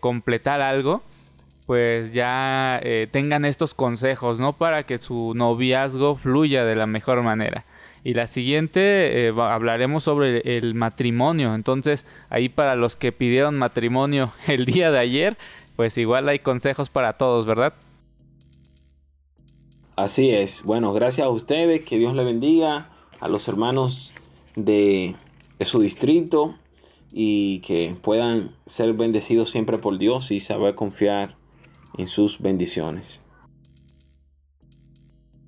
completar 0.00 0.62
algo, 0.62 1.02
pues 1.70 2.12
ya 2.12 2.80
eh, 2.82 3.06
tengan 3.08 3.44
estos 3.44 3.74
consejos, 3.74 4.40
¿no? 4.40 4.54
Para 4.54 4.86
que 4.86 4.98
su 4.98 5.34
noviazgo 5.36 6.16
fluya 6.16 6.64
de 6.64 6.74
la 6.74 6.88
mejor 6.88 7.22
manera. 7.22 7.64
Y 8.02 8.14
la 8.14 8.26
siguiente 8.26 9.28
eh, 9.28 9.32
hablaremos 9.38 10.02
sobre 10.02 10.58
el 10.58 10.74
matrimonio. 10.74 11.54
Entonces, 11.54 12.06
ahí 12.28 12.48
para 12.48 12.74
los 12.74 12.96
que 12.96 13.12
pidieron 13.12 13.56
matrimonio 13.56 14.32
el 14.48 14.66
día 14.66 14.90
de 14.90 14.98
ayer, 14.98 15.38
pues 15.76 15.96
igual 15.96 16.28
hay 16.28 16.40
consejos 16.40 16.90
para 16.90 17.12
todos, 17.12 17.46
¿verdad? 17.46 17.72
Así 19.94 20.30
es. 20.30 20.64
Bueno, 20.64 20.92
gracias 20.92 21.24
a 21.24 21.30
ustedes, 21.30 21.82
que 21.82 21.98
Dios 21.98 22.16
le 22.16 22.24
bendiga, 22.24 22.90
a 23.20 23.28
los 23.28 23.46
hermanos 23.46 24.12
de 24.56 25.14
su 25.60 25.78
distrito 25.80 26.56
y 27.12 27.60
que 27.60 27.94
puedan 28.02 28.56
ser 28.66 28.92
bendecidos 28.94 29.50
siempre 29.50 29.78
por 29.78 29.98
Dios 29.98 30.32
y 30.32 30.40
saber 30.40 30.74
confiar 30.74 31.38
en 31.96 32.08
sus 32.08 32.40
bendiciones. 32.40 33.20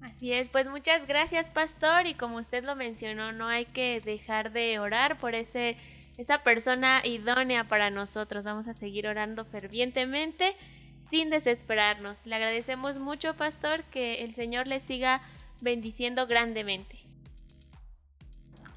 Así 0.01 0.33
es, 0.33 0.49
pues 0.49 0.69
muchas 0.69 1.07
gracias 1.07 1.51
pastor 1.51 2.07
y 2.07 2.15
como 2.15 2.37
usted 2.37 2.65
lo 2.65 2.77
mencionó, 2.77 3.33
no 3.33 3.49
hay 3.49 3.65
que 3.67 4.01
dejar 4.01 4.53
de 4.53 4.79
orar 4.79 5.19
por 5.19 5.35
ese 5.35 5.77
esa 6.19 6.43
persona 6.43 7.03
idónea 7.05 7.65
para 7.65 7.91
nosotros. 7.91 8.45
Vamos 8.45 8.69
a 8.69 8.75
seguir 8.75 9.07
orando 9.07 9.45
fervientemente 9.45 10.55
sin 11.03 11.31
desesperarnos. 11.31 12.25
Le 12.27 12.37
agradecemos 12.37 12.99
mucho, 12.99 13.35
pastor, 13.35 13.83
que 13.85 14.23
el 14.23 14.35
Señor 14.35 14.67
le 14.67 14.81
siga 14.81 15.23
bendiciendo 15.61 16.27
grandemente. 16.27 16.99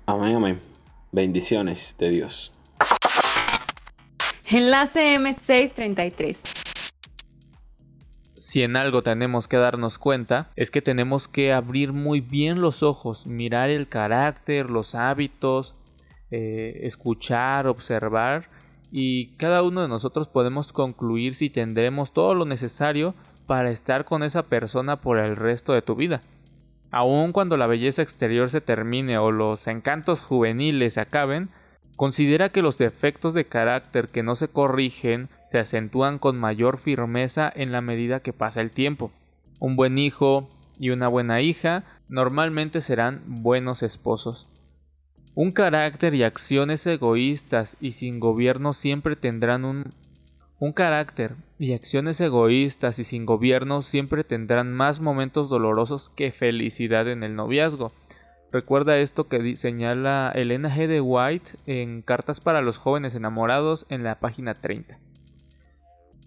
Amén, 0.06 0.36
amén. 0.36 0.62
Bendiciones 1.12 1.96
de 1.98 2.10
Dios. 2.10 2.52
Enlace 4.48 5.18
M633 5.18 6.65
si 8.46 8.62
en 8.62 8.76
algo 8.76 9.02
tenemos 9.02 9.48
que 9.48 9.58
darnos 9.58 9.98
cuenta, 9.98 10.52
es 10.56 10.70
que 10.70 10.84
tenemos 10.84 11.28
que 11.28 11.52
abrir 11.52 11.94
muy 11.94 12.22
bien 12.22 12.62
los 12.62 12.84
ojos, 12.84 13.26
mirar 13.26 13.72
el 13.72 13.88
carácter, 13.88 14.70
los 14.70 14.94
hábitos, 14.94 15.74
eh, 16.30 16.82
escuchar, 16.84 17.66
observar, 17.66 18.52
y 18.92 19.36
cada 19.38 19.64
uno 19.64 19.82
de 19.82 19.88
nosotros 19.88 20.28
podemos 20.28 20.74
concluir 20.74 21.34
si 21.34 21.50
tendremos 21.50 22.14
todo 22.14 22.36
lo 22.36 22.46
necesario 22.46 23.16
para 23.48 23.72
estar 23.72 24.06
con 24.06 24.22
esa 24.22 24.44
persona 24.44 25.02
por 25.02 25.18
el 25.18 25.36
resto 25.36 25.74
de 25.74 25.82
tu 25.82 25.96
vida. 25.96 26.22
Aun 26.92 27.32
cuando 27.32 27.58
la 27.58 27.66
belleza 27.66 28.04
exterior 28.04 28.52
se 28.52 28.62
termine 28.62 29.18
o 29.18 29.32
los 29.32 29.66
encantos 29.66 30.20
juveniles 30.20 30.94
se 30.94 31.02
acaben, 31.02 31.50
Considera 31.96 32.50
que 32.50 32.62
los 32.62 32.78
defectos 32.78 33.34
de 33.34 33.46
carácter 33.46 34.10
que 34.10 34.24
no 34.24 34.36
se 34.36 34.48
corrigen 34.50 35.30
se 35.46 35.60
acentúan 35.60 36.20
con 36.20 36.38
mayor 36.38 36.78
firmeza 36.78 37.52
en 37.56 37.72
la 37.72 37.82
medida 37.82 38.20
que 38.20 38.34
pasa 38.34 38.62
el 38.62 38.72
tiempo. 38.72 39.12
Un 39.60 39.76
buen 39.76 39.98
hijo 39.98 40.50
y 40.78 40.90
una 40.90 41.08
buena 41.08 41.42
hija 41.42 41.84
normalmente 42.10 42.82
serán 42.82 43.22
buenos 43.26 43.82
esposos. 43.82 44.48
Un 45.36 45.52
carácter 45.52 46.14
y 46.16 46.24
acciones 46.24 46.86
egoístas 46.86 47.78
y 47.80 47.94
sin 47.94 48.20
gobierno 48.20 48.74
siempre 48.74 49.16
tendrán 49.16 49.64
un 49.66 49.94
un 50.58 50.72
carácter 50.72 51.36
y 51.60 51.74
acciones 51.74 52.22
egoístas 52.22 52.98
y 53.00 53.04
sin 53.04 53.26
gobierno 53.26 53.82
siempre 53.82 54.24
tendrán 54.24 54.72
más 54.72 55.02
momentos 55.02 55.50
dolorosos 55.50 56.10
que 56.10 56.32
felicidad 56.32 57.10
en 57.10 57.24
el 57.24 57.36
noviazgo. 57.36 57.92
Recuerda 58.52 58.98
esto 58.98 59.28
que 59.28 59.56
señala 59.56 60.32
Elena 60.34 60.74
G. 60.74 60.88
de 60.88 61.02
White 61.02 61.52
en 61.66 62.02
Cartas 62.02 62.40
para 62.40 62.62
los 62.62 62.78
jóvenes 62.78 63.16
enamorados 63.16 63.86
en 63.90 64.04
la 64.04 64.20
página 64.20 64.62
30. 64.62 64.98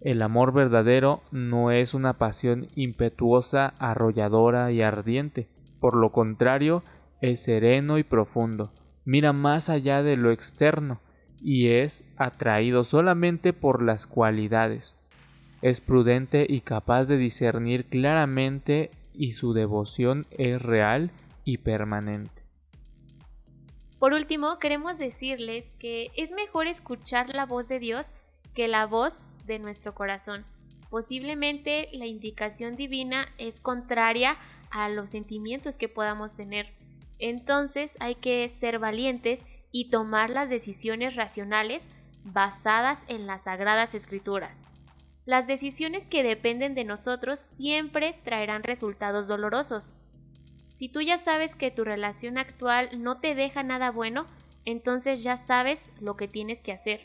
El 0.00 0.22
amor 0.22 0.52
verdadero 0.52 1.22
no 1.32 1.70
es 1.72 1.94
una 1.94 2.18
pasión 2.18 2.68
impetuosa, 2.76 3.74
arrolladora 3.78 4.70
y 4.70 4.82
ardiente. 4.82 5.48
Por 5.80 5.96
lo 5.96 6.12
contrario, 6.12 6.84
es 7.20 7.42
sereno 7.42 7.98
y 7.98 8.04
profundo. 8.04 8.72
Mira 9.04 9.32
más 9.32 9.70
allá 9.70 10.02
de 10.02 10.16
lo 10.16 10.30
externo 10.30 11.00
y 11.40 11.68
es 11.68 12.04
atraído 12.16 12.84
solamente 12.84 13.52
por 13.52 13.82
las 13.82 14.06
cualidades. 14.06 14.94
Es 15.62 15.80
prudente 15.80 16.46
y 16.48 16.60
capaz 16.60 17.06
de 17.06 17.16
discernir 17.16 17.86
claramente 17.86 18.90
y 19.14 19.32
su 19.32 19.52
devoción 19.52 20.26
es 20.30 20.62
real 20.62 21.10
y 21.49 21.57
permanente. 21.57 22.42
Por 23.99 24.12
último, 24.12 24.59
queremos 24.59 24.99
decirles 24.99 25.72
que 25.78 26.11
es 26.14 26.30
mejor 26.30 26.66
escuchar 26.66 27.34
la 27.34 27.46
voz 27.46 27.68
de 27.68 27.78
Dios 27.78 28.12
que 28.53 28.68
la 28.68 28.84
voz 28.84 29.30
de 29.46 29.59
nuestro 29.59 29.94
corazón. 29.94 30.44
Posiblemente 30.90 31.88
la 31.94 32.05
indicación 32.05 32.76
divina 32.76 33.28
es 33.38 33.61
contraria 33.61 34.36
a 34.70 34.90
los 34.90 35.09
sentimientos 35.09 35.78
que 35.78 35.88
podamos 35.88 36.34
tener. 36.34 36.74
Entonces 37.18 37.96
hay 37.99 38.16
que 38.16 38.46
ser 38.51 38.78
valientes 38.78 39.40
y 39.72 39.88
tomar 39.88 40.28
las 40.28 40.51
decisiones 40.51 41.16
racionales 41.16 41.86
basadas 42.24 43.05
en 43.09 43.26
las 43.26 43.44
sagradas 43.44 43.94
escrituras. 43.94 44.66
Las 45.24 45.46
decisiones 45.46 46.05
que 46.05 46.22
dependen 46.22 46.74
de 46.74 46.84
nosotros 46.84 47.40
siempre 47.40 48.20
traerán 48.22 48.64
resultados 48.64 49.28
dolorosos, 49.28 49.94
si 50.78 50.88
tú 50.88 51.00
ya 51.00 51.18
sabes 51.18 51.56
que 51.56 51.72
tu 51.72 51.82
relación 51.82 52.38
actual 52.38 53.02
no 53.02 53.18
te 53.18 53.34
deja 53.34 53.64
nada 53.64 53.90
bueno, 53.90 54.28
entonces 54.64 55.24
ya 55.24 55.36
sabes 55.36 55.90
lo 55.98 56.16
que 56.16 56.28
tienes 56.28 56.62
que 56.62 56.70
hacer. 56.70 57.00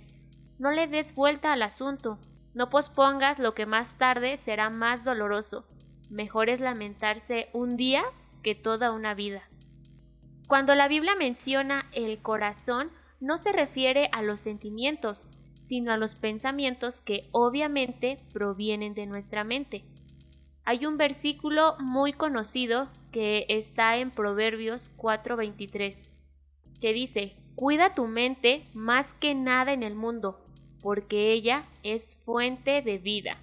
No 0.59 0.69
le 0.69 0.85
des 0.85 1.15
vuelta 1.15 1.51
al 1.51 1.63
asunto, 1.63 2.19
no 2.53 2.69
pospongas 2.69 3.39
lo 3.39 3.55
que 3.55 3.65
más 3.65 3.97
tarde 3.97 4.37
será 4.37 4.69
más 4.69 5.03
doloroso. 5.03 5.65
Mejor 6.11 6.49
es 6.49 6.59
lamentarse 6.59 7.49
un 7.51 7.75
día 7.75 8.03
que 8.43 8.53
toda 8.53 8.91
una 8.91 9.15
vida. 9.15 9.49
Cuando 10.45 10.75
la 10.75 10.87
Biblia 10.87 11.15
menciona 11.15 11.89
el 11.93 12.21
corazón, 12.21 12.91
no 13.19 13.37
se 13.37 13.53
refiere 13.53 14.07
a 14.11 14.21
los 14.21 14.39
sentimientos, 14.39 15.29
sino 15.63 15.91
a 15.91 15.97
los 15.97 16.13
pensamientos 16.13 17.01
que 17.01 17.27
obviamente 17.31 18.23
provienen 18.33 18.93
de 18.93 19.07
nuestra 19.07 19.43
mente. 19.43 19.83
Hay 20.63 20.85
un 20.85 20.97
versículo 20.97 21.75
muy 21.79 22.13
conocido 22.13 22.91
que 23.13 23.45
está 23.47 23.95
en 23.95 24.11
Proverbios 24.11 24.91
4:23, 24.97 26.09
que 26.81 26.91
dice, 26.91 27.37
Cuida 27.55 27.93
tu 27.93 28.07
mente 28.07 28.65
más 28.73 29.13
que 29.13 29.35
nada 29.35 29.73
en 29.73 29.83
el 29.83 29.93
mundo, 29.93 30.43
porque 30.81 31.31
ella 31.31 31.69
es 31.83 32.17
fuente 32.25 32.81
de 32.81 32.97
vida. 32.97 33.37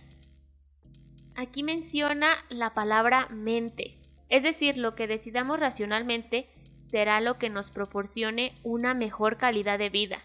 Aquí 1.37 1.63
menciona 1.63 2.35
la 2.49 2.75
palabra 2.75 3.29
mente, 3.31 3.97
es 4.29 4.43
decir, 4.43 4.77
lo 4.77 4.97
que 4.97 5.07
decidamos 5.07 5.61
racionalmente 5.61 6.49
será 6.85 7.21
lo 7.21 7.39
que 7.39 7.51
nos 7.51 7.71
proporcione 7.71 8.59
una 8.65 8.95
mejor 8.95 9.39
calidad 9.39 9.79
de 9.79 9.91
vida. 9.91 10.19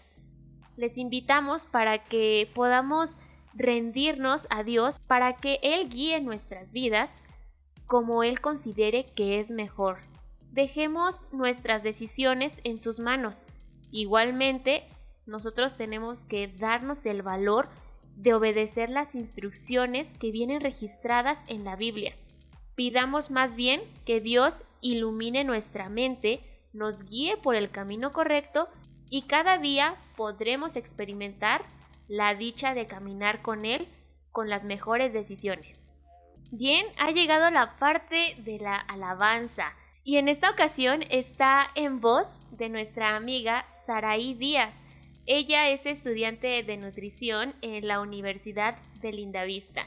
Les 0.76 0.98
invitamos 0.98 1.66
para 1.66 2.04
que 2.04 2.50
podamos 2.54 3.18
rendirnos 3.54 4.48
a 4.50 4.64
Dios 4.64 4.98
para 5.06 5.36
que 5.36 5.60
Él 5.62 5.88
guíe 5.88 6.20
nuestras 6.20 6.72
vidas 6.72 7.24
como 7.86 8.22
Él 8.22 8.40
considere 8.40 9.06
que 9.14 9.38
es 9.38 9.50
mejor. 9.50 9.98
Dejemos 10.50 11.26
nuestras 11.32 11.82
decisiones 11.82 12.60
en 12.64 12.80
sus 12.80 12.98
manos. 12.98 13.46
Igualmente, 13.90 14.88
nosotros 15.26 15.76
tenemos 15.76 16.24
que 16.24 16.48
darnos 16.48 17.04
el 17.06 17.22
valor 17.22 17.68
de 18.16 18.34
obedecer 18.34 18.88
las 18.88 19.14
instrucciones 19.14 20.12
que 20.14 20.30
vienen 20.30 20.60
registradas 20.60 21.40
en 21.46 21.64
la 21.64 21.76
Biblia. 21.76 22.14
Pidamos 22.74 23.30
más 23.30 23.56
bien 23.56 23.82
que 24.04 24.20
Dios 24.20 24.62
ilumine 24.80 25.44
nuestra 25.44 25.88
mente, 25.88 26.40
nos 26.72 27.04
guíe 27.04 27.36
por 27.36 27.54
el 27.54 27.70
camino 27.70 28.12
correcto 28.12 28.68
y 29.08 29.22
cada 29.22 29.58
día 29.58 29.96
podremos 30.16 30.76
experimentar 30.76 31.64
la 32.08 32.34
dicha 32.34 32.74
de 32.74 32.86
caminar 32.86 33.42
con 33.42 33.64
Él 33.64 33.88
con 34.32 34.48
las 34.48 34.64
mejores 34.64 35.12
decisiones. 35.12 35.85
Bien, 36.50 36.86
ha 36.98 37.10
llegado 37.10 37.50
la 37.50 37.76
parte 37.76 38.36
de 38.38 38.58
la 38.58 38.76
alabanza 38.76 39.74
y 40.04 40.18
en 40.18 40.28
esta 40.28 40.50
ocasión 40.50 41.02
está 41.10 41.66
en 41.74 42.00
voz 42.00 42.42
de 42.52 42.68
nuestra 42.68 43.16
amiga 43.16 43.66
Saraí 43.84 44.34
Díaz. 44.34 44.74
Ella 45.26 45.70
es 45.70 45.84
estudiante 45.86 46.62
de 46.62 46.76
nutrición 46.76 47.56
en 47.62 47.88
la 47.88 48.00
Universidad 48.00 48.78
de 49.00 49.12
Lindavista. 49.12 49.86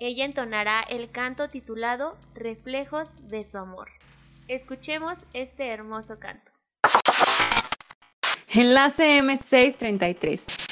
ella 0.00 0.26
entonará 0.26 0.80
el 0.82 1.10
canto 1.10 1.48
titulado 1.48 2.18
Reflejos 2.34 3.26
de 3.28 3.44
su 3.44 3.56
amor. 3.58 3.88
Escuchemos 4.46 5.18
este 5.32 5.68
hermoso 5.68 6.18
canto. 6.20 6.52
Enlace 8.52 9.20
M633. 9.20 10.68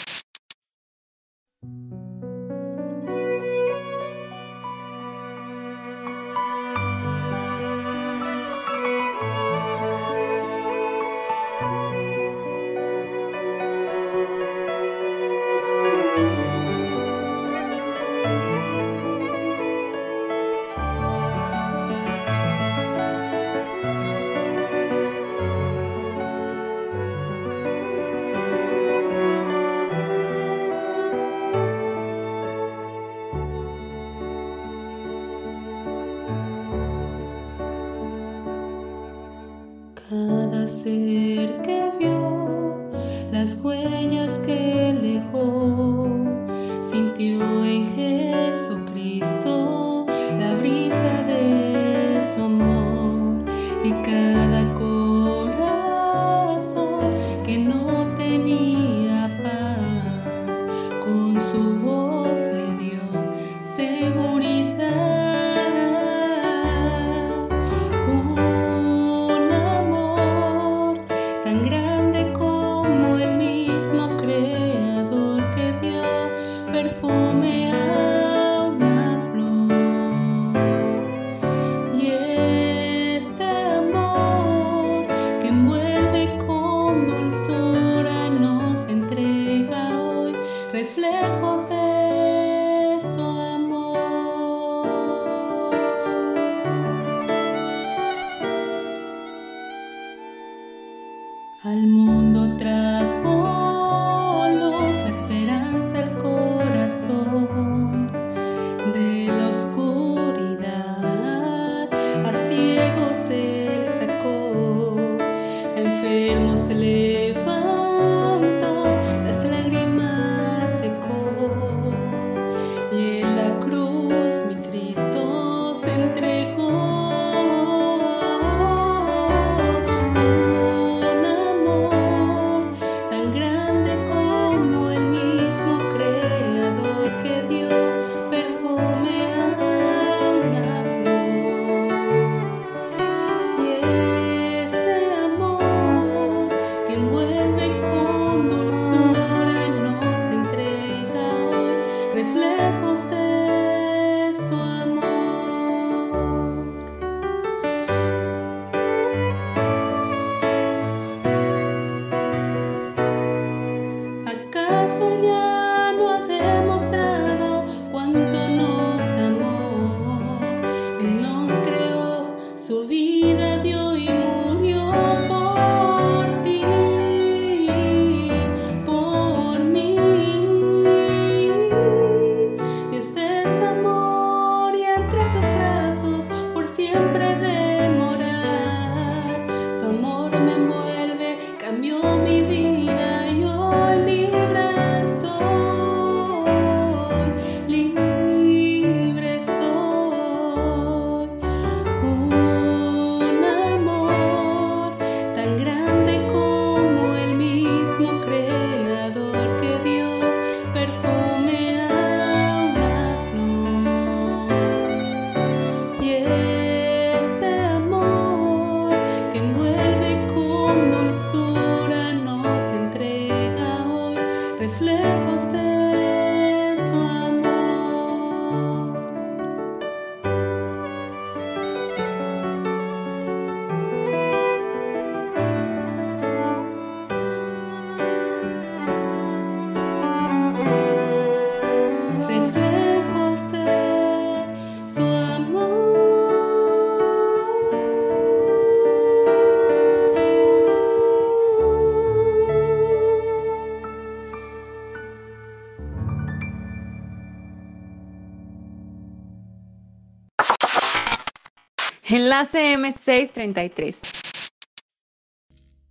Enlace 262.37 262.77
M633. 262.77 264.51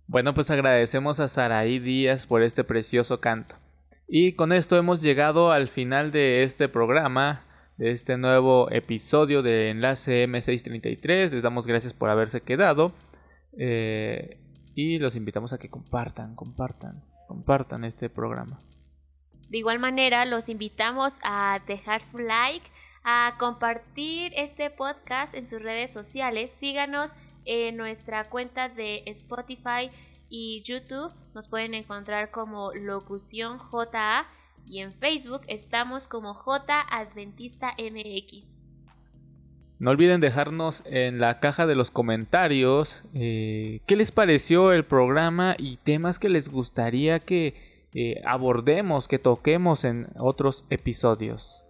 Bueno, 0.06 0.32
pues 0.32 0.48
agradecemos 0.52 1.18
a 1.18 1.26
Saraí 1.26 1.80
Díaz 1.80 2.28
por 2.28 2.44
este 2.44 2.62
precioso 2.62 3.20
canto. 3.20 3.56
Y 4.06 4.36
con 4.36 4.52
esto 4.52 4.76
hemos 4.76 5.02
llegado 5.02 5.50
al 5.50 5.66
final 5.66 6.12
de 6.12 6.44
este 6.44 6.68
programa, 6.68 7.42
de 7.78 7.90
este 7.90 8.16
nuevo 8.16 8.70
episodio 8.70 9.42
de 9.42 9.70
Enlace 9.70 10.28
M633. 10.28 11.32
Les 11.32 11.42
damos 11.42 11.66
gracias 11.66 11.92
por 11.92 12.10
haberse 12.10 12.42
quedado. 12.42 12.92
Eh, 13.58 14.38
y 14.76 15.00
los 15.00 15.16
invitamos 15.16 15.52
a 15.52 15.58
que 15.58 15.68
compartan, 15.68 16.36
compartan, 16.36 17.02
compartan 17.26 17.84
este 17.84 18.08
programa. 18.08 18.60
De 19.48 19.58
igual 19.58 19.80
manera, 19.80 20.24
los 20.26 20.48
invitamos 20.48 21.12
a 21.24 21.58
dejar 21.66 22.04
su 22.04 22.18
like, 22.18 22.70
a 23.08 23.36
compartir 23.38 24.32
este 24.34 24.68
podcast 24.68 25.32
en 25.32 25.46
sus 25.46 25.62
redes 25.62 25.92
sociales. 25.92 26.50
Síganos 26.58 27.12
en 27.44 27.76
nuestra 27.76 28.28
cuenta 28.28 28.68
de 28.68 29.04
Spotify 29.06 29.90
y 30.28 30.64
YouTube. 30.64 31.12
Nos 31.32 31.46
pueden 31.46 31.74
encontrar 31.74 32.32
como 32.32 32.74
Locución 32.74 33.58
JA 33.58 34.26
y 34.66 34.80
en 34.80 34.92
Facebook 34.92 35.42
estamos 35.46 36.08
como 36.08 36.34
J 36.34 36.80
Adventista 36.80 37.76
MX. 37.78 38.64
No 39.78 39.92
olviden 39.92 40.20
dejarnos 40.20 40.82
en 40.86 41.20
la 41.20 41.38
caja 41.38 41.66
de 41.66 41.76
los 41.76 41.92
comentarios 41.92 43.04
eh, 43.14 43.82
qué 43.86 43.94
les 43.94 44.10
pareció 44.10 44.72
el 44.72 44.84
programa 44.84 45.54
y 45.56 45.76
temas 45.76 46.18
que 46.18 46.28
les 46.28 46.48
gustaría 46.48 47.20
que 47.20 47.54
eh, 47.94 48.20
abordemos, 48.26 49.06
que 49.06 49.20
toquemos 49.20 49.84
en 49.84 50.08
otros 50.18 50.64
episodios. 50.70 51.65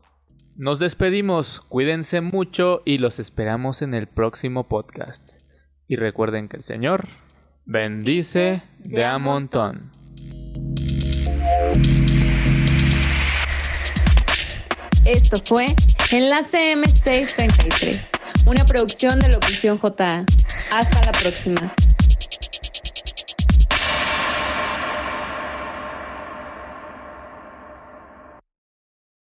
Nos 0.56 0.80
despedimos, 0.80 1.60
cuídense 1.60 2.22
mucho 2.22 2.84
y 2.86 3.00
los 3.00 3.20
esperamos 3.20 3.82
en 3.82 3.94
el 3.94 4.08
próximo 4.08 4.70
podcast. 4.70 5.42
Y 5.90 5.98
recuerden 5.98 6.48
que 6.48 6.56
el 6.56 6.64
Señor 6.64 7.10
bendice 7.66 8.64
de 8.80 9.04
a 9.04 9.18
montón. 9.18 10.05
Esto 15.06 15.38
fue 15.46 15.68
Enlace 16.12 16.76
M633, 16.76 18.00
una 18.48 18.66
producción 18.66 19.20
de 19.20 19.30
Locución 19.30 19.78
JA. 19.78 20.26
Hasta 20.72 21.06
la 21.06 21.12
próxima. 21.12 21.74